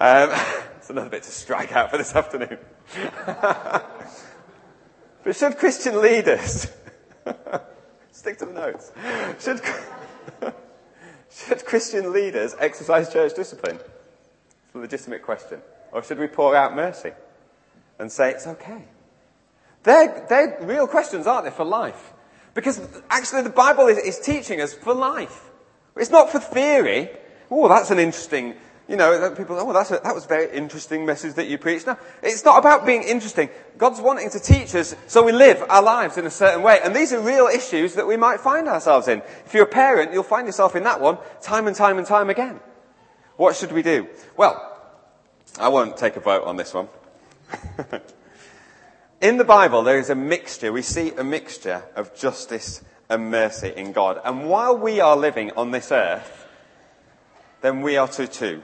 Um, 0.00 0.30
it's 0.78 0.90
another 0.90 1.10
bit 1.10 1.22
to 1.22 1.30
strike 1.30 1.72
out 1.72 1.90
for 1.90 1.98
this 1.98 2.14
afternoon. 2.14 2.58
but 3.26 3.86
should 5.32 5.58
Christian 5.58 6.00
leaders 6.00 6.66
stick 8.10 8.38
to 8.38 8.46
the 8.46 8.52
notes? 8.52 8.90
Should, 9.38 9.60
should 11.30 11.64
Christian 11.64 12.12
leaders 12.12 12.54
exercise 12.58 13.12
church 13.12 13.34
discipline? 13.34 13.76
It's 13.76 14.74
a 14.74 14.78
legitimate 14.78 15.22
question. 15.22 15.60
Or 15.92 16.02
should 16.02 16.18
we 16.18 16.26
pour 16.26 16.54
out 16.54 16.74
mercy 16.74 17.12
and 17.98 18.10
say 18.10 18.30
it's 18.30 18.46
okay? 18.46 18.84
They're, 19.82 20.26
they're 20.28 20.58
real 20.60 20.86
questions, 20.86 21.26
aren't 21.26 21.44
they, 21.44 21.50
for 21.50 21.64
life? 21.64 22.12
Because 22.54 22.80
actually 23.10 23.42
the 23.42 23.50
Bible 23.50 23.86
is, 23.86 23.98
is 23.98 24.18
teaching 24.18 24.60
us 24.60 24.74
for 24.74 24.94
life. 24.94 25.50
It's 25.96 26.10
not 26.10 26.30
for 26.30 26.38
theory. 26.38 27.10
Oh, 27.50 27.68
that's 27.68 27.90
an 27.90 27.98
interesting 27.98 28.54
You 28.88 28.96
know, 28.96 29.30
people, 29.36 29.58
oh, 29.58 29.70
that's 29.74 29.90
a, 29.90 30.00
that 30.02 30.14
was 30.14 30.24
a 30.24 30.28
very 30.28 30.50
interesting 30.56 31.04
message 31.04 31.34
that 31.34 31.46
you 31.46 31.58
preached. 31.58 31.86
No, 31.86 31.98
it's 32.22 32.42
not 32.42 32.58
about 32.58 32.86
being 32.86 33.02
interesting. 33.02 33.50
God's 33.76 34.00
wanting 34.00 34.30
to 34.30 34.40
teach 34.40 34.74
us 34.74 34.96
so 35.06 35.22
we 35.22 35.32
live 35.32 35.62
our 35.68 35.82
lives 35.82 36.16
in 36.16 36.24
a 36.24 36.30
certain 36.30 36.62
way. 36.62 36.80
And 36.82 36.96
these 36.96 37.12
are 37.12 37.20
real 37.20 37.48
issues 37.48 37.94
that 37.96 38.06
we 38.06 38.16
might 38.16 38.40
find 38.40 38.66
ourselves 38.66 39.06
in. 39.06 39.20
If 39.44 39.52
you're 39.52 39.64
a 39.64 39.66
parent, 39.66 40.14
you'll 40.14 40.22
find 40.22 40.46
yourself 40.46 40.74
in 40.74 40.84
that 40.84 41.02
one 41.02 41.18
time 41.42 41.66
and 41.66 41.76
time 41.76 41.98
and 41.98 42.06
time 42.06 42.30
again. 42.30 42.60
What 43.36 43.56
should 43.56 43.72
we 43.72 43.82
do? 43.82 44.08
Well, 44.38 44.56
I 45.60 45.68
won't 45.68 45.98
take 45.98 46.16
a 46.16 46.20
vote 46.20 46.44
on 46.44 46.56
this 46.56 46.72
one. 46.72 46.88
in 49.20 49.36
the 49.36 49.44
Bible, 49.44 49.82
there 49.82 49.98
is 49.98 50.08
a 50.08 50.14
mixture. 50.14 50.72
We 50.72 50.80
see 50.80 51.10
a 51.10 51.24
mixture 51.24 51.82
of 51.94 52.16
justice 52.16 52.82
and 53.10 53.30
mercy 53.30 53.70
in 53.76 53.92
God. 53.92 54.18
And 54.24 54.48
while 54.48 54.78
we 54.78 55.00
are 55.00 55.16
living 55.16 55.50
on 55.58 55.72
this 55.72 55.92
earth, 55.92 56.46
then 57.60 57.82
we 57.82 57.98
are 57.98 58.08
to 58.08 58.26
too. 58.26 58.62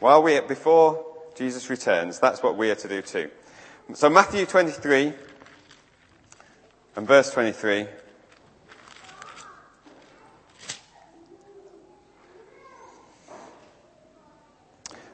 While 0.00 0.22
we, 0.22 0.34
are 0.38 0.42
before 0.42 1.04
Jesus 1.36 1.68
returns, 1.68 2.18
that's 2.18 2.42
what 2.42 2.56
we 2.56 2.70
are 2.70 2.74
to 2.74 2.88
do 2.88 3.02
too. 3.02 3.30
So 3.92 4.08
Matthew 4.08 4.46
23 4.46 5.12
and 6.96 7.06
verse 7.06 7.30
23. 7.30 7.86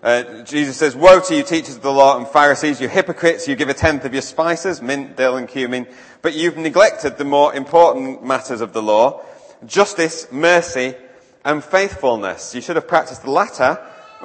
Uh, 0.05 0.45
Jesus 0.45 0.77
says, 0.77 0.95
Woe 0.95 1.19
to 1.19 1.35
you, 1.35 1.43
teachers 1.43 1.75
of 1.75 1.83
the 1.83 1.93
law 1.93 2.17
and 2.17 2.29
Pharisees, 2.29 2.81
you 2.81 2.87
hypocrites, 2.87 3.49
you 3.49 3.57
give 3.57 3.69
a 3.69 3.75
tenth 3.75 4.05
of 4.05 4.13
your 4.13 4.23
spices, 4.23 4.81
mint, 4.81 5.17
dill 5.17 5.37
and 5.37 5.49
cumin, 5.49 5.89
but 6.23 6.33
you've 6.33 6.57
neglected 6.57 7.19
the 7.19 7.25
more 7.25 7.53
important 7.53 8.23
matters 8.23 8.61
of 8.61 8.73
the 8.73 8.83
law, 8.83 9.25
justice, 9.67 10.29
mercy, 10.31 10.95
and 11.45 11.65
faithfulness. 11.65 12.55
You 12.55 12.61
should 12.61 12.77
have 12.77 12.87
practiced 12.87 13.25
the 13.25 13.33
latter 13.33 13.85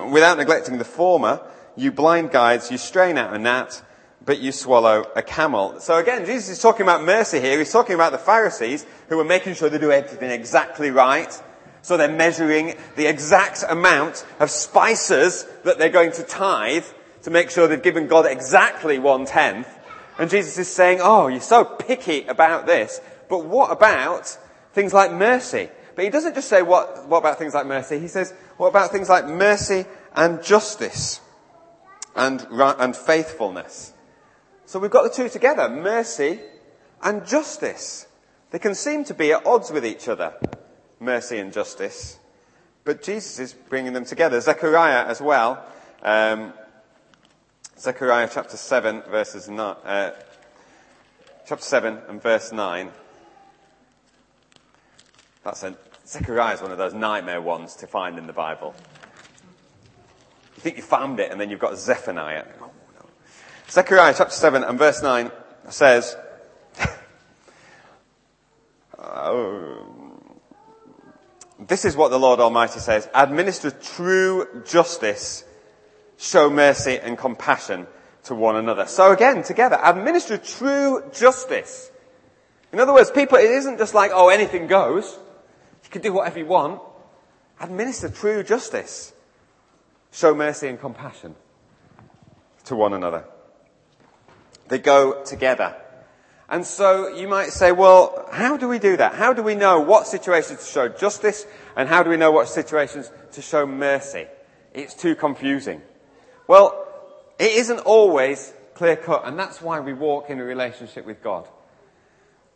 without 0.09 0.37
neglecting 0.37 0.77
the 0.77 0.85
former. 0.85 1.41
You 1.75 1.91
blind 1.91 2.31
guides, 2.31 2.69
you 2.71 2.77
strain 2.77 3.17
out 3.17 3.33
a 3.33 3.39
gnat, 3.39 3.81
but 4.23 4.39
you 4.39 4.51
swallow 4.51 5.05
a 5.15 5.21
camel. 5.21 5.79
So 5.79 5.97
again, 5.97 6.25
Jesus 6.25 6.49
is 6.49 6.61
talking 6.61 6.83
about 6.83 7.03
mercy 7.03 7.39
here. 7.39 7.57
He's 7.57 7.71
talking 7.71 7.95
about 7.95 8.11
the 8.11 8.17
Pharisees 8.17 8.85
who 9.09 9.19
are 9.19 9.25
making 9.25 9.55
sure 9.55 9.69
they 9.69 9.77
do 9.77 9.91
everything 9.91 10.29
exactly 10.29 10.91
right. 10.91 11.41
So 11.81 11.97
they're 11.97 12.11
measuring 12.11 12.75
the 12.95 13.07
exact 13.07 13.63
amount 13.67 14.25
of 14.39 14.51
spices 14.51 15.45
that 15.63 15.79
they're 15.79 15.89
going 15.89 16.11
to 16.13 16.23
tithe 16.23 16.85
to 17.23 17.31
make 17.31 17.49
sure 17.49 17.67
they've 17.67 17.81
given 17.81 18.07
God 18.07 18.25
exactly 18.25 18.99
one 18.99 19.25
tenth. 19.25 19.67
And 20.19 20.29
Jesus 20.29 20.57
is 20.57 20.67
saying, 20.67 20.99
oh, 21.01 21.27
you're 21.27 21.41
so 21.41 21.63
picky 21.63 22.25
about 22.25 22.67
this, 22.67 23.01
but 23.29 23.45
what 23.45 23.71
about 23.71 24.37
things 24.73 24.93
like 24.93 25.11
mercy? 25.11 25.69
But 25.95 26.05
he 26.05 26.11
doesn't 26.11 26.35
just 26.35 26.47
say, 26.47 26.61
what, 26.61 27.07
what 27.07 27.19
about 27.19 27.39
things 27.39 27.53
like 27.53 27.65
mercy? 27.65 27.99
He 27.99 28.07
says, 28.07 28.33
what 28.61 28.67
about 28.67 28.91
things 28.91 29.09
like 29.09 29.25
mercy 29.25 29.85
and 30.15 30.43
justice 30.43 31.19
and, 32.15 32.45
and 32.51 32.95
faithfulness? 32.95 33.91
So 34.67 34.77
we've 34.77 34.91
got 34.91 35.01
the 35.01 35.09
two 35.09 35.29
together, 35.29 35.67
mercy 35.67 36.39
and 37.01 37.25
justice. 37.25 38.05
They 38.51 38.59
can 38.59 38.75
seem 38.75 39.03
to 39.05 39.15
be 39.15 39.31
at 39.31 39.47
odds 39.47 39.71
with 39.71 39.83
each 39.83 40.07
other, 40.07 40.35
mercy 40.99 41.39
and 41.39 41.51
justice. 41.51 42.19
But 42.83 43.01
Jesus 43.01 43.39
is 43.39 43.53
bringing 43.53 43.93
them 43.93 44.05
together. 44.05 44.39
Zechariah 44.39 45.07
as 45.07 45.19
well. 45.19 45.65
Um, 46.03 46.53
Zechariah 47.79 48.29
chapter 48.31 48.57
7 48.57 49.01
verses 49.09 49.49
9, 49.49 49.57
uh, 49.59 50.11
chapter 51.47 51.65
7 51.65 51.97
and 52.07 52.21
verse 52.21 52.51
9. 52.51 52.91
That's 55.43 55.63
a, 55.63 55.75
Zechariah 56.11 56.55
is 56.55 56.61
one 56.61 56.73
of 56.73 56.77
those 56.77 56.93
nightmare 56.93 57.39
ones 57.39 57.73
to 57.77 57.87
find 57.87 58.17
in 58.17 58.27
the 58.27 58.33
Bible. 58.33 58.75
You 60.57 60.61
think 60.61 60.75
you 60.75 60.83
found 60.83 61.21
it 61.21 61.31
and 61.31 61.39
then 61.39 61.49
you've 61.49 61.61
got 61.61 61.77
Zephaniah. 61.77 62.43
Zechariah 63.69 64.13
chapter 64.17 64.33
7 64.33 64.65
and 64.65 64.77
verse 64.77 65.01
9 65.01 65.31
says, 65.69 66.17
oh, 68.99 69.87
this 71.57 71.85
is 71.85 71.95
what 71.95 72.11
the 72.11 72.19
Lord 72.19 72.41
Almighty 72.41 72.81
says, 72.81 73.07
administer 73.15 73.71
true 73.71 74.63
justice, 74.65 75.45
show 76.17 76.49
mercy 76.49 76.99
and 76.99 77.17
compassion 77.17 77.87
to 78.25 78.35
one 78.35 78.57
another. 78.57 78.85
So 78.85 79.13
again, 79.13 79.43
together, 79.43 79.79
administer 79.81 80.37
true 80.37 81.09
justice. 81.13 81.89
In 82.73 82.81
other 82.81 82.93
words, 82.93 83.09
people, 83.11 83.37
it 83.37 83.49
isn't 83.49 83.77
just 83.77 83.93
like, 83.93 84.11
oh, 84.13 84.27
anything 84.27 84.67
goes. 84.67 85.17
Can 85.91 86.01
do 86.01 86.13
whatever 86.13 86.39
you 86.39 86.45
want. 86.45 86.81
Administer 87.59 88.09
true 88.09 88.43
justice. 88.43 89.13
Show 90.11 90.33
mercy 90.33 90.67
and 90.67 90.79
compassion 90.79 91.35
to 92.65 92.75
one 92.75 92.93
another. 92.93 93.25
They 94.67 94.79
go 94.79 95.23
together. 95.23 95.75
And 96.49 96.65
so 96.65 97.07
you 97.07 97.27
might 97.27 97.51
say, 97.51 97.71
well, 97.71 98.27
how 98.31 98.57
do 98.57 98.67
we 98.67 98.77
do 98.79 98.97
that? 98.97 99.15
How 99.15 99.31
do 99.31 99.41
we 99.41 99.55
know 99.55 99.79
what 99.79 100.07
situations 100.07 100.59
to 100.59 100.65
show 100.65 100.89
justice 100.89 101.45
and 101.77 101.87
how 101.87 102.03
do 102.03 102.09
we 102.09 102.17
know 102.17 102.31
what 102.31 102.49
situations 102.49 103.09
to 103.33 103.41
show 103.41 103.65
mercy? 103.65 104.27
It's 104.73 104.93
too 104.93 105.15
confusing. 105.15 105.81
Well, 106.47 106.87
it 107.39 107.51
isn't 107.51 107.79
always 107.79 108.53
clear 108.73 108.97
cut 108.97 109.25
and 109.25 109.39
that's 109.39 109.61
why 109.61 109.79
we 109.79 109.93
walk 109.93 110.29
in 110.29 110.39
a 110.39 110.43
relationship 110.43 111.05
with 111.05 111.23
God. 111.23 111.47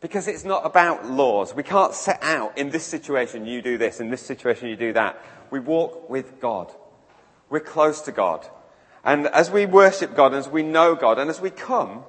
Because 0.01 0.27
it's 0.27 0.43
not 0.43 0.65
about 0.65 1.05
laws. 1.05 1.55
We 1.55 1.63
can't 1.63 1.93
set 1.93 2.21
out 2.21 2.57
in 2.57 2.69
this 2.69 2.83
situation 2.83 3.45
you 3.45 3.61
do 3.61 3.77
this, 3.77 3.99
in 3.99 4.09
this 4.09 4.21
situation 4.21 4.67
you 4.67 4.75
do 4.75 4.93
that. 4.93 5.19
We 5.49 5.59
walk 5.59 6.09
with 6.09 6.39
God. 6.39 6.71
We're 7.49 7.59
close 7.59 8.01
to 8.01 8.11
God. 8.11 8.45
And 9.03 9.27
as 9.27 9.51
we 9.51 9.65
worship 9.65 10.15
God, 10.15 10.33
as 10.33 10.49
we 10.49 10.63
know 10.63 10.95
God, 10.95 11.19
and 11.19 11.29
as 11.29 11.39
we 11.39 11.49
come, 11.49 12.03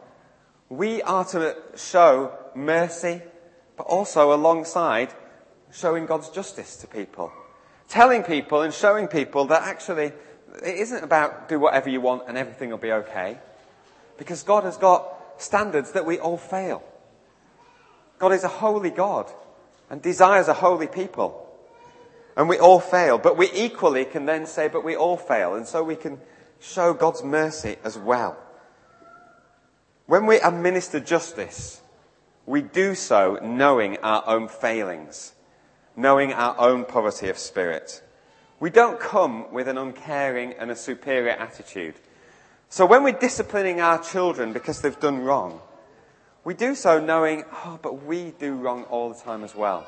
we 0.68 1.02
are 1.02 1.24
to 1.26 1.56
show 1.76 2.36
mercy, 2.54 3.22
but 3.76 3.84
also 3.84 4.32
alongside 4.32 5.12
showing 5.72 6.06
God's 6.06 6.30
justice 6.30 6.76
to 6.78 6.86
people. 6.86 7.32
Telling 7.88 8.22
people 8.22 8.62
and 8.62 8.72
showing 8.72 9.08
people 9.08 9.44
that 9.46 9.62
actually 9.62 10.12
it 10.62 10.78
isn't 10.78 11.04
about 11.04 11.48
do 11.48 11.58
whatever 11.58 11.90
you 11.90 12.00
want 12.00 12.22
and 12.28 12.38
everything 12.38 12.70
will 12.70 12.78
be 12.78 12.92
okay. 12.92 13.38
Because 14.18 14.42
God 14.42 14.64
has 14.64 14.76
got 14.76 15.14
standards 15.38 15.92
that 15.92 16.06
we 16.06 16.18
all 16.18 16.38
fail. 16.38 16.82
God 18.18 18.32
is 18.32 18.44
a 18.44 18.48
holy 18.48 18.90
God 18.90 19.30
and 19.90 20.02
desires 20.02 20.48
a 20.48 20.54
holy 20.54 20.86
people. 20.86 21.42
And 22.36 22.48
we 22.48 22.58
all 22.58 22.80
fail, 22.80 23.18
but 23.18 23.36
we 23.36 23.50
equally 23.52 24.04
can 24.04 24.26
then 24.26 24.46
say, 24.46 24.68
but 24.68 24.84
we 24.84 24.94
all 24.94 25.16
fail. 25.16 25.54
And 25.54 25.66
so 25.66 25.82
we 25.82 25.96
can 25.96 26.20
show 26.60 26.92
God's 26.92 27.22
mercy 27.22 27.76
as 27.82 27.96
well. 27.96 28.36
When 30.06 30.26
we 30.26 30.38
administer 30.40 31.00
justice, 31.00 31.80
we 32.44 32.62
do 32.62 32.94
so 32.94 33.38
knowing 33.42 33.96
our 33.98 34.22
own 34.26 34.48
failings, 34.48 35.34
knowing 35.96 36.32
our 36.32 36.58
own 36.60 36.84
poverty 36.84 37.28
of 37.28 37.38
spirit. 37.38 38.02
We 38.60 38.70
don't 38.70 39.00
come 39.00 39.52
with 39.52 39.66
an 39.68 39.78
uncaring 39.78 40.52
and 40.52 40.70
a 40.70 40.76
superior 40.76 41.32
attitude. 41.32 41.94
So 42.68 42.86
when 42.86 43.02
we're 43.02 43.18
disciplining 43.18 43.80
our 43.80 44.02
children 44.02 44.52
because 44.52 44.80
they've 44.80 44.98
done 44.98 45.20
wrong, 45.20 45.60
we 46.46 46.54
do 46.54 46.76
so 46.76 47.00
knowing, 47.00 47.42
oh, 47.64 47.76
but 47.82 48.04
we 48.04 48.30
do 48.30 48.54
wrong 48.54 48.84
all 48.84 49.12
the 49.12 49.20
time 49.20 49.42
as 49.42 49.52
well. 49.52 49.84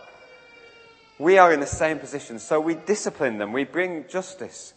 We 1.16 1.38
are 1.38 1.52
in 1.52 1.60
the 1.60 1.66
same 1.66 2.00
position, 2.00 2.40
so 2.40 2.60
we 2.60 2.74
discipline 2.74 3.38
them, 3.38 3.52
we 3.52 3.62
bring 3.62 4.08
justice. 4.08 4.74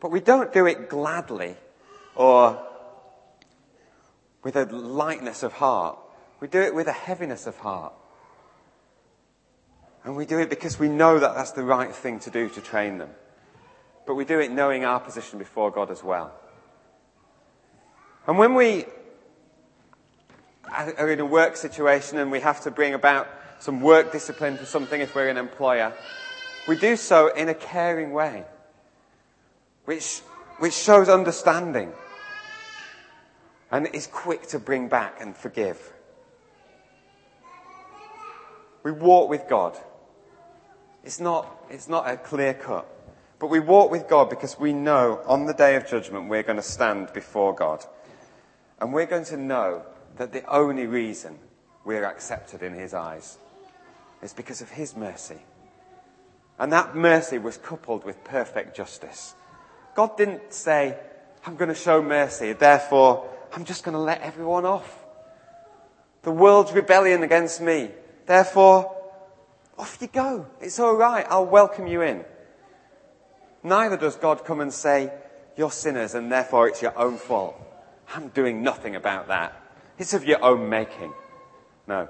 But 0.00 0.10
we 0.10 0.20
don't 0.20 0.52
do 0.52 0.66
it 0.66 0.90
gladly 0.90 1.56
or 2.14 2.62
with 4.42 4.54
a 4.54 4.66
lightness 4.66 5.42
of 5.42 5.54
heart. 5.54 5.98
We 6.40 6.48
do 6.48 6.60
it 6.60 6.74
with 6.74 6.88
a 6.88 6.92
heaviness 6.92 7.46
of 7.46 7.56
heart. 7.56 7.94
And 10.04 10.14
we 10.14 10.26
do 10.26 10.38
it 10.40 10.50
because 10.50 10.78
we 10.78 10.90
know 10.90 11.18
that 11.18 11.34
that's 11.34 11.52
the 11.52 11.64
right 11.64 11.94
thing 11.94 12.20
to 12.20 12.30
do 12.30 12.50
to 12.50 12.60
train 12.60 12.98
them. 12.98 13.10
But 14.06 14.14
we 14.14 14.26
do 14.26 14.38
it 14.40 14.50
knowing 14.50 14.84
our 14.84 15.00
position 15.00 15.38
before 15.38 15.70
God 15.70 15.90
as 15.90 16.04
well. 16.04 16.34
And 18.26 18.36
when 18.36 18.54
we 18.54 18.84
are 20.72 21.10
in 21.10 21.20
a 21.20 21.26
work 21.26 21.56
situation 21.56 22.18
and 22.18 22.30
we 22.30 22.40
have 22.40 22.60
to 22.62 22.70
bring 22.70 22.94
about 22.94 23.28
some 23.58 23.80
work 23.80 24.12
discipline 24.12 24.56
for 24.56 24.64
something 24.64 25.00
if 25.00 25.14
we're 25.14 25.28
an 25.28 25.36
employer, 25.36 25.92
we 26.66 26.78
do 26.78 26.96
so 26.96 27.28
in 27.28 27.48
a 27.48 27.54
caring 27.54 28.12
way, 28.12 28.44
which, 29.84 30.20
which 30.58 30.74
shows 30.74 31.08
understanding 31.08 31.92
and 33.70 33.86
is 33.94 34.06
quick 34.06 34.46
to 34.48 34.58
bring 34.58 34.88
back 34.88 35.20
and 35.20 35.36
forgive. 35.36 35.92
We 38.82 38.92
walk 38.92 39.28
with 39.28 39.48
God. 39.48 39.76
It's 41.04 41.20
not, 41.20 41.46
it's 41.70 41.88
not 41.88 42.08
a 42.08 42.16
clear 42.16 42.54
cut. 42.54 42.86
But 43.38 43.48
we 43.48 43.60
walk 43.60 43.90
with 43.90 44.08
God 44.08 44.28
because 44.28 44.58
we 44.58 44.72
know 44.72 45.22
on 45.26 45.46
the 45.46 45.54
day 45.54 45.76
of 45.76 45.86
judgment 45.86 46.28
we're 46.28 46.42
going 46.42 46.56
to 46.56 46.62
stand 46.62 47.12
before 47.12 47.54
God. 47.54 47.84
And 48.80 48.92
we're 48.92 49.06
going 49.06 49.24
to 49.26 49.36
know 49.36 49.82
that 50.20 50.34
the 50.34 50.44
only 50.54 50.86
reason 50.86 51.38
we're 51.82 52.04
accepted 52.04 52.62
in 52.62 52.74
His 52.74 52.92
eyes 52.92 53.38
is 54.20 54.34
because 54.34 54.60
of 54.60 54.68
His 54.68 54.94
mercy. 54.94 55.38
And 56.58 56.70
that 56.74 56.94
mercy 56.94 57.38
was 57.38 57.56
coupled 57.56 58.04
with 58.04 58.22
perfect 58.22 58.76
justice. 58.76 59.34
God 59.94 60.18
didn't 60.18 60.52
say, 60.52 60.98
I'm 61.46 61.56
going 61.56 61.70
to 61.70 61.74
show 61.74 62.02
mercy, 62.02 62.52
therefore 62.52 63.30
I'm 63.54 63.64
just 63.64 63.82
going 63.82 63.94
to 63.94 63.98
let 63.98 64.20
everyone 64.20 64.66
off. 64.66 64.94
The 66.20 66.32
world's 66.32 66.72
rebellion 66.72 67.22
against 67.22 67.62
me, 67.62 67.90
therefore 68.26 68.94
off 69.78 69.96
you 70.02 70.08
go. 70.08 70.48
It's 70.60 70.78
alright, 70.78 71.24
I'll 71.30 71.46
welcome 71.46 71.86
you 71.86 72.02
in. 72.02 72.26
Neither 73.62 73.96
does 73.96 74.16
God 74.16 74.44
come 74.44 74.60
and 74.60 74.70
say, 74.70 75.10
you're 75.56 75.70
sinners 75.70 76.14
and 76.14 76.30
therefore 76.30 76.68
it's 76.68 76.82
your 76.82 76.98
own 76.98 77.16
fault. 77.16 77.56
I'm 78.14 78.28
doing 78.28 78.62
nothing 78.62 78.96
about 78.96 79.28
that. 79.28 79.56
It's 80.00 80.14
of 80.14 80.24
your 80.24 80.42
own 80.42 80.70
making. 80.70 81.12
No. 81.86 82.08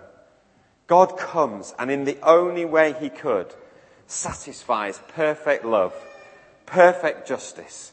God 0.86 1.18
comes 1.18 1.74
and 1.76 1.90
in 1.90 2.04
the 2.04 2.18
only 2.22 2.64
way 2.64 2.94
he 2.98 3.10
could 3.10 3.52
satisfies 4.06 5.00
perfect 5.08 5.64
love, 5.64 5.92
perfect 6.66 7.26
justice, 7.26 7.92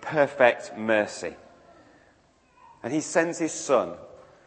perfect 0.00 0.76
mercy. 0.78 1.36
And 2.82 2.94
he 2.94 3.02
sends 3.02 3.38
his 3.38 3.52
son 3.52 3.92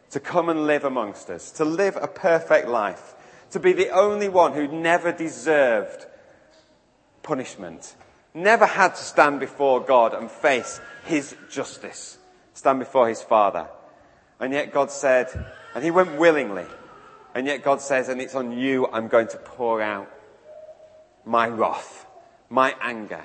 to 0.09 0.19
come 0.19 0.49
and 0.49 0.65
live 0.65 0.85
amongst 0.85 1.29
us, 1.29 1.51
to 1.51 1.65
live 1.65 1.95
a 1.95 2.07
perfect 2.07 2.67
life, 2.67 3.13
to 3.51 3.59
be 3.59 3.73
the 3.73 3.91
only 3.91 4.27
one 4.27 4.53
who 4.53 4.67
never 4.67 5.11
deserved 5.11 6.07
punishment, 7.21 7.95
never 8.33 8.65
had 8.65 8.95
to 8.95 9.03
stand 9.03 9.39
before 9.39 9.81
God 9.81 10.15
and 10.15 10.31
face 10.31 10.81
his 11.05 11.35
justice, 11.51 12.17
stand 12.55 12.79
before 12.79 13.07
his 13.07 13.21
Father. 13.21 13.67
And 14.39 14.53
yet 14.53 14.73
God 14.73 14.91
said, 14.91 15.27
and 15.73 15.83
he 15.83 15.91
went 15.91 16.17
willingly, 16.17 16.65
and 17.33 17.47
yet 17.47 17.63
God 17.63 17.81
says, 17.81 18.09
and 18.09 18.21
it's 18.21 18.35
on 18.35 18.51
you 18.51 18.87
I'm 18.91 19.07
going 19.07 19.27
to 19.29 19.37
pour 19.37 19.81
out 19.81 20.11
my 21.25 21.47
wrath, 21.47 22.05
my 22.49 22.75
anger. 22.81 23.23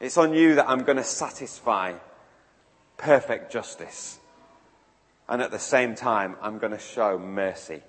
It's 0.00 0.16
on 0.16 0.34
you 0.34 0.56
that 0.56 0.68
I'm 0.68 0.84
going 0.84 0.98
to 0.98 1.04
satisfy 1.04 1.94
perfect 2.96 3.50
justice. 3.52 4.18
And 5.28 5.40
at 5.40 5.50
the 5.50 5.58
same 5.58 5.94
time, 5.94 6.36
I'm 6.42 6.58
going 6.58 6.72
to 6.72 6.78
show 6.78 7.18
mercy 7.18 7.82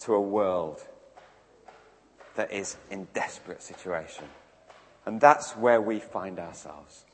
to 0.00 0.14
a 0.14 0.20
world 0.20 0.80
that 2.34 2.52
is 2.52 2.76
in 2.90 3.06
desperate 3.14 3.62
situation. 3.62 4.24
And 5.06 5.20
that's 5.20 5.52
where 5.52 5.80
we 5.80 6.00
find 6.00 6.38
ourselves. 6.38 7.04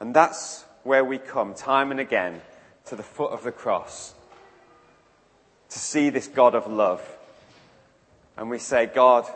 And 0.00 0.14
that's 0.14 0.64
where 0.82 1.04
we 1.04 1.18
come 1.18 1.54
time 1.54 1.90
and 1.90 2.00
again 2.00 2.40
to 2.86 2.96
the 2.96 3.02
foot 3.02 3.32
of 3.32 3.42
the 3.42 3.52
cross 3.52 4.14
to 5.70 5.78
see 5.78 6.10
this 6.10 6.28
God 6.28 6.54
of 6.54 6.66
love. 6.66 7.02
And 8.36 8.50
we 8.50 8.58
say, 8.58 8.86
God, 8.86 9.26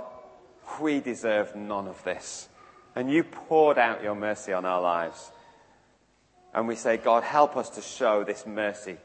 we 0.81 1.01
deserve 1.01 1.57
none 1.57 1.89
of 1.89 2.03
this. 2.05 2.49
And 2.95 3.11
you 3.11 3.25
poured 3.25 3.79
out 3.79 4.03
your 4.03 4.15
mercy 4.15 4.53
on 4.53 4.65
our 4.65 4.81
lives. 4.81 5.31
And 6.55 6.67
we 6.67 6.77
say, 6.77 6.97
God, 6.97 7.23
help 7.23 7.57
us 7.57 7.71
to 7.71 7.81
show 7.81 8.25
this 8.25 8.47
mercy 8.47 8.97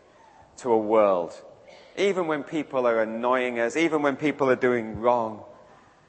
to 0.57 0.71
a 0.71 0.77
world. 0.77 1.33
Even 1.97 2.27
when 2.27 2.43
people 2.43 2.87
are 2.87 3.01
annoying 3.01 3.59
us, 3.59 3.75
even 3.75 4.01
when 4.01 4.15
people 4.15 4.49
are 4.49 4.55
doing 4.55 4.99
wrong, 4.99 5.43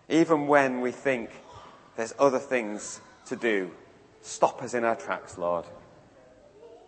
even 0.08 0.46
when 0.46 0.80
we 0.80 0.92
think 0.92 1.30
there's 1.96 2.14
other 2.18 2.38
things 2.38 3.00
to 3.26 3.36
do, 3.36 3.70
stop 4.22 4.62
us 4.62 4.74
in 4.74 4.84
our 4.84 4.96
tracks, 4.96 5.38
Lord. 5.38 5.64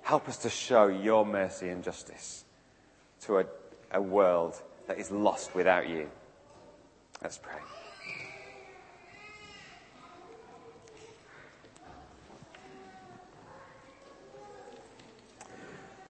Help 0.06 0.28
us 0.28 0.36
to 0.36 0.48
show 0.48 0.86
your 0.86 1.26
mercy 1.26 1.68
and 1.68 1.82
justice 1.82 2.44
to 3.22 3.38
a, 3.38 3.46
a 3.90 4.00
world 4.00 4.54
that 4.86 5.00
is 5.00 5.10
lost 5.10 5.52
without 5.56 5.88
you. 5.88 6.08
Let's 7.20 7.38
pray. 7.38 7.58